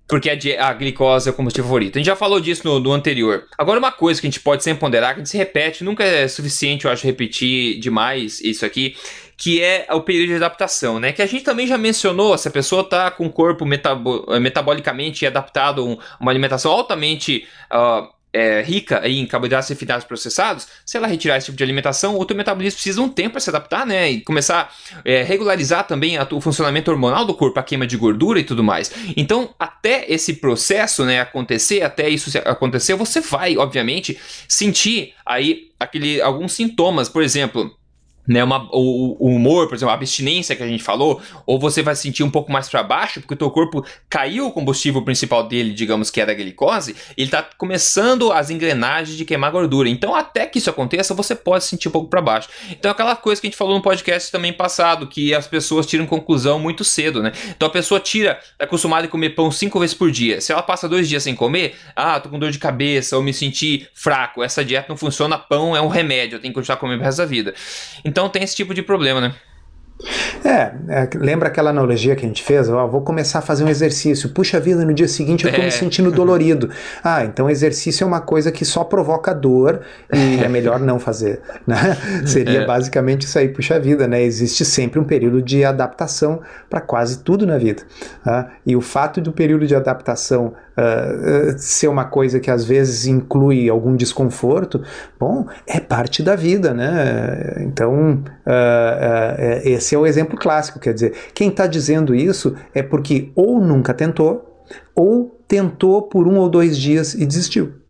porque 0.08 0.30
a, 0.30 0.68
a, 0.68 0.74
glicose 0.74 1.28
é 1.28 1.32
o 1.32 1.34
combustível 1.34 1.66
favorito. 1.66 1.96
A 1.96 2.00
gente 2.00 2.06
já 2.06 2.16
falou 2.16 2.40
disso 2.40 2.68
no, 2.68 2.80
no, 2.80 2.92
anterior. 2.92 3.46
Agora, 3.58 3.80
uma 3.80 3.92
coisa 3.92 4.20
que 4.20 4.28
a 4.28 4.30
gente 4.30 4.40
pode 4.40 4.64
sempre 4.64 4.80
ponderar, 4.80 5.14
que 5.14 5.22
a 5.22 5.24
gente 5.24 5.30
se 5.30 5.38
repete, 5.38 5.84
nunca 5.84 6.04
é 6.04 6.28
suficiente, 6.28 6.86
eu 6.86 6.92
acho, 6.92 7.06
repetir 7.06 7.80
demais 7.80 8.42
isso 8.42 8.66
aqui, 8.66 8.96
que 9.38 9.62
é 9.62 9.88
o 9.92 10.02
período 10.02 10.30
de 10.30 10.36
adaptação, 10.36 11.00
né? 11.00 11.12
Que 11.12 11.22
a 11.22 11.26
gente 11.26 11.44
também 11.44 11.68
já 11.68 11.78
mencionou, 11.78 12.38
se 12.38 12.48
a 12.48 12.52
pessoa 12.52 12.82
está 12.82 13.12
com 13.12 13.26
o 13.26 13.32
corpo 13.32 13.66
metabo 13.66 14.26
metabolicamente 14.40 15.26
adaptado 15.26 15.82
a 15.82 16.22
uma 16.22 16.32
alimentação 16.32 16.72
altamente 16.72 17.48
uh, 17.74 18.08
é, 18.34 18.62
rica 18.64 19.08
em 19.08 19.26
carboidratos 19.28 19.70
refinados 19.70 20.06
processados, 20.06 20.68
se 20.84 20.98
ela 20.98 21.06
retirar 21.06 21.38
esse 21.38 21.46
tipo 21.46 21.58
de 21.58 21.64
alimentação, 21.64 22.18
o 22.18 22.26
teu 22.26 22.36
metabolismo 22.36 22.78
precisa 22.78 23.00
um 23.00 23.08
tempo 23.08 23.34
para 23.34 23.40
se 23.40 23.50
adaptar, 23.50 23.86
né? 23.86 24.10
E 24.10 24.22
começar 24.22 24.74
a 24.96 25.02
é, 25.06 25.22
regularizar 25.22 25.86
também 25.86 26.18
a, 26.18 26.28
o 26.32 26.42
funcionamento 26.42 26.90
hormonal 26.90 27.26
do 27.26 27.36
corpo, 27.36 27.60
a 27.60 27.64
queima 27.64 27.86
de 27.86 27.96
gordura 27.96 28.40
e 28.40 28.44
tudo 28.44 28.64
mais. 28.64 28.92
Então, 29.16 29.54
até 29.60 30.12
esse 30.12 30.34
processo 30.34 31.06
né, 31.06 31.22
acontecer, 31.22 31.84
até 31.84 32.10
isso 32.10 32.36
acontecer, 32.44 32.96
você 32.96 33.22
vai, 33.22 33.56
obviamente, 33.56 34.20
sentir 34.48 35.14
aí 35.24 35.70
aquele, 35.80 36.20
alguns 36.20 36.54
sintomas, 36.54 37.08
por 37.08 37.22
exemplo 37.22 37.72
né, 38.28 38.44
uma, 38.44 38.70
o, 38.72 39.18
o, 39.20 39.36
humor, 39.36 39.68
por 39.68 39.76
exemplo, 39.76 39.92
a 39.92 39.96
abstinência 39.96 40.56
que 40.56 40.64
a 40.64 40.68
gente 40.68 40.84
falou, 40.84 41.22
ou 41.46 41.60
você 41.60 41.82
vai 41.82 41.96
sentir 41.96 42.24
um 42.24 42.30
pouco 42.30 42.52
mais 42.52 42.70
para 42.70 42.82
baixo, 42.84 43.20
porque 43.20 43.34
o 43.34 43.38
teu 43.38 43.52
corpo 43.52 43.86
caiu 44.10 44.48
o 44.48 44.52
combustível 44.52 45.02
principal 45.02 45.48
dele, 45.48 45.74
digamos 45.74 46.10
que 46.10 46.22
era 46.22 46.32
a 46.32 46.36
glicose, 46.36 46.96
ele 47.18 47.28
está 47.28 47.44
começando 47.58 48.32
as 48.32 48.50
engrenagens 48.50 49.18
de 49.18 49.26
queimar 49.26 49.52
gordura. 49.52 49.90
Então, 49.90 50.16
até 50.16 50.46
que 50.46 50.60
isso 50.60 50.70
aconteça, 50.70 51.14
você 51.14 51.36
pode 51.36 51.66
sentir 51.66 51.88
um 51.90 51.92
pouco 51.92 52.10
para 52.10 52.22
baixo. 52.22 52.50
Então, 52.72 52.92
aquela 52.92 53.16
coisa 53.16 53.42
que 53.42 53.48
a 53.48 53.50
gente 53.50 53.58
falou 53.58 53.76
no 53.76 53.82
podcast 53.82 54.32
também 54.32 54.54
passado, 54.54 55.08
que 55.08 55.34
as 55.34 55.48
pessoas 55.48 55.86
tiram 55.86 56.06
conclusão 56.06 56.60
muito 56.60 56.84
cedo, 56.84 57.22
né? 57.22 57.32
Então, 57.50 57.68
a 57.68 57.72
pessoa 57.72 58.00
tira, 58.00 58.40
é 58.58 58.64
acostumada 58.64 59.06
a 59.06 59.10
comer 59.10 59.32
pão 59.32 59.52
cinco 59.52 59.80
vezes 59.80 59.96
por 59.96 60.12
dia. 60.12 60.40
Se 60.40 60.52
ela 60.52 60.64
passa 60.64 60.88
dois 60.88 61.10
dias 61.10 61.24
sem 61.24 61.36
comer, 61.36 61.76
ah, 61.96 62.20
tô 62.20 62.30
com 62.30 62.40
dor 62.40 62.52
de 62.52 62.60
cabeça, 62.60 63.18
ou 63.18 63.24
me 63.24 63.34
senti 63.34 63.88
fraco, 63.94 64.44
essa 64.44 64.64
dieta 64.64 64.88
não 64.90 64.98
funciona, 64.98 65.38
pão 65.38 65.76
é 65.76 65.82
um 65.82 65.88
remédio, 65.88 66.38
eu 66.38 66.40
tenho 66.40 66.54
que 66.54 66.60
continuar 66.60 66.78
comendo 66.78 67.02
o 67.02 67.06
resto 67.06 67.18
da 67.18 67.26
vida. 67.26 67.54
Então 68.06 68.13
tem 68.30 68.44
esse 68.44 68.56
tipo 68.56 68.74
de 68.74 68.82
problema, 68.82 69.20
né? 69.20 69.34
É, 70.44 70.74
é, 70.90 71.10
lembra 71.16 71.48
aquela 71.48 71.70
analogia 71.70 72.16
que 72.16 72.26
a 72.26 72.28
gente 72.28 72.44
fez? 72.44 72.68
Ó, 72.70 72.86
vou 72.88 73.02
começar 73.02 73.40
a 73.40 73.42
fazer 73.42 73.64
um 73.64 73.70
exercício. 73.70 74.30
Puxa 74.30 74.60
vida, 74.60 74.84
no 74.84 74.94
dia 74.94 75.08
seguinte 75.08 75.46
eu 75.46 75.50
estou 75.50 75.64
é. 75.64 75.68
me 75.68 75.72
sentindo 75.72 76.12
dolorido. 76.12 76.70
Ah, 77.02 77.24
então 77.24 77.50
exercício 77.50 78.04
é 78.04 78.08
uma 78.08 78.20
coisa 78.20 78.52
que 78.52 78.66
só 78.66 78.84
provoca 78.84 79.34
dor 79.34 79.82
e 80.12 80.44
é 80.44 80.50
melhor 80.50 80.80
não 80.80 81.00
fazer. 81.00 81.42
Né? 81.66 81.96
Seria 82.26 82.64
é. 82.64 82.66
basicamente 82.66 83.22
isso 83.22 83.40
aí. 83.40 83.48
Puxa 83.48 83.80
vida, 83.80 84.06
né? 84.06 84.22
Existe 84.22 84.66
sempre 84.66 85.00
um 85.00 85.04
período 85.06 85.42
de 85.42 85.64
adaptação 85.64 86.42
para 86.70 86.82
quase 86.82 87.20
tudo 87.20 87.48
na 87.48 87.58
vida. 87.58 87.84
Tá? 88.22 88.52
E 88.66 88.76
o 88.76 88.82
fato 88.82 89.22
do 89.22 89.32
período 89.32 89.66
de 89.66 89.74
adaptação 89.74 90.54
uh, 90.78 91.58
ser 91.58 91.88
uma 91.88 92.06
coisa 92.06 92.40
que 92.40 92.52
às 92.52 92.66
vezes 92.66 93.06
inclui 93.06 93.70
algum 93.70 93.96
desconforto, 93.96 94.84
bom, 95.20 95.48
é 95.68 95.80
parte 95.80 96.22
da 96.22 96.36
vida, 96.36 96.74
né? 96.74 97.56
Então, 97.62 98.24
uh, 98.46 99.62
esse 99.64 99.96
é 99.96 99.98
o 99.98 100.06
exemplo 100.06 100.38
clássico, 100.38 100.80
quer 100.80 100.94
dizer, 100.94 101.14
quem 101.34 101.50
está 101.50 101.68
dizendo 101.68 102.16
isso 102.16 102.56
é 102.74 102.82
porque 102.82 103.32
ou 103.36 103.60
nunca 103.60 103.94
tentou, 103.94 104.64
ou 104.96 105.40
tentou 105.48 106.02
por 106.04 106.28
um 106.28 106.38
ou 106.38 106.50
dois 106.50 106.78
dias 106.78 107.14
e 107.14 107.26
desistiu. 107.26 107.84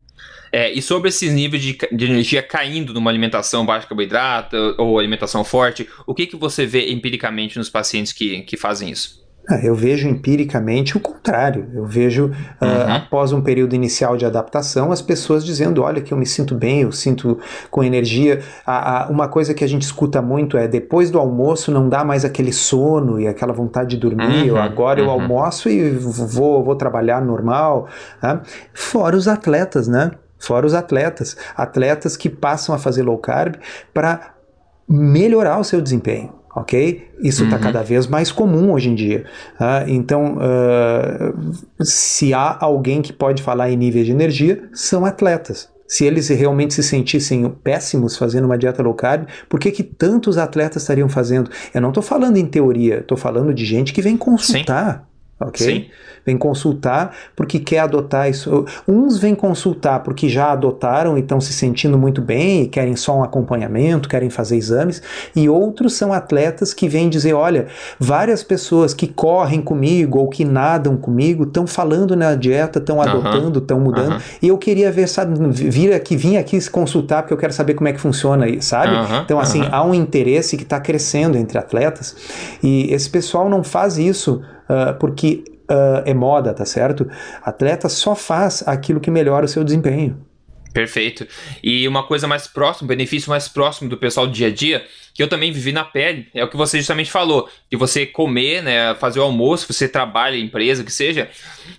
É, 0.51 0.71
e 0.71 0.83
sobre 0.83 1.09
esses 1.09 1.33
níveis 1.33 1.63
de, 1.63 1.75
de, 1.91 2.05
energia 2.05 2.43
caindo 2.43 2.93
numa 2.93 3.09
alimentação 3.09 3.65
baixa 3.65 3.87
carboidrato 3.87 4.55
ou 4.77 4.99
alimentação 4.99 5.43
forte, 5.43 5.89
o 6.05 6.13
que, 6.13 6.27
que 6.27 6.35
você 6.35 6.63
vê 6.63 6.91
empiricamente 6.91 7.57
nos 7.57 7.71
pacientes 7.71 8.13
que, 8.13 8.43
que 8.43 8.55
fazem 8.55 8.91
isso? 8.91 9.22
Ah, 9.49 9.59
eu 9.61 9.75
vejo 9.75 10.07
empiricamente 10.07 10.95
o 10.95 11.01
contrário. 11.01 11.67
Eu 11.73 11.85
vejo, 11.85 12.27
uh, 12.27 12.65
uhum. 12.65 12.93
após 12.95 13.33
um 13.33 13.41
período 13.41 13.75
inicial 13.75 14.15
de 14.15 14.25
adaptação, 14.25 14.91
as 14.91 15.01
pessoas 15.01 15.43
dizendo: 15.43 15.83
olha, 15.83 16.01
que 16.01 16.13
eu 16.13 16.17
me 16.17 16.25
sinto 16.25 16.55
bem, 16.55 16.81
eu 16.81 16.91
sinto 16.93 17.37
com 17.69 17.83
energia. 17.83 18.41
A, 18.65 19.03
a, 19.03 19.09
uma 19.09 19.27
coisa 19.27 19.53
que 19.53 19.63
a 19.63 19.67
gente 19.67 19.81
escuta 19.81 20.21
muito 20.21 20.57
é: 20.57 20.65
depois 20.65 21.11
do 21.11 21.19
almoço 21.19 21.71
não 21.71 21.89
dá 21.89 22.05
mais 22.05 22.23
aquele 22.23 22.53
sono 22.53 23.19
e 23.19 23.27
aquela 23.27 23.51
vontade 23.51 23.91
de 23.91 23.97
dormir. 23.97 24.51
Uhum. 24.51 24.57
agora 24.57 25.01
uhum. 25.01 25.07
eu 25.07 25.11
almoço 25.11 25.69
e 25.69 25.89
vou, 25.89 26.63
vou 26.63 26.75
trabalhar 26.75 27.21
normal. 27.21 27.89
Né? 28.21 28.39
Fora 28.73 29.17
os 29.17 29.27
atletas, 29.27 29.89
né? 29.89 30.11
Fora 30.39 30.65
os 30.65 30.73
atletas. 30.73 31.35
Atletas 31.55 32.15
que 32.15 32.29
passam 32.29 32.73
a 32.73 32.77
fazer 32.77 33.03
low 33.03 33.17
carb 33.17 33.55
para 33.93 34.35
melhorar 34.87 35.59
o 35.59 35.63
seu 35.65 35.81
desempenho 35.81 36.42
ok? 36.55 37.09
Isso 37.21 37.43
está 37.43 37.55
uhum. 37.57 37.61
cada 37.61 37.83
vez 37.83 38.07
mais 38.07 38.31
comum 38.31 38.71
hoje 38.71 38.89
em 38.89 38.95
dia. 38.95 39.25
Uh, 39.59 39.89
então, 39.89 40.37
uh, 40.37 41.83
se 41.83 42.33
há 42.33 42.57
alguém 42.59 43.01
que 43.01 43.13
pode 43.13 43.41
falar 43.41 43.69
em 43.71 43.77
nível 43.77 44.03
de 44.03 44.11
energia, 44.11 44.63
são 44.73 45.05
atletas. 45.05 45.69
Se 45.87 46.05
eles 46.05 46.29
realmente 46.29 46.73
se 46.73 46.81
sentissem 46.81 47.47
péssimos 47.63 48.17
fazendo 48.17 48.45
uma 48.45 48.57
dieta 48.57 48.81
low 48.81 48.93
carb, 48.93 49.27
por 49.47 49.59
que, 49.59 49.71
que 49.71 49.83
tantos 49.83 50.37
atletas 50.37 50.81
estariam 50.81 51.09
fazendo? 51.09 51.51
Eu 51.73 51.81
não 51.81 51.89
estou 51.89 52.01
falando 52.01 52.37
em 52.37 52.45
teoria, 52.45 52.99
estou 52.99 53.17
falando 53.17 53.53
de 53.53 53.65
gente 53.65 53.93
que 53.93 54.01
vem 54.01 54.17
consultar. 54.17 55.05
Sim 55.07 55.12
ok? 55.39 55.65
Sim. 55.65 55.85
Vem 56.25 56.37
consultar 56.37 57.13
porque 57.35 57.59
quer 57.59 57.79
adotar 57.79 58.29
isso. 58.29 58.65
Uns 58.87 59.17
vêm 59.17 59.35
consultar 59.35 59.99
porque 59.99 60.29
já 60.29 60.51
adotaram 60.53 61.17
e 61.17 61.21
estão 61.21 61.41
se 61.41 61.51
sentindo 61.51 61.97
muito 61.97 62.21
bem 62.21 62.63
e 62.63 62.67
querem 62.67 62.95
só 62.95 63.17
um 63.17 63.23
acompanhamento, 63.23 64.07
querem 64.07 64.29
fazer 64.29 64.55
exames, 64.55 65.01
e 65.35 65.49
outros 65.49 65.93
são 65.93 66.13
atletas 66.13 66.73
que 66.73 66.87
vêm 66.87 67.09
dizer: 67.09 67.33
olha, 67.33 67.67
várias 67.99 68.41
pessoas 68.41 68.93
que 68.93 69.05
correm 69.05 69.61
comigo 69.61 70.19
ou 70.19 70.29
que 70.29 70.45
nadam 70.45 70.95
comigo 70.95 71.43
estão 71.43 71.67
falando 71.67 72.15
na 72.15 72.35
dieta, 72.35 72.79
estão 72.79 73.01
adotando, 73.01 73.59
estão 73.59 73.79
mudando, 73.79 74.21
e 74.41 74.47
eu 74.47 74.57
queria 74.57 74.91
ver, 74.91 75.07
sabe, 75.07 75.37
vir 75.51 75.93
aqui, 75.93 76.15
vim 76.15 76.37
aqui 76.37 76.59
se 76.59 76.69
consultar 76.69 77.23
porque 77.23 77.33
eu 77.33 77.37
quero 77.37 77.51
saber 77.51 77.73
como 77.73 77.89
é 77.89 77.93
que 77.93 77.99
funciona 77.99 78.45
aí, 78.45 78.61
sabe? 78.61 78.93
Então, 79.23 79.39
assim, 79.39 79.67
há 79.71 79.83
um 79.83 79.93
interesse 79.93 80.55
que 80.55 80.63
está 80.63 80.79
crescendo 80.79 81.37
entre 81.37 81.57
atletas 81.57 82.15
e 82.63 82.93
esse 82.93 83.09
pessoal 83.09 83.49
não 83.49 83.63
faz 83.63 83.97
isso 83.97 84.41
uh, 84.73 84.97
porque 84.99 85.43
uh, 85.69 86.01
é 86.05 86.13
moda, 86.13 86.53
tá 86.53 86.65
certo? 86.65 87.09
Atleta 87.41 87.87
só 87.89 88.15
faz 88.15 88.63
aquilo 88.67 88.99
que 88.99 89.11
melhora 89.11 89.45
o 89.45 89.49
seu 89.49 89.63
desempenho. 89.63 90.17
Perfeito. 90.73 91.27
E 91.63 91.87
uma 91.87 92.03
coisa 92.03 92.27
mais 92.27 92.47
próxima, 92.47 92.87
benefício 92.87 93.29
mais 93.29 93.47
próximo 93.47 93.89
do 93.89 93.97
pessoal 93.97 94.25
do 94.25 94.33
dia 94.33 94.47
a 94.47 94.51
dia, 94.51 94.83
que 95.13 95.21
eu 95.21 95.27
também 95.27 95.51
vivi 95.51 95.71
na 95.71 95.83
pele, 95.83 96.27
é 96.33 96.43
o 96.43 96.47
que 96.47 96.57
você 96.57 96.79
justamente 96.79 97.11
falou, 97.11 97.47
de 97.69 97.77
você 97.77 98.05
comer, 98.05 98.63
né, 98.63 98.95
fazer 98.95 99.19
o 99.19 99.23
almoço, 99.23 99.71
você 99.71 99.87
trabalha 99.87 100.35
em 100.35 100.45
empresa, 100.45 100.83
que 100.83 100.91
seja, 100.91 101.29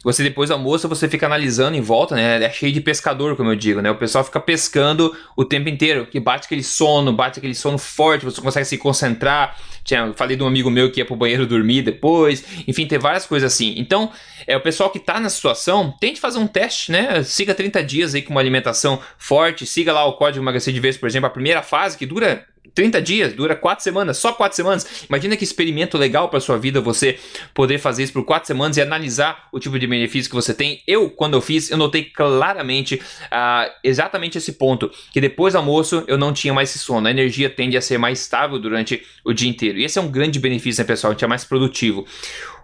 você 0.05 0.22
depois 0.22 0.51
do 0.51 0.53
almoço, 0.53 0.89
você 0.89 1.09
fica 1.09 1.26
analisando 1.26 1.76
em 1.76 1.80
volta, 1.80 2.14
né, 2.14 2.43
é 2.43 2.51
cheio 2.51 2.72
de 2.72 2.80
pescador, 2.80 3.37
como 3.37 3.51
eu 3.51 3.57
digo, 3.57 3.80
né, 3.80 3.91
o 3.91 3.97
pessoal 3.97 4.22
fica 4.22 4.39
pescando 4.39 5.16
o 5.37 5.45
tempo 5.45 5.68
inteiro, 5.68 6.07
que 6.07 6.20
bate 6.20 6.47
aquele 6.47 6.62
sono, 6.62 7.12
bate 7.12 7.41
aquele 7.41 7.57
sono 7.57 7.76
forte, 7.76 8.24
você 8.24 8.41
consegue 8.41 8.66
se 8.66 8.78
concentrar, 8.78 9.59
tinha, 9.82 10.12
falei 10.14 10.37
de 10.37 10.43
um 10.43 10.47
amigo 10.47 10.70
meu 10.70 10.91
que 10.91 11.01
ia 11.01 11.05
pro 11.05 11.16
banheiro 11.16 11.45
dormir 11.45 11.82
depois, 11.82 12.45
enfim, 12.68 12.87
tem 12.87 12.99
várias 12.99 13.26
coisas 13.26 13.53
assim. 13.53 13.74
Então, 13.76 14.11
é 14.47 14.57
o 14.57 14.61
pessoal 14.61 14.89
que 14.89 14.99
tá 14.99 15.18
na 15.18 15.28
situação, 15.28 15.93
tente 16.01 16.20
fazer 16.20 16.39
um 16.39 16.47
teste, 16.47 16.93
né, 16.93 17.22
siga 17.24 17.53
30 17.53 17.82
dias 17.82 18.14
aí 18.14 18.22
com 18.22 18.30
uma 18.30 18.41
alimentação 18.41 19.01
forte, 19.18 19.66
siga 19.66 19.93
lá 19.93 20.05
o 20.05 20.12
código 20.12 20.43
emagrecer 20.43 20.72
de 20.72 20.78
vez, 20.78 20.97
por 20.97 21.09
exemplo, 21.09 21.26
a 21.26 21.30
primeira 21.30 21.62
fase 21.62 21.99
que 21.99 22.07
dura 22.07 22.47
30 22.75 23.03
dias, 23.03 23.33
dura 23.33 23.55
4 23.55 23.83
semanas, 23.83 24.17
só 24.17 24.33
4 24.33 24.57
semanas. 24.57 25.05
Imagina 25.09 25.37
que 25.37 25.45
experimento 25.45 25.99
legal 25.99 26.29
para 26.29 26.41
sua 26.41 26.59
vida 26.59 26.81
você 26.81 27.19
poder 27.53 27.79
fazer 27.79 28.05
isso 28.05 28.12
por 28.12 28.25
4 28.25 28.47
semanas 28.47 28.77
e 28.77 28.83
analisar 28.83 29.49
o 29.53 29.61
tipo 29.61 29.79
de 29.79 29.87
benefício 29.87 30.31
que 30.31 30.35
você 30.35 30.55
tem. 30.55 30.83
Eu, 30.87 31.11
quando 31.11 31.35
eu 31.35 31.41
fiz, 31.41 31.71
eu 31.71 31.77
notei 31.77 32.05
claramente 32.05 32.97
uh, 32.97 33.71
exatamente 33.83 34.39
esse 34.39 34.53
ponto, 34.53 34.91
que 35.12 35.21
depois 35.21 35.55
do 35.55 35.59
almoço 35.59 36.05
eu 36.07 36.19
não 36.19 36.33
tinha 36.33 36.55
mais 36.55 36.71
esse 36.71 36.79
sono, 36.79 37.07
a 37.07 37.11
energia 37.11 37.51
tende 37.51 37.77
a 37.77 37.81
ser 37.81 37.99
mais 37.99 38.21
estável 38.21 38.59
durante 38.59 39.03
o 39.25 39.33
dia 39.33 39.49
inteiro. 39.49 39.79
E 39.79 39.85
esse 39.85 39.99
é 39.99 40.03
um 40.03 40.11
grande 40.11 40.39
benefício, 40.39 40.83
né, 40.83 40.87
pessoal? 40.87 41.11
A 41.11 41.15
gente 41.15 41.25
é 41.25 41.29
mais 41.29 41.45
produtivo. 41.45 42.07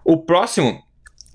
O 0.03 0.17
próximo 0.17 0.83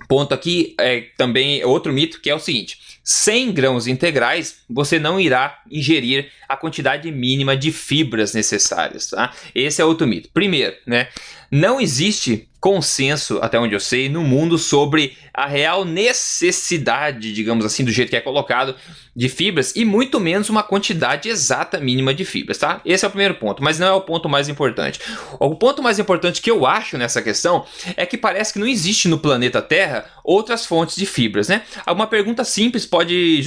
ponto 0.09 0.35
aqui 0.35 0.75
é 0.79 1.03
também 1.17 1.64
outro 1.64 1.93
mito, 1.93 2.21
que 2.21 2.31
é 2.31 2.35
o 2.35 2.39
seguinte: 2.39 2.79
100 3.09 3.52
grãos 3.52 3.86
integrais, 3.86 4.57
você 4.68 4.98
não 4.98 5.20
irá 5.20 5.62
ingerir 5.70 6.28
a 6.48 6.57
quantidade 6.57 7.11
mínima 7.12 7.57
de 7.57 7.70
fibras 7.70 8.34
necessárias, 8.34 9.11
tá? 9.11 9.32
Esse 9.54 9.80
é 9.80 9.84
outro 9.84 10.09
mito. 10.09 10.28
Primeiro, 10.34 10.74
né? 10.84 11.07
Não 11.51 11.80
existe 11.80 12.49
consenso, 12.66 13.38
até 13.42 13.61
onde 13.61 13.74
eu 13.74 13.80
sei, 13.80 14.09
no 14.09 14.22
mundo 14.22 14.59
sobre 14.59 15.16
a 15.32 15.47
real 15.47 15.84
necessidade, 15.84 17.32
digamos 17.32 17.64
assim, 17.64 17.84
do 17.84 17.92
jeito 17.92 18.11
que 18.11 18.16
é 18.16 18.20
colocado, 18.20 18.74
de 19.14 19.28
fibras 19.28 19.72
e 19.76 19.84
muito 19.84 20.18
menos 20.18 20.51
uma 20.51 20.64
quantidade 20.64 21.28
exata 21.28 21.78
mínima 21.78 22.12
de 22.12 22.24
fibras, 22.24 22.59
tá? 22.59 22.80
Esse 22.84 23.05
é 23.05 23.09
o 23.09 23.11
primeiro 23.11 23.36
ponto, 23.36 23.62
mas 23.62 23.78
não 23.78 23.86
é 23.86 23.92
o 23.92 24.01
ponto 24.01 24.28
mais 24.28 24.49
importante. 24.49 24.99
O 25.38 25.55
ponto 25.55 25.80
mais 25.80 26.01
importante 26.01 26.42
que 26.42 26.51
eu 26.51 26.66
acho 26.66 26.99
nessa 26.99 27.22
questão 27.22 27.64
é 27.97 28.05
que 28.05 28.18
parece 28.18 28.53
que 28.53 28.59
não 28.59 28.66
existe 28.66 29.07
no 29.07 29.18
planeta 29.18 29.62
Terra 29.62 30.07
outras 30.24 30.66
fontes 30.66 30.97
de 30.97 31.07
fibras, 31.07 31.47
né? 31.47 31.62
Uma 31.86 32.09
pergunta 32.09 32.42
simples 32.42 32.84
pode, 32.84 33.42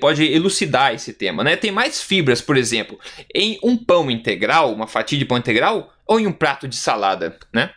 pode 0.00 0.24
elucidar 0.24 0.92
esse 0.92 1.12
tema, 1.12 1.44
né? 1.44 1.54
Tem 1.54 1.70
mais 1.70 2.02
fibras, 2.02 2.40
por 2.40 2.56
exemplo, 2.56 2.98
em 3.32 3.56
um 3.62 3.76
pão 3.76 4.10
integral, 4.10 4.72
uma 4.72 4.88
fatia 4.88 5.16
de 5.16 5.24
pão 5.24 5.38
integral, 5.38 5.93
ou 6.06 6.20
em 6.20 6.26
um 6.26 6.32
prato 6.32 6.68
de 6.68 6.76
salada, 6.76 7.36
né? 7.52 7.70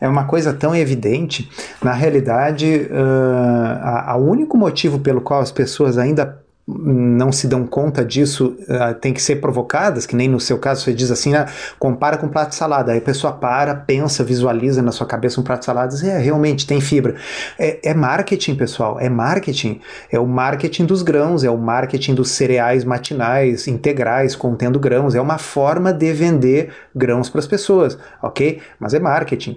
é 0.00 0.08
uma 0.08 0.24
coisa 0.24 0.52
tão 0.52 0.74
evidente. 0.74 1.50
Na 1.82 1.92
realidade, 1.92 2.88
uh, 2.90 4.16
o 4.18 4.30
único 4.30 4.56
motivo 4.56 4.98
pelo 4.98 5.20
qual 5.20 5.40
as 5.40 5.50
pessoas 5.50 5.98
ainda 5.98 6.44
não 6.66 7.30
se 7.30 7.46
dão 7.46 7.64
conta 7.64 8.04
disso, 8.04 8.56
uh, 8.62 8.92
tem 8.94 9.12
que 9.12 9.22
ser 9.22 9.36
provocadas, 9.36 10.04
que 10.04 10.16
nem 10.16 10.28
no 10.28 10.40
seu 10.40 10.58
caso 10.58 10.82
você 10.82 10.92
diz 10.92 11.12
assim, 11.12 11.34
ah, 11.34 11.46
compara 11.78 12.16
com 12.16 12.26
um 12.26 12.28
prato 12.28 12.50
de 12.50 12.54
salada. 12.56 12.90
Aí 12.90 12.98
a 12.98 13.02
pessoa 13.02 13.32
para, 13.32 13.72
pensa, 13.74 14.24
visualiza 14.24 14.82
na 14.82 14.90
sua 14.90 15.06
cabeça 15.06 15.40
um 15.40 15.44
prato 15.44 15.60
de 15.60 15.66
salada 15.66 15.92
e 15.92 15.96
diz, 15.96 16.04
é, 16.04 16.18
realmente 16.18 16.66
tem 16.66 16.80
fibra. 16.80 17.14
É, 17.56 17.90
é, 17.90 17.94
marketing, 17.94 18.56
pessoal, 18.56 18.98
é 18.98 19.08
marketing. 19.08 19.80
É 20.10 20.18
o 20.18 20.26
marketing 20.26 20.86
dos 20.86 21.02
grãos, 21.02 21.44
é 21.44 21.50
o 21.50 21.56
marketing 21.56 22.14
dos 22.14 22.32
cereais 22.32 22.84
matinais, 22.84 23.68
integrais, 23.68 24.34
contendo 24.34 24.80
grãos. 24.80 25.14
É 25.14 25.20
uma 25.20 25.38
forma 25.38 25.92
de 25.92 26.12
vender 26.12 26.72
grãos 26.94 27.30
para 27.30 27.38
as 27.38 27.46
pessoas, 27.46 27.96
ok? 28.20 28.60
Mas 28.80 28.92
é 28.92 28.98
marketing. 28.98 29.52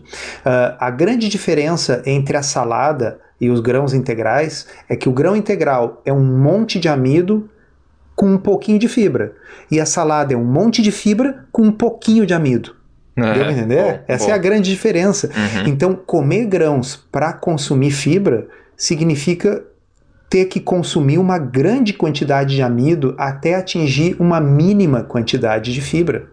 Uh, 0.46 0.76
a 0.80 0.92
grande 0.92 1.28
diferença 1.28 2.04
entre 2.06 2.38
a 2.38 2.44
salada 2.44 3.20
e 3.40 3.50
os 3.50 3.60
grãos 3.60 3.94
integrais 3.94 4.68
é 4.88 4.96
que 4.96 5.08
o 5.08 5.12
grão 5.12 5.36
integral 5.36 6.02
é 6.06 6.12
um 6.12 6.24
monte 6.24 6.80
de 6.80 6.88
amido 6.88 7.50
com 8.16 8.34
um 8.34 8.38
pouquinho 8.38 8.78
de 8.78 8.88
fibra. 8.88 9.34
E 9.72 9.80
a 9.80 9.86
salada 9.86 10.34
é 10.34 10.38
um 10.38 10.44
monte 10.44 10.82
de 10.82 10.92
fibra 10.92 11.46
com 11.52 11.62
um 11.62 11.72
pouquinho 11.72 12.26
de 12.26 12.34
amido. 12.34 12.76
É, 13.16 13.34
Deu 13.34 13.44
pra 13.44 13.52
entender? 13.52 13.84
Bom, 13.84 14.00
Essa 14.08 14.26
bom. 14.26 14.32
é 14.32 14.34
a 14.34 14.38
grande 14.38 14.70
diferença. 14.70 15.28
Uhum. 15.28 15.68
Então, 15.68 15.96
comer 15.96 16.46
grãos 16.46 16.96
para 17.12 17.32
consumir 17.34 17.92
fibra 17.92 18.48
significa 18.76 19.64
ter 20.30 20.46
que 20.46 20.60
consumir 20.60 21.18
uma 21.18 21.40
grande 21.40 21.94
quantidade 21.94 22.56
de 22.56 22.62
amido 22.62 23.16
até 23.18 23.56
atingir 23.56 24.16
uma 24.20 24.40
mínima 24.40 25.04
quantidade 25.04 25.74
de 25.74 25.82
fibra. 25.82 26.28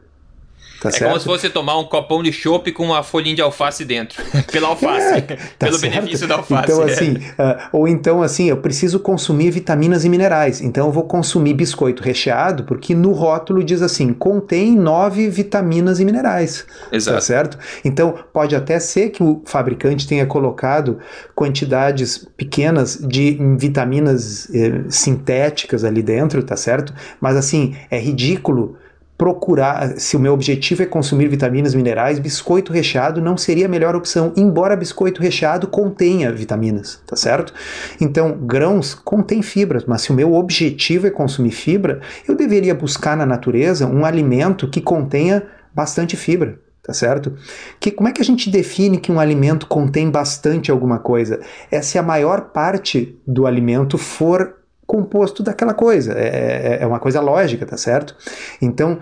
Tá 0.91 0.97
é 0.97 0.99
certo? 0.99 1.11
como 1.11 1.21
se 1.21 1.27
fosse 1.27 1.51
tomar 1.51 1.79
um 1.79 1.85
copão 1.85 2.23
de 2.23 2.33
chopp 2.33 2.71
com 2.73 2.85
uma 2.85 3.03
folhinha 3.03 3.35
de 3.35 3.43
alface 3.43 3.85
dentro. 3.85 4.23
Pela 4.53 4.69
alface. 4.69 5.17
É, 5.17 5.21
tá 5.21 5.37
pelo 5.67 5.79
certo? 5.79 5.95
benefício 5.95 6.29
da 6.29 6.37
alface. 6.37 6.73
Então, 6.73 6.83
assim, 6.83 7.13
uh, 7.13 7.69
ou 7.73 7.89
então, 7.89 8.23
assim, 8.23 8.49
eu 8.49 8.57
preciso 8.59 9.01
consumir 9.01 9.51
vitaminas 9.51 10.05
e 10.05 10.09
minerais. 10.09 10.61
Então, 10.61 10.87
eu 10.87 10.93
vou 10.93 11.05
consumir 11.05 11.55
biscoito 11.55 12.03
recheado, 12.03 12.65
porque 12.65 12.95
no 12.95 13.13
rótulo 13.13 13.65
diz 13.65 13.83
assim: 13.83 14.13
contém 14.13 14.77
nove 14.77 15.29
vitaminas 15.29 16.01
e 16.01 16.05
minerais. 16.05 16.67
Tá 16.91 16.97
Exato. 16.97 17.17
Tá 17.17 17.21
certo? 17.21 17.59
Então, 17.85 18.15
pode 18.33 18.55
até 18.55 18.79
ser 18.79 19.11
que 19.11 19.23
o 19.23 19.43
fabricante 19.45 20.07
tenha 20.07 20.27
colocado 20.27 20.99
quantidades 21.35 22.27
pequenas 22.37 22.97
de 22.97 23.39
vitaminas 23.59 24.49
eh, 24.55 24.85
sintéticas 24.89 25.85
ali 25.85 26.03
dentro, 26.03 26.43
tá 26.43 26.57
certo? 26.57 26.95
Mas, 27.21 27.37
assim, 27.37 27.75
é 27.91 27.99
ridículo 27.99 28.77
procurar, 29.17 29.99
se 29.99 30.17
o 30.17 30.21
meu 30.21 30.33
objetivo 30.33 30.83
é 30.83 30.87
consumir 30.87 31.29
vitaminas, 31.29 31.75
minerais, 31.75 32.19
biscoito 32.19 32.73
recheado 32.73 33.21
não 33.21 33.37
seria 33.37 33.67
a 33.67 33.69
melhor 33.69 33.97
opção, 33.97 34.33
embora 34.37 34.77
biscoito 34.77 35.23
recheado 35.23 35.67
contenha 35.67 36.31
vitaminas, 36.31 37.01
tá 37.07 37.17
certo? 37.17 37.53
Então, 38.01 38.37
grãos 38.39 38.95
contêm 38.95 39.41
fibras, 39.41 39.85
mas 39.87 40.03
se 40.03 40.11
o 40.11 40.15
meu 40.15 40.35
objetivo 40.35 41.07
é 41.07 41.11
consumir 41.11 41.53
fibra, 41.53 42.01
eu 42.29 42.37
deveria 42.37 42.75
buscar 42.75 43.17
na 43.17 43.25
natureza 43.25 43.87
um 43.87 44.05
alimento 44.05 44.69
que 44.69 44.81
contenha 44.81 45.43
bastante 45.75 46.17
fibra. 46.17 46.59
Tá 46.83 46.93
certo? 46.93 47.35
Que, 47.81 47.91
como 47.91 48.09
é 48.09 48.13
que 48.13 48.23
a 48.23 48.25
gente 48.25 48.49
define 48.49 48.99
que 48.99 49.11
um 49.11 49.19
alimento 49.19 49.67
contém 49.67 50.09
bastante 50.09 50.71
alguma 50.71 51.01
coisa? 51.01 51.41
É 51.69 51.83
se 51.83 51.99
a 51.99 52.03
maior 52.03 52.53
parte 52.53 53.19
do 53.27 53.45
alimento 53.45 53.99
for 53.99 54.56
composto 54.87 55.43
daquela 55.43 55.75
coisa. 55.75 56.13
É, 56.13 56.79
é, 56.79 56.79
é 56.83 56.87
uma 56.87 57.01
coisa 57.01 57.21
lógica, 57.21 57.67
tá 57.67 57.77
certo? 57.77 58.15
Então, 58.63 58.99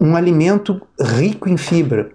um 0.00 0.16
alimento 0.16 0.80
rico 0.98 1.48
em 1.48 1.56
fibra. 1.56 2.10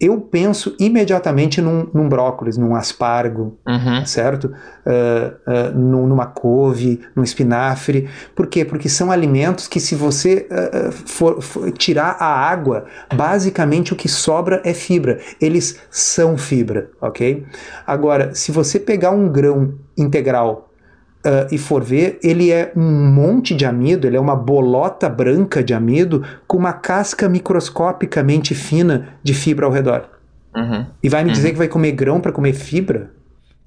Eu 0.00 0.20
penso 0.20 0.76
imediatamente 0.78 1.60
num, 1.60 1.88
num 1.92 2.08
brócolis, 2.08 2.56
num 2.56 2.76
aspargo, 2.76 3.58
uhum. 3.66 4.06
certo? 4.06 4.44
Uh, 4.86 5.74
uh, 5.74 5.76
numa 5.76 6.26
couve, 6.26 7.00
num 7.16 7.24
espinafre. 7.24 8.08
Por 8.32 8.46
quê? 8.46 8.64
Porque 8.64 8.88
são 8.88 9.10
alimentos 9.10 9.66
que, 9.66 9.80
se 9.80 9.96
você 9.96 10.46
uh, 10.52 10.92
for, 10.92 11.42
for 11.42 11.72
tirar 11.72 12.16
a 12.20 12.26
água, 12.26 12.84
basicamente 13.12 13.92
o 13.92 13.96
que 13.96 14.08
sobra 14.08 14.62
é 14.64 14.72
fibra. 14.72 15.18
Eles 15.40 15.80
são 15.90 16.38
fibra, 16.38 16.90
ok? 17.00 17.44
Agora, 17.84 18.32
se 18.36 18.52
você 18.52 18.78
pegar 18.78 19.10
um 19.10 19.28
grão 19.28 19.74
integral 19.96 20.67
uh, 21.24 21.52
e 21.52 21.58
for 21.58 21.82
ver, 21.82 22.18
ele 22.22 22.50
é 22.50 22.72
um 22.76 23.10
monte 23.10 23.54
de 23.54 23.64
amido, 23.64 24.06
ele 24.06 24.16
é 24.16 24.20
uma 24.20 24.36
bolota 24.36 25.08
branca 25.08 25.62
de 25.62 25.74
amido 25.74 26.24
com 26.46 26.56
uma 26.56 26.72
casca 26.72 27.28
microscopicamente 27.28 28.54
fina 28.54 29.08
de 29.22 29.34
fibra 29.34 29.66
ao 29.66 29.72
redor. 29.72 30.08
Uhum. 30.54 30.86
E 31.02 31.08
vai 31.08 31.22
me 31.22 31.30
uhum. 31.30 31.34
dizer 31.34 31.52
que 31.52 31.58
vai 31.58 31.68
comer 31.68 31.92
grão 31.92 32.20
para 32.20 32.32
comer 32.32 32.52
fibra? 32.52 33.10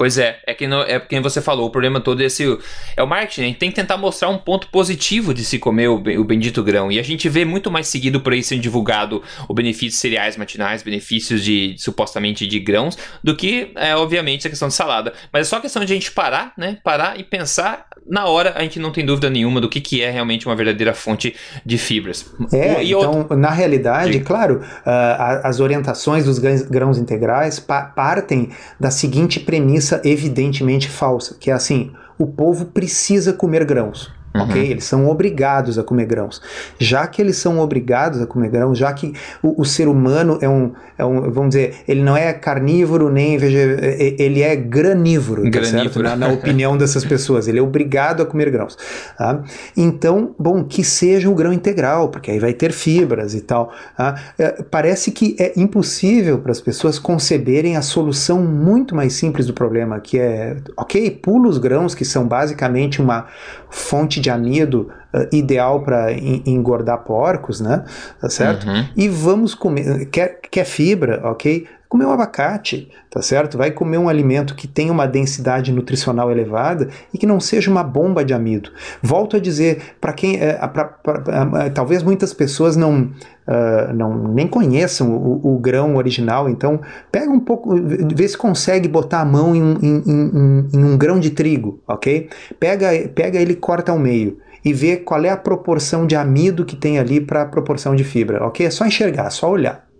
Pois 0.02 0.18
é, 0.18 0.40
é 0.48 0.56
que 0.56 0.66
não, 0.66 0.82
é 0.82 1.00
quem 1.00 1.22
você 1.22 1.40
falou, 1.40 1.68
o 1.68 1.70
problema 1.70 2.02
todo 2.02 2.24
é 2.24 2.26
esse 2.26 2.58
é 2.98 3.04
o 3.04 3.06
marketing, 3.06 3.42
a 3.42 3.46
gente 3.46 3.60
tem 3.60 3.70
que 3.70 3.76
tentar 3.76 3.98
mostrar 3.98 4.30
um 4.30 4.38
ponto 4.40 4.68
positivo 4.70 5.32
de 5.32 5.46
se 5.46 5.60
comer 5.60 5.90
o, 5.90 5.98
o 5.98 6.24
bendito 6.24 6.64
grão. 6.64 6.92
E 6.92 6.98
a 6.98 7.04
gente 7.04 7.30
vê 7.30 7.46
muito 7.46 7.70
mais 7.70 7.88
seguido 7.88 8.20
por 8.20 8.34
aí 8.34 8.42
sendo 8.42 8.62
divulgado 8.62 9.22
o 9.48 9.54
benefício 9.54 9.90
de 9.90 9.96
cereais 9.98 10.36
matinais, 10.36 10.82
benefícios 10.82 11.44
de 11.44 11.76
supostamente 11.78 12.48
de 12.48 12.60
grãos, 12.60 12.98
do 13.24 13.36
que, 13.36 13.74
é, 13.76 13.96
obviamente, 13.96 14.48
a 14.48 14.50
questão 14.50 14.70
de 14.70 14.74
salada. 14.74 15.14
Mas 15.32 15.46
é 15.46 15.50
só 15.52 15.60
questão 15.60 15.86
de 15.86 15.94
a 15.94 15.96
gente 15.96 16.12
parar, 16.12 16.52
né? 16.58 16.80
Parar 16.84 17.20
e 17.20 17.24
pensar 17.24 17.86
na 18.08 18.26
hora, 18.26 18.54
a 18.56 18.62
gente 18.64 18.80
não 18.80 18.92
tem 18.92 19.06
dúvida 19.06 19.30
nenhuma 19.30 19.62
do 19.62 19.70
que, 19.70 19.80
que 19.80 20.02
é 20.02 20.10
realmente 20.10 20.48
uma 20.48 20.56
verdadeira 20.56 20.94
fonte 20.94 21.36
de 21.64 21.78
fibras. 21.78 22.26
É, 22.52 22.84
e 22.84 22.92
então, 22.92 23.20
outro... 23.20 23.38
na 23.38 23.52
realidade, 23.52 24.14
de... 24.14 24.20
claro, 24.22 24.62
uh, 24.62 25.42
as 25.44 25.60
orientações 25.60 26.26
dos 26.26 26.40
grãos 26.40 26.98
integrais 26.98 27.60
pa 27.60 27.84
partem 27.84 28.50
da 28.80 28.90
seguinte 28.90 29.40
premissa 29.40 29.91
evidentemente 30.04 30.88
falsa, 30.88 31.36
que 31.40 31.50
é 31.50 31.54
assim: 31.54 31.92
o 32.18 32.28
povo 32.28 32.68
precisa 32.68 33.34
comer 33.34 33.66
grãos. 33.66 34.12
Uhum. 34.34 34.44
Ok? 34.44 34.72
Eles 34.72 34.86
são 34.86 35.10
obrigados 35.10 35.78
a 35.78 35.84
comer 35.84 36.06
grãos. 36.06 36.42
Já 36.80 37.06
que 37.08 37.22
eles 37.22 37.38
são 37.38 37.60
obrigados 37.60 38.22
a 38.22 38.26
comer 38.26 38.50
grãos, 38.50 38.78
já 38.78 38.92
que 38.94 39.14
o, 39.44 39.62
o 39.62 39.66
ser 39.66 39.88
humano 39.88 40.38
é 40.42 40.48
um, 40.48 40.72
é 40.98 41.04
um, 41.04 41.30
vamos 41.32 41.50
dizer, 41.50 41.76
ele 41.88 42.02
não 42.02 42.16
é 42.16 42.32
carnívoro 42.32 43.10
nem 43.12 43.34
ele 43.34 44.42
é 44.42 44.56
granívoro, 44.56 45.50
tá 45.50 45.64
certo? 45.64 46.02
Na, 46.02 46.16
na, 46.16 46.28
opinião 46.30 46.78
dessas 46.78 47.04
pessoas. 47.04 47.48
Ele 47.48 47.60
é 47.60 47.62
obrigado 47.62 48.22
a 48.22 48.26
comer 48.26 48.50
grãos. 48.50 48.78
Tá? 49.18 49.44
Então, 49.76 50.34
bom, 50.40 50.64
que 50.64 50.84
seja 50.84 51.30
o 51.30 51.36
grão 51.36 51.52
integral, 51.52 52.10
porque 52.10 52.32
aí 52.32 52.40
vai 52.40 52.54
ter 52.54 52.72
fibras 52.72 53.34
e 53.34 53.42
tal. 53.42 53.74
Tá? 53.98 54.16
É, 54.38 54.64
parece 54.64 55.12
que 55.12 55.36
é 55.40 55.54
impossível 55.60 56.40
para 56.40 56.52
as 56.52 56.62
pessoas 56.62 56.98
conceberem 56.98 57.76
a 57.76 57.82
solução 57.82 58.42
muito 58.42 58.96
mais 58.96 59.14
simples 59.14 59.46
do 59.46 59.54
problema, 59.54 60.00
que 60.00 60.18
é, 60.18 60.58
ok, 60.78 61.12
pula 61.12 61.50
os 61.50 61.58
grãos, 61.58 61.94
que 61.94 62.06
são 62.06 62.28
basicamente 62.28 63.02
uma 63.02 63.26
fonte 63.70 64.21
de 64.22 64.30
amido 64.30 64.90
uh, 65.14 65.36
ideal 65.36 65.84
para 65.84 66.12
engordar 66.14 67.04
porcos, 67.04 67.60
né? 67.60 67.84
Tá 68.20 68.30
certo? 68.30 68.68
Uhum. 68.68 68.86
E 68.96 69.10
vamos 69.10 69.54
comer. 69.54 70.06
Quer, 70.06 70.40
quer 70.50 70.66
fibra, 70.66 71.22
ok? 71.24 71.68
Comer 71.92 72.06
um 72.06 72.12
abacate, 72.14 72.90
tá 73.10 73.22
certo? 73.22 73.58
Vai 73.58 73.70
comer 73.70 73.98
um 73.98 74.08
alimento 74.08 74.56
que 74.56 74.66
tenha 74.66 74.94
uma 74.94 75.06
densidade 75.06 75.74
nutricional 75.74 76.32
elevada 76.32 76.88
e 77.14 77.18
que 77.18 77.26
não 77.26 77.38
seja 77.38 77.70
uma 77.70 77.84
bomba 77.84 78.24
de 78.24 78.34
amido. 78.34 78.72
Volto 79.02 79.36
a 79.36 79.42
dizer, 79.42 79.96
para 80.00 80.14
quem. 80.14 80.40
É, 80.40 80.54
pra, 80.70 80.86
pra, 80.86 81.20
pra, 81.20 81.70
talvez 81.72 82.02
muitas 82.02 82.34
pessoas 82.34 82.78
não, 82.78 83.02
uh, 83.46 83.94
não 83.94 84.30
nem 84.30 84.48
conheçam 84.48 85.14
o, 85.14 85.56
o, 85.56 85.60
grão 85.60 85.98
original, 85.98 86.48
então 86.48 86.80
pega 87.12 87.30
um 87.30 87.42
pouco, 87.42 87.76
vê 87.76 88.26
se 88.26 88.38
consegue 88.38 88.88
botar 88.88 89.20
a 89.20 89.26
mão 89.26 89.54
em, 89.54 89.74
em, 89.82 90.04
em, 90.08 90.68
em 90.74 90.86
um 90.86 90.98
grão 90.98 91.20
de 91.20 91.32
trigo, 91.32 91.82
ok? 91.86 92.30
Pega, 92.58 92.88
pega 93.14 93.38
ele 93.38 93.52
e 93.52 93.58
corta 93.58 93.92
ao 93.92 94.00
meio 94.00 94.38
e 94.64 94.72
ver 94.72 95.04
qual 95.04 95.26
é 95.26 95.30
a 95.30 95.36
proporção 95.36 96.08
de 96.08 96.16
amido 96.16 96.64
que 96.64 96.78
tem 96.78 97.00
ali 97.00 97.20
para 97.20 97.42
a 97.42 97.46
proporção 97.46 97.98
de 97.98 98.06
fibra, 98.06 98.46
ok? 98.46 98.66
É 98.66 98.70
só 98.70 98.86
enxergar, 98.86 99.30
só 99.30 99.52
olhar. 99.52 99.91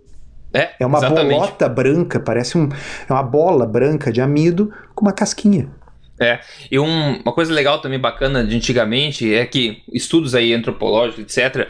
É, 0.54 0.70
é 0.80 0.86
uma 0.86 0.98
exatamente. 0.98 1.34
bolota 1.34 1.68
branca, 1.68 2.20
parece 2.20 2.58
um, 2.58 2.68
é 3.08 3.12
uma 3.12 3.22
bola 3.22 3.66
branca 3.66 4.12
de 4.12 4.20
amido 4.20 4.72
com 4.94 5.04
uma 5.04 5.12
casquinha. 5.12 5.68
É, 6.20 6.40
e 6.70 6.78
um, 6.78 7.20
uma 7.20 7.32
coisa 7.32 7.52
legal 7.52 7.80
também 7.80 7.98
bacana 7.98 8.44
de 8.44 8.54
antigamente 8.54 9.34
é 9.34 9.44
que 9.44 9.82
estudos 9.92 10.34
aí 10.34 10.52
antropológicos, 10.52 11.36
etc., 11.36 11.68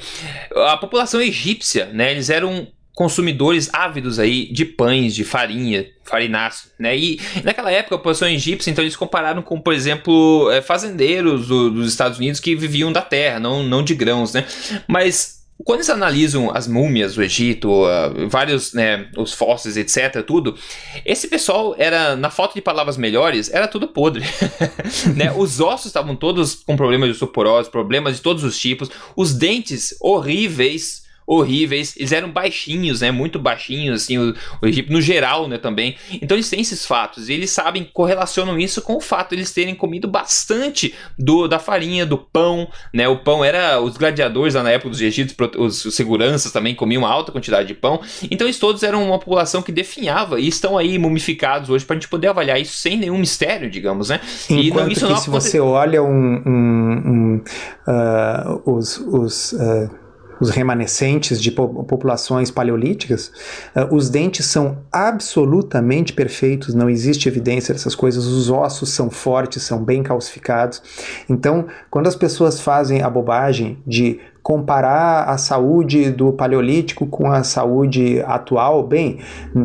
a 0.68 0.76
população 0.76 1.20
egípcia, 1.20 1.86
né, 1.86 2.10
eles 2.10 2.28
eram 2.28 2.66
consumidores 2.94 3.72
ávidos 3.72 4.18
aí 4.18 4.52
de 4.52 4.64
pães, 4.64 5.14
de 5.14 5.24
farinha, 5.24 5.86
farináceo, 6.04 6.70
né? 6.78 6.96
E 6.96 7.18
naquela 7.42 7.72
época 7.72 7.94
a 7.94 7.98
população 7.98 8.28
egípcia, 8.28 8.70
então 8.70 8.84
eles 8.84 8.96
compararam 8.96 9.40
com, 9.40 9.58
por 9.58 9.72
exemplo, 9.72 10.50
é, 10.50 10.60
fazendeiros 10.60 11.48
do, 11.48 11.70
dos 11.70 11.88
Estados 11.88 12.18
Unidos 12.18 12.38
que 12.38 12.54
viviam 12.54 12.92
da 12.92 13.00
terra, 13.00 13.40
não, 13.40 13.62
não 13.62 13.82
de 13.82 13.94
grãos, 13.94 14.34
né? 14.34 14.44
Mas 14.86 15.41
quando 15.64 15.78
eles 15.78 15.90
analisam 15.90 16.50
as 16.54 16.66
múmias 16.66 17.14
do 17.14 17.22
Egito, 17.22 17.70
uh, 17.70 18.28
vários, 18.28 18.72
né, 18.72 19.08
os 19.16 19.32
fósseis, 19.32 19.76
etc, 19.76 20.22
tudo, 20.26 20.56
esse 21.04 21.28
pessoal 21.28 21.74
era, 21.78 22.16
na 22.16 22.30
falta 22.30 22.54
de 22.54 22.60
palavras 22.60 22.96
melhores, 22.96 23.52
era 23.52 23.68
tudo 23.68 23.88
podre. 23.88 24.24
né? 25.16 25.32
Os 25.36 25.60
ossos 25.60 25.86
estavam 25.86 26.16
todos 26.16 26.54
com 26.54 26.76
problemas 26.76 27.08
de 27.08 27.12
osteoporose, 27.12 27.70
problemas 27.70 28.16
de 28.16 28.22
todos 28.22 28.44
os 28.44 28.58
tipos, 28.58 28.90
os 29.16 29.34
dentes 29.34 29.94
horríveis, 30.00 31.02
horríveis. 31.38 31.94
Eles 31.96 32.12
eram 32.12 32.30
baixinhos, 32.30 33.00
né? 33.00 33.10
Muito 33.10 33.38
baixinhos, 33.38 34.02
assim, 34.02 34.18
o, 34.18 34.34
o 34.60 34.66
Egito 34.66 34.92
no 34.92 35.00
geral, 35.00 35.48
né? 35.48 35.58
Também. 35.58 35.96
Então 36.10 36.36
eles 36.36 36.48
têm 36.48 36.60
esses 36.60 36.86
fatos 36.86 37.28
e 37.28 37.32
eles 37.32 37.50
sabem, 37.50 37.88
correlacionam 37.92 38.58
isso 38.58 38.82
com 38.82 38.96
o 38.96 39.00
fato 39.00 39.30
de 39.30 39.36
eles 39.36 39.52
terem 39.52 39.74
comido 39.74 40.08
bastante 40.08 40.94
do, 41.18 41.48
da 41.48 41.58
farinha, 41.58 42.04
do 42.06 42.18
pão, 42.18 42.68
né? 42.92 43.08
O 43.08 43.18
pão 43.18 43.44
era. 43.44 43.80
Os 43.80 43.96
gladiadores 43.96 44.54
lá 44.54 44.62
na 44.62 44.70
época 44.70 44.90
dos 44.90 45.00
egípcios, 45.00 45.36
os, 45.56 45.84
os 45.84 45.94
seguranças 45.94 46.52
também 46.52 46.74
comiam 46.74 47.02
uma 47.02 47.10
alta 47.10 47.32
quantidade 47.32 47.68
de 47.68 47.74
pão. 47.74 48.00
Então 48.30 48.46
eles 48.46 48.58
todos 48.58 48.82
eram 48.82 49.04
uma 49.04 49.18
população 49.18 49.62
que 49.62 49.72
definhava 49.72 50.40
e 50.40 50.48
estão 50.48 50.76
aí 50.76 50.98
mumificados 50.98 51.70
hoje 51.70 51.84
para 51.84 51.96
a 51.96 51.98
gente 51.98 52.08
poder 52.08 52.28
avaliar 52.28 52.60
isso 52.60 52.74
sem 52.74 52.96
nenhum 52.96 53.18
mistério, 53.18 53.70
digamos, 53.70 54.08
né? 54.08 54.20
Enquanto 54.48 54.62
e 54.62 54.70
não, 54.84 54.88
isso 54.88 55.06
que 55.06 55.12
não 55.12 55.20
se 55.20 55.30
você 55.30 55.60
olha 55.60 56.02
um, 56.02 56.42
um, 56.46 57.02
um 57.06 57.44
uh, 57.86 58.62
os, 58.70 58.98
os 58.98 59.52
uh 59.52 60.01
os 60.42 60.50
remanescentes 60.50 61.40
de 61.40 61.52
populações 61.52 62.50
paleolíticas, 62.50 63.30
uh, 63.76 63.94
os 63.94 64.10
dentes 64.10 64.44
são 64.44 64.78
absolutamente 64.90 66.12
perfeitos, 66.12 66.74
não 66.74 66.90
existe 66.90 67.28
evidência 67.28 67.72
dessas 67.72 67.94
coisas, 67.94 68.26
os 68.26 68.50
ossos 68.50 68.88
são 68.88 69.08
fortes, 69.08 69.62
são 69.62 69.84
bem 69.84 70.02
calcificados. 70.02 70.82
Então, 71.28 71.68
quando 71.88 72.08
as 72.08 72.16
pessoas 72.16 72.60
fazem 72.60 73.02
a 73.02 73.08
bobagem 73.08 73.78
de 73.86 74.18
comparar 74.42 75.28
a 75.28 75.38
saúde 75.38 76.10
do 76.10 76.32
paleolítico 76.32 77.06
com 77.06 77.30
a 77.30 77.44
saúde 77.44 78.20
atual, 78.26 78.82
bem, 78.82 79.18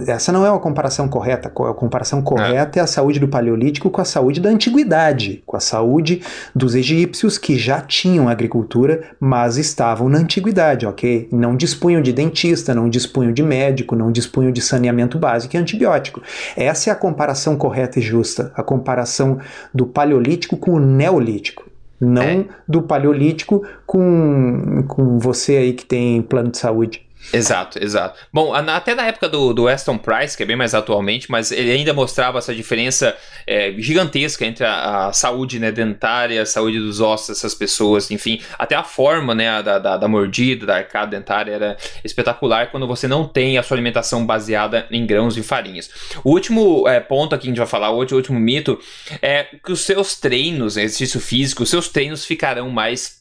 essa 0.08 0.32
não 0.32 0.46
é 0.46 0.52
uma 0.52 0.60
comparação 0.60 1.08
correta. 1.08 1.50
A 1.50 1.74
comparação 1.74 2.22
correta 2.22 2.78
é, 2.78 2.82
é 2.82 2.84
a 2.84 2.88
saúde 2.88 3.20
do 3.20 3.28
paleolítico 3.28 3.90
com 3.90 4.00
a 4.00 4.06
saúde 4.06 4.40
da 4.40 4.50
antiguidade, 4.50 5.42
com 5.46 5.58
a 5.58 5.60
saúde 5.60 6.22
dos 6.56 6.76
egípcios 6.76 7.38
que 7.38 7.58
já 7.58 7.82
tinham 7.82 8.30
agricultura, 8.30 9.16
mas 9.20 9.58
estavam 9.58 10.10
na 10.10 10.20
antiguidade, 10.20 10.86
ok? 10.86 11.28
Não 11.32 11.56
dispunham 11.56 12.02
de 12.02 12.14
dentista, 12.14 12.76
não 12.76 12.88
dispunham 12.88 13.34
de 13.34 13.42
médico, 13.42 13.96
não 13.96 14.12
dispunham 14.12 14.52
de 14.52 14.62
saneamento 14.62 15.18
básico 15.18 15.56
e 15.56 15.60
antibiótico. 15.60 16.22
Essa 16.56 16.92
é 16.92 16.94
a 16.94 16.96
comparação 16.96 17.56
correta 17.56 17.98
e 17.98 18.02
justa, 18.02 18.52
a 18.56 18.62
comparação 18.62 19.40
do 19.74 19.88
paleolítico 19.88 20.56
com 20.56 20.74
o 20.74 20.80
neolítico 20.80 21.67
não 22.00 22.22
é. 22.22 22.46
do 22.68 22.82
paleolítico 22.82 23.66
com, 23.86 24.84
com 24.88 25.18
você 25.18 25.58
aí 25.58 25.74
que 25.74 25.86
tem 25.86 26.22
plano 26.22 26.52
de 26.52 26.58
saúde. 26.58 27.07
Exato, 27.34 27.84
exato. 27.84 28.20
Bom, 28.32 28.54
até 28.54 28.96
na 28.96 29.06
época 29.06 29.28
do, 29.28 29.54
do 29.54 29.68
Aston 29.68 29.98
Price, 29.98 30.36
que 30.36 30.44
é 30.44 30.46
bem 30.46 30.56
mais 30.56 30.74
atualmente, 30.74 31.30
mas 31.30 31.52
ele 31.52 31.72
ainda 31.72 31.94
mostrava 31.94 32.38
essa 32.38 32.56
diferença 32.56 33.16
é, 33.46 33.74
gigantesca 33.78 34.46
entre 34.46 34.64
a, 34.64 35.08
a, 35.08 35.14
saúde 35.14 35.60
né, 35.60 35.72
dentária, 35.72 36.42
a 36.42 36.46
saúde 36.46 36.80
dos 36.80 37.02
ossos 37.02 37.30
dessas 37.30 37.54
pessoas, 37.54 38.10
enfim, 38.12 38.42
até 38.58 38.76
a 38.76 38.84
forma 38.84 39.36
né, 39.36 39.62
da, 39.62 39.78
da, 39.78 39.98
da, 39.98 40.08
mordida, 40.08 40.66
da 40.66 40.78
arcada 40.78 41.12
dentária 41.12 41.52
era 41.52 41.78
espetacular 42.04 42.72
quando 42.72 42.88
você 42.88 43.08
não 43.08 43.28
tem 43.28 43.58
a 43.58 43.64
sua 43.64 43.76
alimentação 43.76 44.26
baseada 44.26 44.88
em 44.90 45.06
grãos 45.06 45.38
e 45.38 45.44
farinhas. 45.44 45.90
O 46.24 46.32
último 46.32 46.88
é, 46.88 47.00
ponto 47.00 47.36
aqui 47.36 47.44
que 47.44 47.48
a 47.48 47.52
gente 47.52 47.60
vai 47.60 47.68
falar 47.68 47.92
hoje, 47.92 48.14
o 48.14 48.18
último 48.18 48.40
mito, 48.40 48.80
é 49.22 49.44
que 49.64 49.72
os 49.72 49.82
seus 49.82 50.20
treinos, 50.20 50.78
exercício 50.78 51.20
físico, 51.20 51.64
os 51.64 51.70
seus 51.70 51.90
treinos 51.90 52.26
ficarão 52.26 52.70
mais 52.70 53.18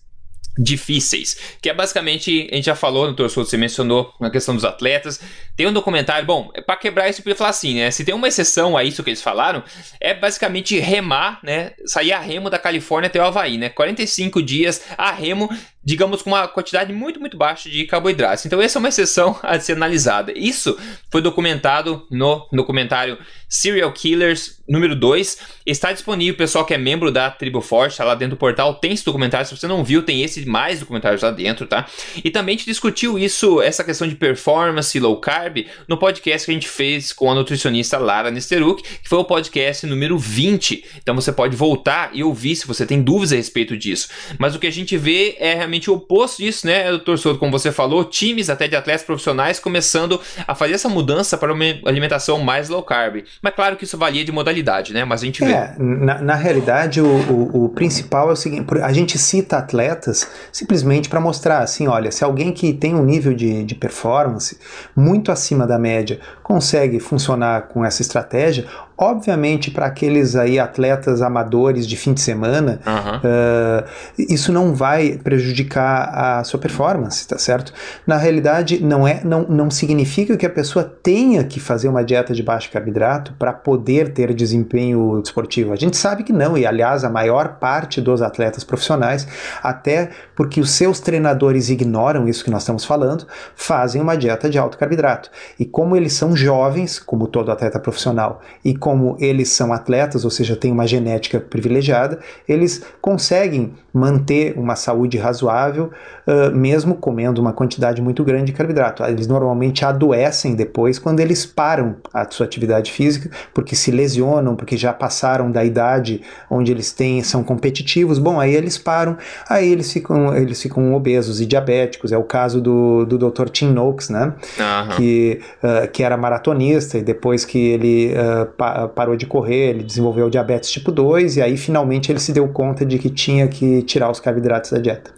difíceis, 0.58 1.36
que 1.60 1.68
é 1.68 1.74
basicamente, 1.74 2.48
a 2.50 2.54
gente 2.56 2.66
já 2.66 2.74
falou 2.74 3.06
no 3.06 3.14
torcedor, 3.14 3.44
você 3.44 3.56
mencionou 3.56 4.12
na 4.20 4.30
questão 4.30 4.54
dos 4.54 4.64
atletas, 4.64 5.20
tem 5.56 5.66
um 5.66 5.72
documentário, 5.72 6.26
bom, 6.26 6.50
é 6.54 6.60
para 6.60 6.76
quebrar 6.76 7.08
isso, 7.08 7.22
podia 7.22 7.36
falar 7.36 7.50
assim, 7.50 7.74
né, 7.74 7.90
se 7.90 8.04
tem 8.04 8.14
uma 8.14 8.28
exceção 8.28 8.76
a 8.76 8.84
isso 8.84 9.02
que 9.02 9.10
eles 9.10 9.22
falaram, 9.22 9.62
é 10.00 10.14
basicamente 10.14 10.78
remar, 10.78 11.40
né, 11.42 11.72
sair 11.84 12.12
a 12.12 12.18
remo 12.18 12.48
da 12.48 12.58
Califórnia 12.58 13.08
até 13.08 13.20
o 13.20 13.24
Havaí, 13.24 13.58
né, 13.58 13.68
45 13.68 14.42
dias 14.42 14.82
a 14.96 15.12
remo 15.12 15.48
digamos, 15.86 16.20
com 16.20 16.30
uma 16.30 16.48
quantidade 16.48 16.92
muito, 16.92 17.20
muito 17.20 17.36
baixa 17.36 17.70
de 17.70 17.84
carboidratos. 17.84 18.44
Então, 18.44 18.60
essa 18.60 18.76
é 18.76 18.80
uma 18.80 18.88
exceção 18.88 19.38
a 19.40 19.58
ser 19.60 19.74
analisada. 19.74 20.32
Isso 20.36 20.76
foi 21.12 21.22
documentado 21.22 22.04
no 22.10 22.44
documentário 22.52 23.16
Serial 23.48 23.92
Killers 23.92 24.60
número 24.68 24.96
2. 24.96 25.38
Está 25.64 25.92
disponível, 25.92 26.36
pessoal 26.36 26.66
que 26.66 26.74
é 26.74 26.78
membro 26.78 27.12
da 27.12 27.30
Tribo 27.30 27.60
Forte, 27.60 27.92
está 27.92 28.02
lá 28.02 28.16
dentro 28.16 28.34
do 28.34 28.38
portal, 28.38 28.74
tem 28.74 28.92
esse 28.92 29.04
documentário. 29.04 29.46
Se 29.46 29.56
você 29.56 29.68
não 29.68 29.84
viu, 29.84 30.02
tem 30.02 30.24
esse 30.24 30.44
mais 30.46 30.80
documentários 30.80 31.22
lá 31.22 31.30
dentro, 31.30 31.66
tá? 31.66 31.86
E 32.24 32.30
também 32.30 32.54
a 32.54 32.58
gente 32.58 32.66
discutiu 32.66 33.18
isso, 33.18 33.60
essa 33.60 33.84
questão 33.84 34.06
de 34.06 34.14
performance 34.14 34.98
low 34.98 35.16
carb, 35.20 35.66
no 35.88 35.98
podcast 35.98 36.44
que 36.46 36.50
a 36.50 36.54
gente 36.54 36.68
fez 36.68 37.12
com 37.12 37.30
a 37.30 37.34
nutricionista 37.34 37.98
Lara 37.98 38.30
Nesteruk, 38.30 38.82
que 38.82 39.08
foi 39.08 39.18
o 39.18 39.24
podcast 39.24 39.86
número 39.86 40.18
20. 40.18 40.84
Então 40.98 41.14
você 41.14 41.32
pode 41.32 41.56
voltar 41.56 42.10
e 42.12 42.22
ouvir 42.22 42.56
se 42.56 42.66
você 42.66 42.86
tem 42.86 43.02
dúvidas 43.02 43.32
a 43.32 43.36
respeito 43.36 43.76
disso. 43.76 44.08
Mas 44.38 44.54
o 44.54 44.58
que 44.58 44.66
a 44.66 44.72
gente 44.72 44.96
vê 44.96 45.36
é 45.38 45.54
realmente 45.54 45.90
o 45.90 45.94
oposto 45.94 46.42
disso, 46.42 46.66
né, 46.66 46.88
doutor 46.90 47.18
Souto? 47.18 47.38
Como 47.38 47.52
você 47.52 47.72
falou, 47.72 48.04
times 48.04 48.48
até 48.48 48.68
de 48.68 48.76
atletas 48.76 49.04
profissionais 49.04 49.58
começando 49.58 50.20
a 50.46 50.54
fazer 50.54 50.74
essa 50.74 50.88
mudança 50.88 51.36
para 51.36 51.52
uma 51.52 51.64
alimentação 51.84 52.38
mais 52.38 52.68
low 52.68 52.82
carb. 52.82 53.24
Mas 53.42 53.54
claro 53.54 53.76
que 53.76 53.84
isso 53.84 53.98
valia 53.98 54.24
de 54.24 54.32
modalidade, 54.32 54.92
né? 54.92 55.04
Mas 55.04 55.22
a 55.22 55.26
gente 55.26 55.44
vê. 55.44 55.52
É, 55.52 55.74
na, 55.78 56.20
na 56.20 56.34
realidade, 56.34 57.00
o, 57.00 57.06
o, 57.06 57.64
o, 57.64 57.68
principal 57.70 58.30
é 58.30 58.32
o 58.32 58.36
seguinte: 58.36 58.66
a 58.82 58.92
gente 58.92 59.18
cita 59.18 59.58
atletas 59.58 60.28
simplesmente 60.52 61.08
para 61.08 61.20
mostrar 61.20 61.58
assim: 61.58 61.86
olha, 61.86 62.10
se 62.10 62.24
alguém 62.24 62.52
que 62.52 62.72
tem 62.72 62.94
um 62.94 63.04
nível 63.04 63.34
de, 63.34 63.64
de 63.64 63.74
performance 63.74 64.58
muito 64.94 65.32
acima 65.32 65.66
da 65.66 65.78
média 65.78 66.20
consegue 66.42 67.00
funcionar 67.00 67.68
com 67.68 67.84
essa 67.84 68.02
estratégia, 68.02 68.66
Obviamente, 68.98 69.70
para 69.70 69.84
aqueles 69.84 70.34
aí 70.36 70.58
atletas 70.58 71.20
amadores 71.20 71.86
de 71.86 71.96
fim 71.98 72.14
de 72.14 72.20
semana, 72.22 72.80
uhum. 72.86 73.18
uh, 73.18 73.84
isso 74.16 74.50
não 74.50 74.74
vai 74.74 75.20
prejudicar 75.22 76.38
a 76.38 76.44
sua 76.44 76.58
performance, 76.58 77.28
tá 77.28 77.36
certo? 77.36 77.74
Na 78.06 78.16
realidade, 78.16 78.82
não 78.82 79.06
é, 79.06 79.20
não, 79.22 79.42
não 79.42 79.70
significa 79.70 80.34
que 80.34 80.46
a 80.46 80.50
pessoa 80.50 80.82
tenha 80.82 81.44
que 81.44 81.60
fazer 81.60 81.88
uma 81.88 82.02
dieta 82.02 82.32
de 82.32 82.42
baixo 82.42 82.70
carboidrato 82.72 83.34
para 83.38 83.52
poder 83.52 84.14
ter 84.14 84.32
desempenho 84.32 85.20
desportivo. 85.20 85.74
A 85.74 85.76
gente 85.76 85.96
sabe 85.96 86.22
que 86.22 86.32
não, 86.32 86.56
e 86.56 86.64
aliás, 86.64 87.04
a 87.04 87.10
maior 87.10 87.56
parte 87.58 88.00
dos 88.00 88.22
atletas 88.22 88.64
profissionais, 88.64 89.28
até 89.62 90.10
porque 90.34 90.58
os 90.58 90.70
seus 90.70 91.00
treinadores 91.00 91.68
ignoram 91.68 92.26
isso 92.26 92.42
que 92.42 92.50
nós 92.50 92.62
estamos 92.62 92.84
falando, 92.84 93.26
fazem 93.54 94.00
uma 94.00 94.16
dieta 94.16 94.48
de 94.48 94.58
alto 94.58 94.78
carboidrato. 94.78 95.30
E 95.58 95.66
como 95.66 95.94
eles 95.94 96.14
são 96.14 96.34
jovens, 96.34 96.98
como 96.98 97.26
todo 97.26 97.52
atleta 97.52 97.78
profissional, 97.78 98.40
e 98.64 98.74
como 98.86 99.16
eles 99.18 99.48
são 99.48 99.72
atletas, 99.72 100.24
ou 100.24 100.30
seja, 100.30 100.54
têm 100.54 100.70
uma 100.70 100.86
genética 100.86 101.40
privilegiada, 101.40 102.20
eles 102.48 102.84
conseguem 103.00 103.74
manter 103.92 104.56
uma 104.56 104.76
saúde 104.76 105.16
razoável, 105.16 105.90
uh, 106.26 106.54
mesmo 106.54 106.94
comendo 106.94 107.40
uma 107.40 107.52
quantidade 107.52 108.00
muito 108.00 108.22
grande 108.22 108.44
de 108.44 108.52
carboidrato. 108.52 109.02
Eles 109.02 109.26
normalmente 109.26 109.84
adoecem 109.84 110.54
depois 110.54 110.98
quando 110.98 111.18
eles 111.18 111.44
param 111.46 111.96
a 112.12 112.30
sua 112.30 112.46
atividade 112.46 112.92
física, 112.92 113.30
porque 113.54 113.74
se 113.74 113.90
lesionam, 113.90 114.54
porque 114.54 114.76
já 114.76 114.92
passaram 114.92 115.50
da 115.50 115.64
idade 115.64 116.20
onde 116.48 116.70
eles 116.70 116.92
têm, 116.92 117.22
são 117.24 117.42
competitivos. 117.42 118.18
Bom, 118.18 118.38
aí 118.38 118.54
eles 118.54 118.76
param, 118.78 119.16
aí 119.48 119.72
eles 119.72 119.90
ficam, 119.92 120.36
eles 120.36 120.62
ficam 120.62 120.94
obesos 120.94 121.40
e 121.40 121.46
diabéticos. 121.46 122.12
É 122.12 122.18
o 122.18 122.24
caso 122.24 122.60
do, 122.60 123.04
do 123.06 123.18
Dr. 123.18 123.48
Tim 123.48 123.72
Noakes, 123.72 124.10
né? 124.10 124.34
Uhum. 124.58 124.96
Que, 124.96 125.40
uh, 125.62 125.90
que 125.90 126.02
era 126.02 126.16
maratonista 126.16 126.98
e 126.98 127.02
depois 127.02 127.44
que 127.44 127.58
ele 127.58 128.12
uh, 128.12 128.46
parou 128.94 129.16
de 129.16 129.26
correr, 129.26 129.70
ele 129.70 129.82
desenvolveu 129.82 130.28
diabetes 130.28 130.70
tipo 130.70 130.92
2 130.92 131.36
e 131.36 131.42
aí 131.42 131.56
finalmente 131.56 132.10
ele 132.10 132.18
se 132.18 132.32
deu 132.32 132.46
conta 132.48 132.84
de 132.84 132.98
que 132.98 133.10
tinha 133.10 133.48
que 133.48 133.82
tirar 133.82 134.10
os 134.10 134.20
carboidratos 134.20 134.70
da 134.70 134.78
dieta. 134.78 135.10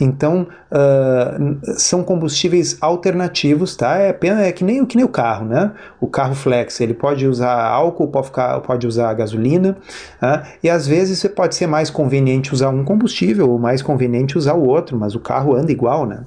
Então, 0.00 0.46
uh, 0.70 1.78
são 1.78 2.02
combustíveis 2.02 2.76
alternativos, 2.80 3.76
tá? 3.76 3.98
É, 3.98 4.16
é 4.20 4.52
que, 4.52 4.64
nem, 4.64 4.84
que 4.84 4.96
nem 4.96 5.04
o 5.04 5.08
carro, 5.08 5.46
né? 5.46 5.72
O 6.00 6.06
carro 6.06 6.34
flex, 6.34 6.80
ele 6.80 6.94
pode 6.94 7.26
usar 7.26 7.52
álcool, 7.52 8.08
pode, 8.08 8.26
ficar, 8.26 8.60
pode 8.60 8.86
usar 8.86 9.12
gasolina, 9.14 9.76
uh, 10.22 10.46
e 10.62 10.68
às 10.68 10.86
vezes 10.86 11.22
pode 11.34 11.54
ser 11.54 11.66
mais 11.66 11.90
conveniente 11.90 12.52
usar 12.52 12.70
um 12.70 12.84
combustível 12.84 13.50
ou 13.50 13.58
mais 13.58 13.82
conveniente 13.82 14.38
usar 14.38 14.54
o 14.54 14.66
outro, 14.66 14.96
mas 14.96 15.14
o 15.14 15.20
carro 15.20 15.54
anda 15.54 15.72
igual, 15.72 16.06
né? 16.06 16.24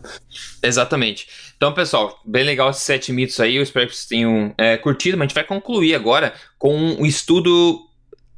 Exatamente. 0.62 1.28
Então, 1.60 1.74
pessoal, 1.74 2.18
bem 2.24 2.46
legal 2.46 2.70
esses 2.70 2.84
sete 2.84 3.12
mitos 3.12 3.38
aí. 3.38 3.58
Eu 3.58 3.64
espero 3.64 3.86
que 3.86 3.94
vocês 3.94 4.08
tenham 4.08 4.54
é, 4.58 4.78
curtido. 4.78 5.18
Mas 5.18 5.26
a 5.26 5.28
gente 5.28 5.36
vai 5.36 5.44
concluir 5.44 5.94
agora 5.94 6.34
com 6.58 6.74
um 6.74 7.06
estudo 7.06 7.82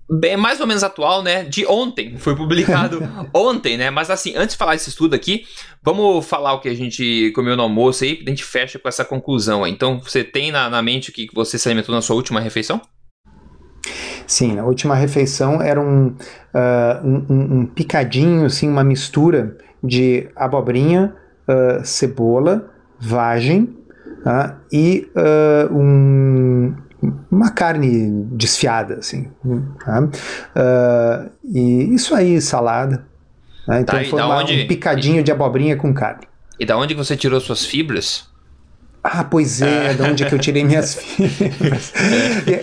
bem 0.10 0.36
mais 0.36 0.60
ou 0.60 0.66
menos 0.66 0.84
atual, 0.84 1.22
né? 1.22 1.44
De 1.44 1.64
ontem, 1.68 2.18
foi 2.18 2.36
publicado 2.36 3.00
ontem, 3.32 3.78
né? 3.78 3.92
Mas 3.92 4.10
assim, 4.10 4.34
antes 4.36 4.56
de 4.56 4.58
falar 4.58 4.74
esse 4.74 4.90
estudo 4.90 5.14
aqui, 5.14 5.46
vamos 5.84 6.26
falar 6.26 6.54
o 6.54 6.62
que 6.62 6.68
a 6.68 6.74
gente 6.74 7.32
comeu 7.36 7.56
no 7.56 7.62
almoço 7.62 8.04
aí, 8.04 8.24
a 8.26 8.30
gente 8.32 8.44
fecha 8.44 8.80
com 8.80 8.90
essa 8.90 9.06
conclusão. 9.06 9.64
Aí. 9.64 9.72
Então, 9.72 10.00
você 10.00 10.24
tem 10.24 10.52
na, 10.52 10.68
na 10.68 10.82
mente 10.82 11.12
o 11.12 11.14
que 11.14 11.28
você 11.32 11.60
se 11.60 11.70
alimentou 11.70 11.94
na 11.94 12.02
sua 12.02 12.16
última 12.16 12.40
refeição? 12.40 12.82
Sim, 14.26 14.58
a 14.58 14.66
última 14.66 14.96
refeição 14.96 15.62
era 15.62 15.80
um, 15.80 16.08
uh, 16.08 17.06
um, 17.06 17.60
um, 17.60 17.66
picadinho, 17.68 18.46
assim, 18.46 18.68
uma 18.68 18.84
mistura 18.84 19.60
de 19.84 20.28
abobrinha, 20.36 21.16
uh, 21.48 21.86
cebola, 21.86 22.72
vagem 23.02 23.76
uh, 24.26 24.56
e 24.72 25.10
um, 25.72 26.74
uma 27.32 27.50
carne 27.50 28.26
desfiada, 28.32 28.96
assim. 28.96 29.30
Tá? 29.84 30.02
Uh, 30.04 31.32
e 31.44 31.94
isso 31.96 32.14
aí, 32.14 32.40
salada. 32.40 33.06
Né? 33.68 33.82
Então 33.82 33.98
tá, 33.98 34.06
foi 34.06 34.22
uma, 34.22 34.38
onde... 34.38 34.64
um 34.64 34.68
picadinho 34.68 35.24
de 35.24 35.32
abobrinha 35.32 35.76
com 35.76 35.94
carne. 35.94 36.28
E 36.60 36.66
da 36.66 36.78
onde 36.78 36.94
você 36.94 37.18
tirou 37.18 37.40
suas 37.42 37.66
fibras? 37.66 38.30
Ah, 39.04 39.24
pois 39.24 39.64
é, 39.64 39.96
de 39.96 40.02
onde 40.04 40.24
é 40.24 40.30
que 40.30 40.36
eu 40.36 40.38
tirei 40.38 40.64
minhas 40.64 40.94
fibras. 41.02 41.92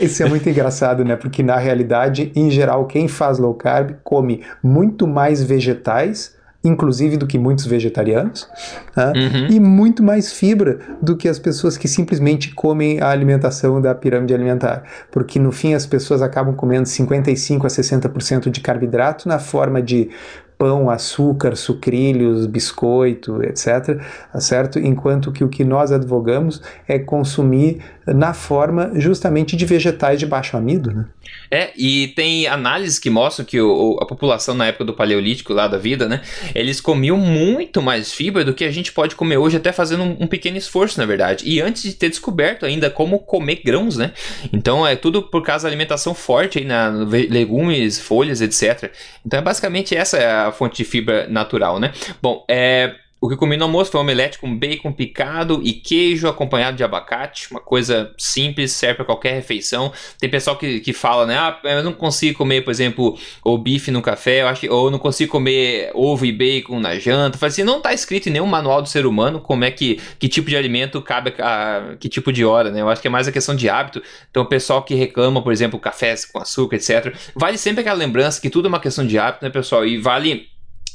Isso 0.01 0.22
é 0.22 0.28
muito 0.28 0.49
engraçado, 0.49 1.05
né? 1.05 1.16
Porque 1.16 1.43
na 1.43 1.57
realidade, 1.57 2.30
em 2.36 2.49
geral, 2.49 2.86
quem 2.86 3.09
faz 3.09 3.39
low 3.39 3.55
carb 3.55 3.97
come 4.05 4.45
muito 4.62 5.05
mais 5.05 5.43
vegetais 5.43 6.38
inclusive 6.69 7.16
do 7.16 7.27
que 7.27 7.39
muitos 7.39 7.66
vegetarianos, 7.66 8.49
né? 8.97 9.12
uhum. 9.14 9.47
e 9.51 9.61
muito 9.61 10.03
mais 10.03 10.33
fibra 10.33 10.79
do 11.01 11.16
que 11.16 11.29
as 11.29 11.39
pessoas 11.39 11.77
que 11.77 11.89
simplesmente 11.89 12.55
comem 12.55 13.01
a 13.01 13.09
alimentação 13.09 13.81
da 13.81 13.95
pirâmide 13.95 14.35
alimentar, 14.35 14.83
porque 15.11 15.39
no 15.39 15.51
fim 15.51 15.75
as 15.75 15.87
pessoas 15.87 16.23
acabam 16.23 16.55
comendo 16.55 16.87
55 16.87 17.66
a 17.66 17.71
60% 17.71 18.51
de 18.51 18.61
carboidrato 18.61 19.29
na 19.29 19.39
forma 19.39 19.83
de 19.83 20.11
pão, 20.59 20.91
açúcar, 20.91 21.55
sucrilhos, 21.55 22.45
biscoito, 22.45 23.41
etc, 23.45 24.01
tá 24.33 24.41
certo? 24.41 24.79
Enquanto 24.81 25.31
que 25.31 25.45
o 25.45 25.49
que 25.49 25.64
nós 25.64 25.93
advogamos 25.93 26.61
é 26.89 26.99
consumir 26.99 27.81
na 28.05 28.35
forma 28.35 28.91
justamente 28.97 29.57
de 29.57 29.64
vegetais 29.64 30.19
de 30.19 30.27
baixo 30.27 30.57
amido, 30.57 30.93
né? 30.93 31.05
É, 31.51 31.70
e 31.76 32.09
tem 32.09 32.46
análises 32.46 32.99
que 32.99 33.11
mostram 33.11 33.44
que 33.44 33.61
o, 33.61 33.99
a 34.01 34.07
população 34.07 34.55
na 34.55 34.66
época 34.66 34.84
do 34.84 34.94
paleolítico 34.94 35.53
lá 35.53 35.66
da 35.66 35.78
vida, 35.78 36.09
né, 36.09 36.20
eles 36.55 36.80
comiam 36.80 37.16
muito 37.16 37.80
mais 37.80 38.12
fibra 38.12 38.44
do 38.44 38.55
que 38.55 38.64
a 38.64 38.70
gente 38.70 38.92
pode 38.92 39.14
comer 39.14 39.38
hoje, 39.38 39.57
até 39.57 39.72
fazendo 39.72 40.03
um, 40.03 40.16
um 40.20 40.26
pequeno 40.26 40.57
esforço, 40.57 40.99
na 40.99 41.07
verdade. 41.07 41.44
E 41.46 41.61
antes 41.61 41.82
de 41.82 41.94
ter 41.94 42.09
descoberto 42.09 42.66
ainda 42.66 42.90
como 42.90 43.18
comer 43.18 43.62
grãos, 43.64 43.96
né? 43.96 44.12
Então 44.53 44.86
é 44.86 44.96
tudo 44.96 45.22
por 45.22 45.42
causa 45.42 45.64
da 45.64 45.68
alimentação 45.68 46.14
forte 46.14 46.59
aí 46.59 46.64
na 46.64 46.88
legumes, 46.88 47.99
folhas, 47.99 48.40
etc. 48.40 48.92
Então 49.24 49.38
é 49.38 49.42
basicamente 49.42 49.94
essa 49.96 50.18
é 50.18 50.30
a 50.30 50.53
fonte 50.53 50.76
de 50.78 50.84
fibra 50.84 51.26
natural, 51.28 51.78
né? 51.78 51.92
Bom, 52.20 52.44
é 52.49 52.94
o 53.21 53.27
que 53.27 53.35
eu 53.35 53.39
comi 53.39 53.57
no 53.57 53.64
almoço 53.64 53.91
foi 53.91 53.99
um 53.99 54.05
omelete 54.05 54.39
com 54.39 54.57
bacon 54.57 54.93
picado 54.93 55.61
e 55.64 55.73
queijo 55.73 56.29
acompanhado 56.29 56.77
de 56.77 56.85
abacate. 56.85 57.51
Uma 57.51 57.61
coisa 57.61 58.12
simples, 58.16 58.73
serve 58.73 58.97
para 58.97 59.05
qualquer 59.05 59.35
refeição. 59.35 59.93
Tem 60.21 60.31
pessoal 60.31 60.57
que, 60.57 60.81
que 60.81 60.93
fala, 60.93 61.27
né? 61.27 61.37
Ah, 61.37 61.59
eu 61.64 61.83
não 61.83 61.93
consigo 61.93 62.39
comer, 62.39 62.62
por 62.62 62.71
exemplo, 62.71 63.19
o 63.45 63.59
bife 63.59 63.91
no 63.91 64.01
café, 64.01 64.43
eu 64.43 64.49
acho, 64.49 64.73
ou 64.73 64.91
não 64.91 64.99
consigo 64.99 65.33
comer 65.33 65.91
ovo 65.95 66.25
e 66.25 66.33
bacon 66.33 66.79
na 66.79 66.97
janta. 66.99 67.37
Fala 67.39 67.51
assim, 67.51 67.64
não 67.64 67.79
está 67.79 67.93
escrito 67.93 68.29
em 68.29 68.33
nenhum 68.33 68.47
manual 68.47 68.81
do 68.81 68.89
ser 68.89 69.05
humano 69.05 69.41
como 69.41 69.64
é 69.64 69.71
que, 69.71 70.01
que 70.19 70.29
tipo 70.29 70.49
de 70.49 70.57
alimento 70.57 71.03
cabe 71.03 71.35
a, 71.39 71.79
a 71.79 71.97
que 71.97 72.09
tipo 72.09 72.33
de 72.33 72.45
hora, 72.45 72.71
né? 72.71 72.81
Eu 72.81 72.89
acho 72.89 73.03
que 73.03 73.09
é 73.09 73.11
mais 73.11 73.27
a 73.27 73.33
questão 73.33 73.57
de 73.57 73.69
hábito. 73.69 74.01
Então, 74.31 74.45
o 74.45 74.47
pessoal 74.47 74.83
que 74.83 74.95
reclama, 74.95 75.43
por 75.43 75.53
exemplo, 75.53 75.79
cafés 75.81 76.25
com 76.25 76.39
açúcar, 76.39 76.77
etc. 76.77 77.14
Vale 77.35 77.59
sempre 77.59 77.81
aquela 77.81 77.97
lembrança 77.97 78.41
que 78.41 78.49
tudo 78.49 78.66
é 78.66 78.69
uma 78.69 78.81
questão 78.81 79.05
de 79.05 79.19
hábito, 79.19 79.45
né, 79.45 79.51
pessoal? 79.51 79.85
E 79.85 79.99
vale 79.99 80.49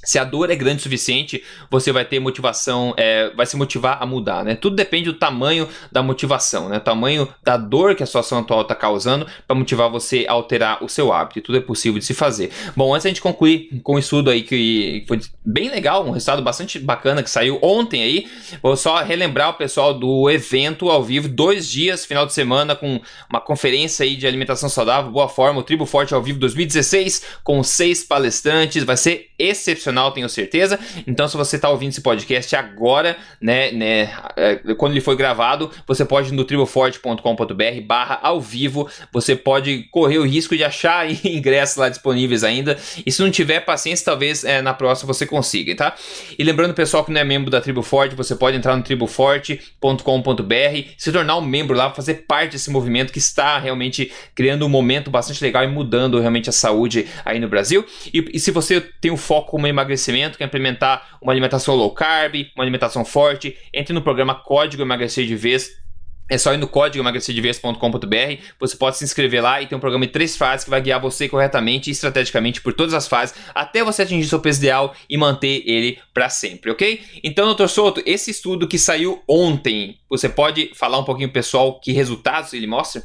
se 0.03 0.19
a 0.19 0.23
dor 0.23 0.49
é 0.49 0.55
grande 0.55 0.79
o 0.79 0.83
suficiente, 0.83 1.43
você 1.69 1.91
vai 1.91 2.03
ter 2.03 2.19
motivação, 2.19 2.93
é, 2.97 3.29
vai 3.35 3.45
se 3.45 3.55
motivar 3.55 4.01
a 4.01 4.05
mudar, 4.05 4.43
né? 4.43 4.55
Tudo 4.55 4.75
depende 4.75 5.05
do 5.05 5.13
tamanho 5.13 5.67
da 5.91 6.03
motivação, 6.03 6.67
né? 6.67 6.79
Tamanho 6.79 7.27
da 7.43 7.57
dor 7.57 7.95
que 7.95 8.03
a 8.03 8.05
situação 8.05 8.39
atual 8.39 8.61
está 8.61 8.75
causando 8.75 9.25
para 9.47 9.55
motivar 9.55 9.89
você 9.89 10.25
a 10.27 10.33
alterar 10.33 10.83
o 10.83 10.89
seu 10.89 11.13
hábito. 11.13 11.39
E 11.39 11.41
tudo 11.41 11.57
é 11.57 11.61
possível 11.61 11.99
de 11.99 12.05
se 12.05 12.13
fazer. 12.13 12.51
Bom, 12.75 12.93
antes 12.93 13.05
a 13.05 13.09
gente 13.09 13.21
concluir 13.21 13.69
com 13.81 13.95
um 13.95 13.99
estudo 13.99 14.29
aí 14.29 14.43
que 14.43 15.05
foi 15.07 15.19
bem 15.45 15.69
legal, 15.69 16.05
um 16.05 16.11
resultado 16.11 16.41
bastante 16.41 16.79
bacana 16.79 17.23
que 17.23 17.29
saiu 17.29 17.57
ontem 17.61 18.03
aí. 18.03 18.27
Vou 18.61 18.75
só 18.75 19.01
relembrar 19.03 19.51
o 19.51 19.53
pessoal 19.53 19.93
do 19.93 20.29
evento 20.29 20.89
ao 20.89 21.03
vivo, 21.03 21.27
dois 21.27 21.69
dias, 21.69 22.05
final 22.05 22.25
de 22.25 22.33
semana, 22.33 22.75
com 22.75 22.99
uma 23.29 23.39
conferência 23.39 24.03
aí 24.03 24.15
de 24.15 24.27
alimentação 24.27 24.67
saudável, 24.67 25.11
boa 25.11 25.29
forma, 25.29 25.59
o 25.59 25.63
Tribo 25.63 25.85
Forte 25.85 26.13
ao 26.13 26.21
vivo 26.21 26.39
2016, 26.39 27.23
com 27.43 27.63
seis 27.63 28.03
palestrantes. 28.03 28.83
Vai 28.83 28.97
ser 28.97 29.29
excepcional 29.37 29.82
tenho 30.11 30.29
certeza. 30.29 30.79
Então, 31.07 31.27
se 31.27 31.35
você 31.35 31.55
está 31.55 31.69
ouvindo 31.69 31.89
esse 31.89 32.01
podcast 32.01 32.55
agora, 32.55 33.17
né, 33.41 33.71
né, 33.71 34.11
é, 34.35 34.55
quando 34.77 34.93
ele 34.93 35.01
foi 35.01 35.15
gravado, 35.15 35.71
você 35.87 36.05
pode 36.05 36.29
ir 36.29 36.33
no 36.33 36.45
triboforte.com.br 36.45 37.81
barra 37.85 38.19
ao 38.21 38.39
vivo. 38.39 38.89
Você 39.11 39.35
pode 39.35 39.83
correr 39.91 40.17
o 40.17 40.25
risco 40.25 40.55
de 40.55 40.63
achar 40.63 41.09
ingressos 41.25 41.77
lá 41.77 41.89
disponíveis 41.89 42.43
ainda. 42.43 42.77
E 43.05 43.11
se 43.11 43.21
não 43.21 43.31
tiver 43.31 43.61
paciência, 43.61 44.05
talvez 44.05 44.43
é, 44.43 44.61
na 44.61 44.73
próxima 44.73 45.13
você 45.13 45.25
consiga, 45.25 45.75
tá? 45.75 45.95
E 46.37 46.43
lembrando, 46.43 46.73
pessoal, 46.73 47.03
que 47.03 47.11
não 47.11 47.21
é 47.21 47.23
membro 47.23 47.49
da 47.49 47.61
Tribo 47.61 47.81
Forte, 47.81 48.15
você 48.15 48.35
pode 48.35 48.57
entrar 48.57 48.75
no 48.75 48.83
triboforte.com.br, 48.83 50.89
se 50.97 51.11
tornar 51.11 51.37
um 51.37 51.41
membro 51.41 51.75
lá, 51.75 51.91
fazer 51.91 52.25
parte 52.27 52.53
desse 52.53 52.69
movimento 52.69 53.11
que 53.11 53.19
está 53.19 53.57
realmente 53.57 54.11
criando 54.35 54.65
um 54.65 54.69
momento 54.69 55.11
bastante 55.11 55.43
legal 55.43 55.63
e 55.63 55.67
mudando 55.67 56.19
realmente 56.19 56.49
a 56.49 56.53
saúde 56.53 57.07
aí 57.25 57.39
no 57.39 57.47
Brasil. 57.47 57.85
E, 58.13 58.25
e 58.33 58.39
se 58.39 58.51
você 58.51 58.81
tem 58.81 59.11
um 59.11 59.17
foco 59.17 59.51
como 59.51 59.67
emagrecimento, 59.73 60.37
quer 60.37 60.45
implementar 60.45 61.17
uma 61.21 61.33
alimentação 61.33 61.75
low 61.75 61.91
carb, 61.91 62.35
uma 62.55 62.63
alimentação 62.63 63.03
forte, 63.03 63.57
entre 63.73 63.93
no 63.93 64.01
programa 64.01 64.35
Código 64.35 64.83
Emagrecer 64.83 65.25
de 65.25 65.35
Vez 65.35 65.83
é 66.29 66.37
só 66.37 66.53
ir 66.53 66.57
no 66.57 66.67
código 66.67 67.03
emagrecerdevez.com.br, 67.03 68.41
você 68.59 68.77
pode 68.77 68.97
se 68.97 69.03
inscrever 69.03 69.41
lá 69.41 69.61
e 69.61 69.67
tem 69.67 69.77
um 69.77 69.81
programa 69.81 70.05
de 70.05 70.11
três 70.11 70.37
fases 70.37 70.63
que 70.63 70.69
vai 70.69 70.81
guiar 70.81 70.99
você 70.99 71.27
corretamente 71.27 71.89
e 71.89 71.93
estrategicamente 71.93 72.61
por 72.61 72.73
todas 72.73 72.93
as 72.93 73.07
fases 73.07 73.35
até 73.53 73.83
você 73.83 74.03
atingir 74.03 74.27
seu 74.27 74.39
peso 74.39 74.59
ideal 74.59 74.95
e 75.09 75.17
manter 75.17 75.63
ele 75.65 75.99
para 76.13 76.29
sempre, 76.29 76.71
ok? 76.71 77.01
Então, 77.23 77.45
doutor 77.45 77.67
Souto, 77.67 78.01
esse 78.05 78.31
estudo 78.31 78.67
que 78.67 78.79
saiu 78.79 79.21
ontem, 79.27 79.97
você 80.09 80.29
pode 80.29 80.71
falar 80.73 80.97
um 80.97 81.03
pouquinho 81.03 81.31
pessoal 81.31 81.79
que 81.79 81.91
resultados 81.91 82.53
ele 82.53 82.67
mostra? 82.67 83.03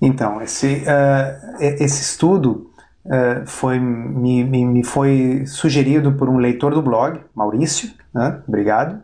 Então, 0.00 0.40
esse, 0.42 0.66
uh, 0.66 1.62
esse 1.62 2.02
estudo 2.02 2.67
uh, 3.08 3.46
foi, 3.46 3.78
me, 3.78 4.44
me, 4.44 4.64
me, 4.64 4.84
foi 4.84 5.44
sugerido 5.46 6.12
por 6.12 6.28
um 6.28 6.36
leitor 6.36 6.74
do 6.74 6.82
blog, 6.82 7.20
Maurício, 7.34 7.90
né? 8.14 8.40
obrigado, 8.46 8.94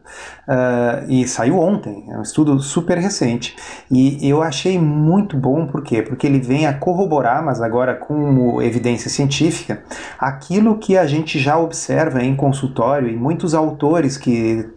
uh, 0.48 1.08
e 1.08 1.26
saiu 1.26 1.58
ontem, 1.58 2.06
é 2.10 2.18
um 2.18 2.22
estudo 2.22 2.58
super 2.60 2.98
recente, 2.98 3.56
e 3.90 4.28
eu 4.28 4.42
achei 4.42 4.78
muito 4.78 5.36
bom, 5.36 5.66
por 5.66 5.82
quê? 5.82 6.02
Porque 6.02 6.26
ele 6.26 6.40
vem 6.40 6.66
a 6.66 6.74
corroborar, 6.74 7.44
mas 7.44 7.60
agora 7.60 7.94
com 7.94 8.62
evidência 8.62 9.10
científica, 9.10 9.82
aquilo 10.18 10.78
que 10.78 10.96
a 10.96 11.06
gente 11.06 11.38
já 11.38 11.58
observa 11.58 12.22
em 12.22 12.36
consultório, 12.36 13.08
e 13.08 13.16
muitos 13.16 13.54
autores 13.54 14.16
que 14.16 14.68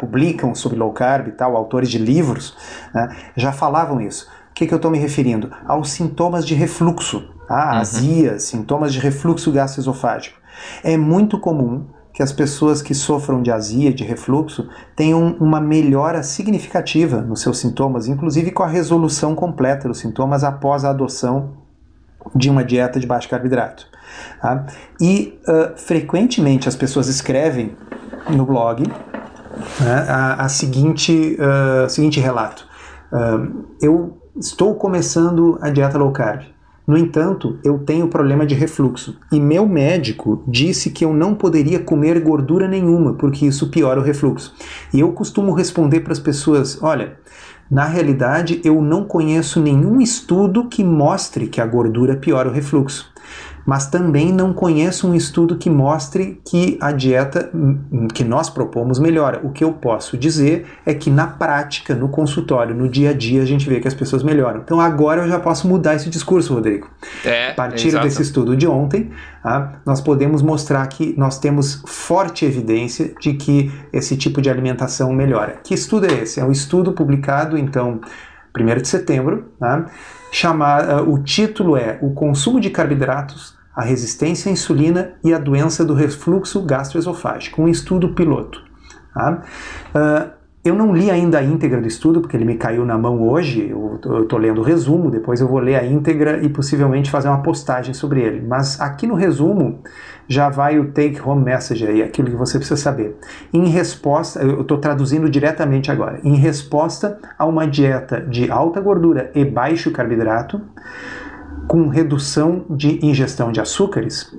publicam 0.00 0.52
sobre 0.56 0.76
low 0.76 0.92
carb 0.92 1.28
e 1.28 1.30
tal, 1.30 1.56
autores 1.56 1.88
de 1.88 1.98
livros, 1.98 2.56
né, 2.92 3.08
já 3.36 3.52
falavam 3.52 4.00
isso 4.00 4.26
que, 4.56 4.66
que 4.66 4.72
eu 4.72 4.76
estou 4.76 4.90
me 4.90 4.98
referindo? 4.98 5.52
Aos 5.66 5.90
sintomas 5.90 6.46
de 6.46 6.54
refluxo, 6.54 7.28
tá? 7.46 7.72
uhum. 7.72 7.78
azia, 7.78 8.38
sintomas 8.38 8.92
de 8.92 8.98
refluxo 8.98 9.52
gastroesofágico. 9.52 10.38
É 10.82 10.96
muito 10.96 11.38
comum 11.38 11.86
que 12.12 12.22
as 12.22 12.32
pessoas 12.32 12.80
que 12.80 12.94
sofram 12.94 13.42
de 13.42 13.50
azia, 13.50 13.92
de 13.92 14.02
refluxo, 14.02 14.68
tenham 14.94 15.36
uma 15.38 15.60
melhora 15.60 16.22
significativa 16.22 17.20
nos 17.20 17.42
seus 17.42 17.58
sintomas, 17.58 18.08
inclusive 18.08 18.50
com 18.50 18.62
a 18.62 18.66
resolução 18.66 19.34
completa 19.34 19.86
dos 19.86 19.98
sintomas 19.98 20.42
após 20.42 20.84
a 20.84 20.90
adoção 20.90 21.50
de 22.34 22.48
uma 22.48 22.64
dieta 22.64 22.98
de 22.98 23.06
baixo 23.06 23.28
carboidrato. 23.28 23.86
Tá? 24.40 24.66
E 24.98 25.38
uh, 25.46 25.78
frequentemente 25.78 26.68
as 26.68 26.74
pessoas 26.74 27.06
escrevem 27.06 27.76
no 28.30 28.46
blog 28.46 28.82
né, 29.80 30.06
a, 30.08 30.44
a, 30.44 30.48
seguinte, 30.48 31.36
uh, 31.38 31.88
seguinte 31.88 32.18
relato. 32.18 32.66
Uh, 33.12 33.66
eu 33.80 34.16
Estou 34.38 34.74
começando 34.74 35.58
a 35.62 35.70
dieta 35.70 35.96
low 35.96 36.12
carb. 36.12 36.42
No 36.86 36.96
entanto, 36.96 37.58
eu 37.64 37.78
tenho 37.78 38.06
problema 38.06 38.46
de 38.46 38.54
refluxo 38.54 39.18
e 39.32 39.40
meu 39.40 39.66
médico 39.66 40.44
disse 40.46 40.90
que 40.90 41.04
eu 41.04 41.12
não 41.12 41.34
poderia 41.34 41.80
comer 41.80 42.20
gordura 42.20 42.68
nenhuma 42.68 43.14
porque 43.14 43.44
isso 43.44 43.70
piora 43.70 43.98
o 43.98 44.04
refluxo. 44.04 44.54
E 44.94 45.00
eu 45.00 45.10
costumo 45.10 45.52
responder 45.52 46.00
para 46.00 46.12
as 46.12 46.20
pessoas: 46.20 46.80
olha, 46.80 47.16
na 47.68 47.84
realidade 47.84 48.60
eu 48.64 48.80
não 48.80 49.04
conheço 49.04 49.60
nenhum 49.60 50.00
estudo 50.00 50.68
que 50.68 50.84
mostre 50.84 51.48
que 51.48 51.60
a 51.60 51.66
gordura 51.66 52.16
piora 52.16 52.48
o 52.48 52.52
refluxo 52.52 53.12
mas 53.66 53.88
também 53.88 54.32
não 54.32 54.52
conheço 54.52 55.08
um 55.08 55.14
estudo 55.14 55.56
que 55.56 55.68
mostre 55.68 56.40
que 56.44 56.78
a 56.80 56.92
dieta 56.92 57.50
que 58.14 58.22
nós 58.22 58.48
propomos 58.48 59.00
melhora. 59.00 59.40
O 59.42 59.50
que 59.50 59.64
eu 59.64 59.72
posso 59.72 60.16
dizer 60.16 60.66
é 60.86 60.94
que 60.94 61.10
na 61.10 61.26
prática, 61.26 61.94
no 61.94 62.08
consultório, 62.08 62.74
no 62.74 62.88
dia 62.88 63.10
a 63.10 63.12
dia, 63.12 63.42
a 63.42 63.44
gente 63.44 63.68
vê 63.68 63.80
que 63.80 63.88
as 63.88 63.94
pessoas 63.94 64.22
melhoram. 64.22 64.60
Então 64.60 64.80
agora 64.80 65.22
eu 65.22 65.28
já 65.28 65.40
posso 65.40 65.66
mudar 65.66 65.96
esse 65.96 66.08
discurso, 66.08 66.54
Rodrigo. 66.54 66.88
É, 67.24 67.50
a 67.50 67.54
partir 67.54 67.88
exato. 67.88 68.04
desse 68.04 68.22
estudo 68.22 68.56
de 68.56 68.68
ontem, 68.68 69.10
tá, 69.42 69.80
nós 69.84 70.00
podemos 70.00 70.42
mostrar 70.42 70.86
que 70.86 71.14
nós 71.18 71.38
temos 71.38 71.82
forte 71.86 72.44
evidência 72.44 73.14
de 73.20 73.34
que 73.34 73.72
esse 73.92 74.16
tipo 74.16 74.40
de 74.40 74.48
alimentação 74.48 75.12
melhora. 75.12 75.58
Que 75.64 75.74
estudo 75.74 76.06
é 76.06 76.22
esse? 76.22 76.38
É 76.38 76.44
um 76.44 76.52
estudo 76.52 76.92
publicado, 76.92 77.58
então, 77.58 78.00
1 78.56 78.80
de 78.80 78.88
setembro, 78.88 79.52
tá? 79.58 79.86
Chamar, 80.38 81.00
uh, 81.00 81.10
o 81.10 81.18
título 81.22 81.78
é 81.78 81.98
O 82.02 82.10
consumo 82.10 82.60
de 82.60 82.68
carboidratos 82.68 83.56
a 83.74 83.80
resistência 83.80 84.50
à 84.50 84.52
insulina 84.52 85.14
e 85.24 85.32
a 85.32 85.38
doença 85.38 85.82
do 85.82 85.94
refluxo 85.94 86.60
gastroesofágico, 86.60 87.62
um 87.62 87.68
estudo 87.68 88.10
piloto. 88.10 88.62
Tá? 89.14 89.42
Uh, 89.94 90.35
eu 90.68 90.74
não 90.74 90.94
li 90.94 91.10
ainda 91.10 91.38
a 91.38 91.42
íntegra 91.42 91.80
do 91.80 91.86
estudo, 91.86 92.20
porque 92.20 92.36
ele 92.36 92.44
me 92.44 92.56
caiu 92.56 92.84
na 92.84 92.98
mão 92.98 93.28
hoje, 93.28 93.68
eu 93.70 94.00
estou 94.22 94.38
lendo 94.38 94.60
o 94.60 94.64
resumo, 94.64 95.10
depois 95.10 95.40
eu 95.40 95.48
vou 95.48 95.58
ler 95.58 95.76
a 95.76 95.84
íntegra 95.84 96.42
e 96.42 96.48
possivelmente 96.48 97.10
fazer 97.10 97.28
uma 97.28 97.42
postagem 97.42 97.94
sobre 97.94 98.20
ele. 98.20 98.44
Mas 98.46 98.80
aqui 98.80 99.06
no 99.06 99.14
resumo 99.14 99.80
já 100.28 100.48
vai 100.48 100.78
o 100.78 100.90
take 100.92 101.20
home 101.24 101.44
message 101.44 101.86
aí, 101.86 102.02
aquilo 102.02 102.30
que 102.30 102.36
você 102.36 102.58
precisa 102.58 102.80
saber. 102.80 103.16
Em 103.52 103.68
resposta, 103.68 104.40
eu 104.42 104.62
estou 104.62 104.78
traduzindo 104.78 105.30
diretamente 105.30 105.90
agora, 105.90 106.20
em 106.24 106.34
resposta 106.34 107.18
a 107.38 107.46
uma 107.46 107.66
dieta 107.66 108.20
de 108.20 108.50
alta 108.50 108.80
gordura 108.80 109.30
e 109.34 109.44
baixo 109.44 109.90
carboidrato, 109.90 110.60
com 111.66 111.88
redução 111.88 112.64
de 112.70 113.04
ingestão 113.04 113.50
de 113.50 113.60
açúcares, 113.60 114.32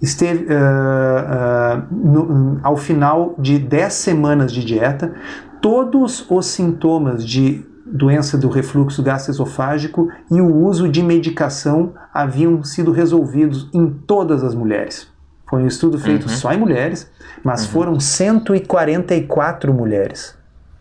esteve, 0.00 0.44
uh, 0.44 0.48
uh, 0.48 1.86
no, 1.90 2.60
ao 2.62 2.76
final 2.76 3.34
de 3.38 3.58
10 3.58 3.92
semanas 3.92 4.52
de 4.52 4.64
dieta, 4.64 5.14
todos 5.60 6.24
os 6.30 6.46
sintomas 6.46 7.26
de 7.26 7.64
doença 7.86 8.36
do 8.36 8.48
refluxo 8.48 9.02
gastroesofágico 9.02 10.10
e 10.30 10.40
o 10.40 10.54
uso 10.54 10.88
de 10.88 11.02
medicação 11.02 11.94
haviam 12.12 12.62
sido 12.64 12.90
resolvidos 12.90 13.70
em 13.72 13.88
todas 13.88 14.42
as 14.42 14.54
mulheres. 14.54 15.08
Foi 15.48 15.62
um 15.62 15.66
estudo 15.66 15.98
feito 15.98 16.24
uhum. 16.24 16.28
só 16.28 16.52
em 16.52 16.58
mulheres, 16.58 17.08
mas 17.44 17.64
uhum. 17.64 17.70
foram 17.70 18.00
144 18.00 19.72
mulheres. 19.72 20.36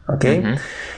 Ok? 0.07 0.39
Uhum. 0.39 0.55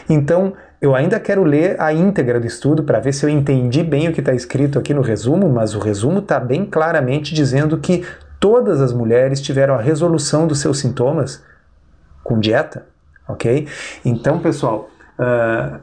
Então, 0.09 0.53
eu 0.81 0.95
ainda 0.95 1.19
quero 1.19 1.43
ler 1.43 1.79
a 1.79 1.91
íntegra 1.91 2.39
do 2.39 2.47
estudo 2.47 2.83
para 2.83 2.99
ver 2.99 3.13
se 3.13 3.25
eu 3.25 3.29
entendi 3.29 3.83
bem 3.83 4.07
o 4.07 4.13
que 4.13 4.21
está 4.21 4.33
escrito 4.33 4.79
aqui 4.79 4.93
no 4.93 5.01
resumo, 5.01 5.49
mas 5.49 5.75
o 5.75 5.79
resumo 5.79 6.19
está 6.19 6.39
bem 6.39 6.65
claramente 6.65 7.33
dizendo 7.33 7.77
que 7.77 8.05
todas 8.39 8.79
as 8.79 8.93
mulheres 8.93 9.41
tiveram 9.41 9.73
a 9.73 9.81
resolução 9.81 10.47
dos 10.47 10.59
seus 10.59 10.79
sintomas 10.79 11.43
com 12.23 12.39
dieta, 12.39 12.85
ok? 13.27 13.67
Então, 14.05 14.39
pessoal, 14.39 14.89
uh, 15.19 15.79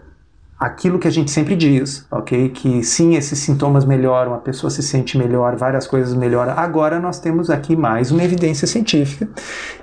aquilo 0.58 0.98
que 0.98 1.08
a 1.08 1.10
gente 1.10 1.30
sempre 1.30 1.56
diz, 1.56 2.06
ok? 2.10 2.48
Que 2.48 2.82
sim, 2.82 3.16
esses 3.16 3.38
sintomas 3.38 3.84
melhoram, 3.84 4.34
a 4.34 4.38
pessoa 4.38 4.70
se 4.70 4.82
sente 4.82 5.18
melhor, 5.18 5.56
várias 5.56 5.86
coisas 5.86 6.14
melhoram. 6.14 6.52
Agora 6.56 6.98
nós 6.98 7.18
temos 7.18 7.50
aqui 7.50 7.76
mais 7.76 8.10
uma 8.10 8.22
evidência 8.22 8.66
científica 8.66 9.28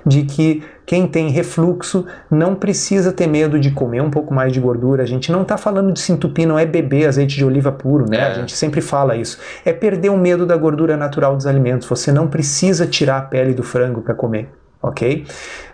de 0.04 0.22
que 0.22 0.62
quem 0.84 1.06
tem 1.06 1.28
refluxo 1.28 2.06
não 2.30 2.54
precisa 2.54 3.12
ter 3.12 3.26
medo 3.26 3.60
de 3.60 3.70
comer 3.70 4.00
um 4.00 4.10
pouco 4.10 4.34
mais 4.34 4.52
de 4.52 4.58
gordura. 4.58 5.02
A 5.02 5.06
gente 5.06 5.30
não 5.30 5.42
está 5.42 5.56
falando 5.56 5.92
de 5.92 6.00
se 6.00 6.10
entupir, 6.10 6.48
não 6.48 6.58
é 6.58 6.66
beber 6.66 7.06
azeite 7.06 7.36
de 7.36 7.44
oliva 7.44 7.70
puro, 7.70 8.08
né? 8.08 8.18
É. 8.18 8.24
A 8.24 8.34
gente 8.34 8.56
sempre 8.56 8.80
fala 8.80 9.14
isso. 9.14 9.38
É 9.64 9.72
perder 9.72 10.08
o 10.08 10.16
medo 10.16 10.44
da 10.44 10.56
gordura 10.56 10.96
natural 10.96 11.36
dos 11.36 11.46
alimentos. 11.46 11.86
Você 11.86 12.10
não 12.10 12.26
precisa 12.26 12.86
tirar 12.86 13.18
a 13.18 13.22
pele 13.22 13.54
do 13.54 13.62
frango 13.62 14.00
para 14.00 14.14
comer 14.14 14.50
ok? 14.82 15.24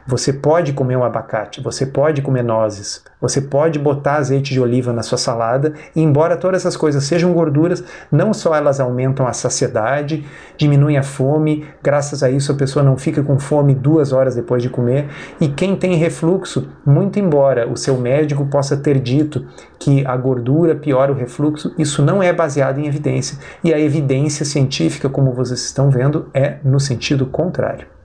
Você 0.07 0.33
pode 0.33 0.73
comer 0.73 0.97
um 0.97 1.05
abacate, 1.05 1.61
você 1.61 1.85
pode 1.85 2.23
comer 2.23 2.43
nozes, 2.43 3.05
você 3.21 3.43
pode 3.43 3.79
botar 3.79 4.15
azeite 4.15 4.55
de 4.55 4.61
oliva 4.61 4.91
na 4.91 5.03
sua 5.03 5.19
salada, 5.19 5.75
e 5.95 6.01
embora 6.01 6.35
todas 6.35 6.63
essas 6.63 6.79
coisas 6.79 7.05
sejam 7.05 7.33
gorduras, 7.35 7.85
não 8.11 8.33
só 8.33 8.55
elas 8.55 8.81
aumentam 8.81 9.27
a 9.27 9.35
saciedade, 9.35 10.25
diminuem 10.57 10.97
a 10.97 11.03
fome, 11.03 11.67
graças 11.83 12.23
a 12.23 12.31
isso 12.31 12.53
a 12.53 12.55
pessoa 12.55 12.83
não 12.83 12.97
fica 12.97 13.23
com 13.23 13.39
fome 13.39 13.75
duas 13.75 14.11
horas 14.11 14.35
depois 14.35 14.63
de 14.63 14.71
comer, 14.71 15.09
e 15.39 15.49
quem 15.49 15.77
tem 15.77 15.95
refluxo, 15.97 16.69
muito 16.87 17.19
embora 17.19 17.71
o 17.71 17.77
seu 17.77 17.99
médico 17.99 18.47
possa 18.47 18.79
ter 18.79 18.99
dito 18.99 19.47
que 19.79 20.07
a 20.07 20.17
gordura 20.17 20.75
piora 20.75 21.13
o 21.13 21.15
refluxo, 21.15 21.75
isso 21.77 22.03
não 22.03 22.23
é 22.23 22.33
baseado 22.33 22.79
em 22.79 22.87
evidência, 22.87 23.39
e 23.63 23.75
a 23.75 23.79
evidência 23.79 24.47
científica, 24.47 25.07
como 25.11 25.33
vocês 25.33 25.63
estão 25.63 25.91
vendo, 25.91 26.31
é 26.33 26.57
no 26.65 26.81
sentido 26.81 27.27
contrário. 27.27 27.98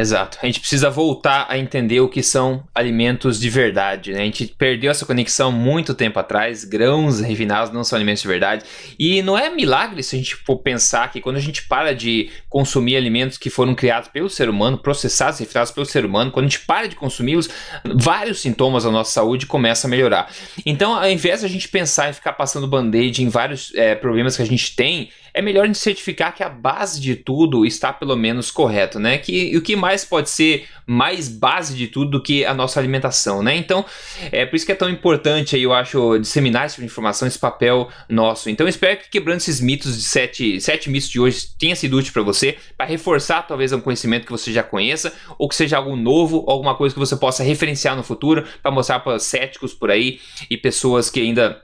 Exato. 0.00 0.38
A 0.42 0.46
gente 0.46 0.60
precisa 0.60 0.88
voltar 0.88 1.46
a 1.48 1.58
entender 1.58 2.00
o 2.00 2.08
que 2.08 2.22
são 2.22 2.64
alimentos 2.74 3.38
de 3.38 3.50
verdade. 3.50 4.12
Né? 4.12 4.22
A 4.22 4.24
gente 4.24 4.46
perdeu 4.46 4.90
essa 4.90 5.04
conexão 5.04 5.52
muito 5.52 5.94
tempo 5.94 6.18
atrás. 6.18 6.64
Grãos 6.64 7.20
refinados 7.20 7.70
não 7.70 7.84
são 7.84 7.96
alimentos 7.96 8.22
de 8.22 8.28
verdade. 8.28 8.64
E 8.98 9.20
não 9.20 9.38
é 9.38 9.50
milagre 9.50 10.02
se 10.02 10.16
a 10.16 10.18
gente 10.18 10.36
for 10.36 10.56
pensar 10.56 11.12
que 11.12 11.20
quando 11.20 11.36
a 11.36 11.40
gente 11.40 11.64
para 11.64 11.94
de 11.94 12.30
consumir 12.48 12.96
alimentos 12.96 13.36
que 13.36 13.50
foram 13.50 13.74
criados 13.74 14.08
pelo 14.08 14.30
ser 14.30 14.48
humano, 14.48 14.78
processados 14.78 15.38
refinados 15.38 15.70
pelo 15.70 15.84
ser 15.84 16.06
humano, 16.06 16.30
quando 16.30 16.46
a 16.46 16.48
gente 16.48 16.60
para 16.60 16.88
de 16.88 16.96
consumi-los, 16.96 17.50
vários 17.84 18.40
sintomas 18.40 18.84
da 18.84 18.90
nossa 18.90 19.12
saúde 19.12 19.44
começam 19.44 19.88
a 19.88 19.90
melhorar. 19.90 20.32
Então, 20.64 20.94
ao 20.94 21.10
invés 21.10 21.40
de 21.40 21.46
a 21.46 21.48
gente 21.48 21.68
pensar 21.68 22.08
em 22.08 22.14
ficar 22.14 22.32
passando 22.32 22.66
band-aid 22.66 23.22
em 23.22 23.28
vários 23.28 23.70
é, 23.74 23.94
problemas 23.94 24.34
que 24.34 24.42
a 24.42 24.46
gente 24.46 24.74
tem, 24.74 25.10
é 25.32 25.42
melhor 25.42 25.64
a 25.64 25.66
gente 25.66 25.78
certificar 25.78 26.34
que 26.34 26.42
a 26.42 26.48
base 26.48 27.00
de 27.00 27.16
tudo 27.16 27.64
está 27.64 27.92
pelo 27.92 28.16
menos 28.16 28.50
correto, 28.50 28.98
né? 28.98 29.18
Que 29.18 29.56
o 29.56 29.62
que 29.62 29.76
mais 29.76 30.04
pode 30.04 30.30
ser 30.30 30.66
mais 30.86 31.28
base 31.28 31.76
de 31.76 31.86
tudo 31.86 32.10
do 32.10 32.22
que 32.22 32.44
a 32.44 32.52
nossa 32.52 32.80
alimentação, 32.80 33.42
né? 33.42 33.54
Então, 33.56 33.84
é 34.32 34.44
por 34.44 34.56
isso 34.56 34.66
que 34.66 34.72
é 34.72 34.74
tão 34.74 34.90
importante 34.90 35.54
aí, 35.54 35.62
eu 35.62 35.72
acho, 35.72 36.18
disseminar 36.18 36.66
essa 36.66 36.82
informação, 36.84 37.28
esse 37.28 37.38
papel 37.38 37.88
nosso. 38.08 38.50
Então, 38.50 38.66
espero 38.66 38.98
que 38.98 39.08
quebrando 39.08 39.38
esses 39.38 39.60
mitos 39.60 39.96
de 39.96 40.02
sete, 40.02 40.60
sete 40.60 40.90
mitos 40.90 41.08
de 41.08 41.20
hoje 41.20 41.46
tenha 41.58 41.76
sido 41.76 41.96
útil 41.96 42.12
para 42.12 42.22
você, 42.22 42.58
para 42.76 42.86
reforçar 42.86 43.46
talvez 43.46 43.72
um 43.72 43.80
conhecimento 43.80 44.26
que 44.26 44.32
você 44.32 44.52
já 44.52 44.62
conheça, 44.62 45.12
ou 45.38 45.48
que 45.48 45.54
seja 45.54 45.76
algo 45.76 45.94
novo, 45.94 46.44
alguma 46.48 46.74
coisa 46.74 46.92
que 46.92 46.98
você 46.98 47.16
possa 47.16 47.44
referenciar 47.44 47.96
no 47.96 48.02
futuro, 48.02 48.44
para 48.62 48.70
mostrar 48.70 49.00
para 49.00 49.18
céticos 49.18 49.72
por 49.72 49.90
aí 49.90 50.20
e 50.50 50.56
pessoas 50.56 51.08
que 51.08 51.20
ainda 51.20 51.62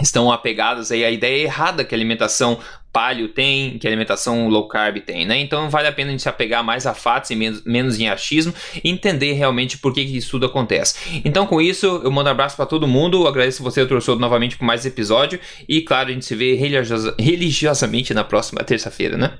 estão 0.00 0.30
apegadas 0.32 0.90
aí 0.90 1.04
à 1.04 1.10
ideia 1.10 1.44
errada 1.44 1.84
que 1.84 1.94
a 1.94 1.98
alimentação 1.98 2.58
paleo 2.92 3.28
tem, 3.28 3.76
que 3.78 3.86
a 3.88 3.90
alimentação 3.90 4.48
low 4.48 4.68
carb 4.68 5.00
tem, 5.00 5.26
né? 5.26 5.38
Então 5.40 5.68
vale 5.68 5.88
a 5.88 5.92
pena 5.92 6.10
a 6.10 6.12
gente 6.12 6.22
se 6.22 6.28
apegar 6.28 6.62
mais 6.62 6.86
a 6.86 6.94
fatos 6.94 7.30
e 7.30 7.34
menos, 7.34 7.64
menos 7.64 7.98
em 7.98 8.08
achismo 8.08 8.54
e 8.82 8.88
entender 8.88 9.32
realmente 9.32 9.78
por 9.78 9.92
que, 9.92 10.04
que 10.04 10.16
isso 10.16 10.30
tudo 10.30 10.46
acontece. 10.46 11.20
Então 11.24 11.44
com 11.44 11.60
isso, 11.60 12.00
eu 12.04 12.10
mando 12.10 12.28
um 12.28 12.32
abraço 12.32 12.54
para 12.56 12.66
todo 12.66 12.86
mundo, 12.86 13.26
agradeço 13.26 13.64
você, 13.64 13.84
Torçodo, 13.84 14.20
novamente 14.20 14.56
por 14.56 14.64
mais 14.64 14.86
episódio 14.86 15.40
e 15.68 15.80
claro, 15.80 16.10
a 16.10 16.12
gente 16.12 16.24
se 16.24 16.36
vê 16.36 16.54
religiosa, 16.54 17.14
religiosamente 17.18 18.14
na 18.14 18.22
próxima 18.22 18.62
terça-feira, 18.62 19.16
né? 19.16 19.38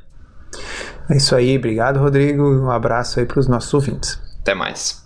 É 1.09 1.17
isso 1.17 1.35
aí, 1.37 1.57
obrigado 1.57 2.01
Rodrigo, 2.01 2.43
um 2.43 2.71
abraço 2.71 3.21
aí 3.21 3.27
para 3.27 3.39
os 3.39 3.47
nossos 3.47 3.73
ouvintes. 3.73 4.21
Até 4.41 4.55
mais. 4.55 5.04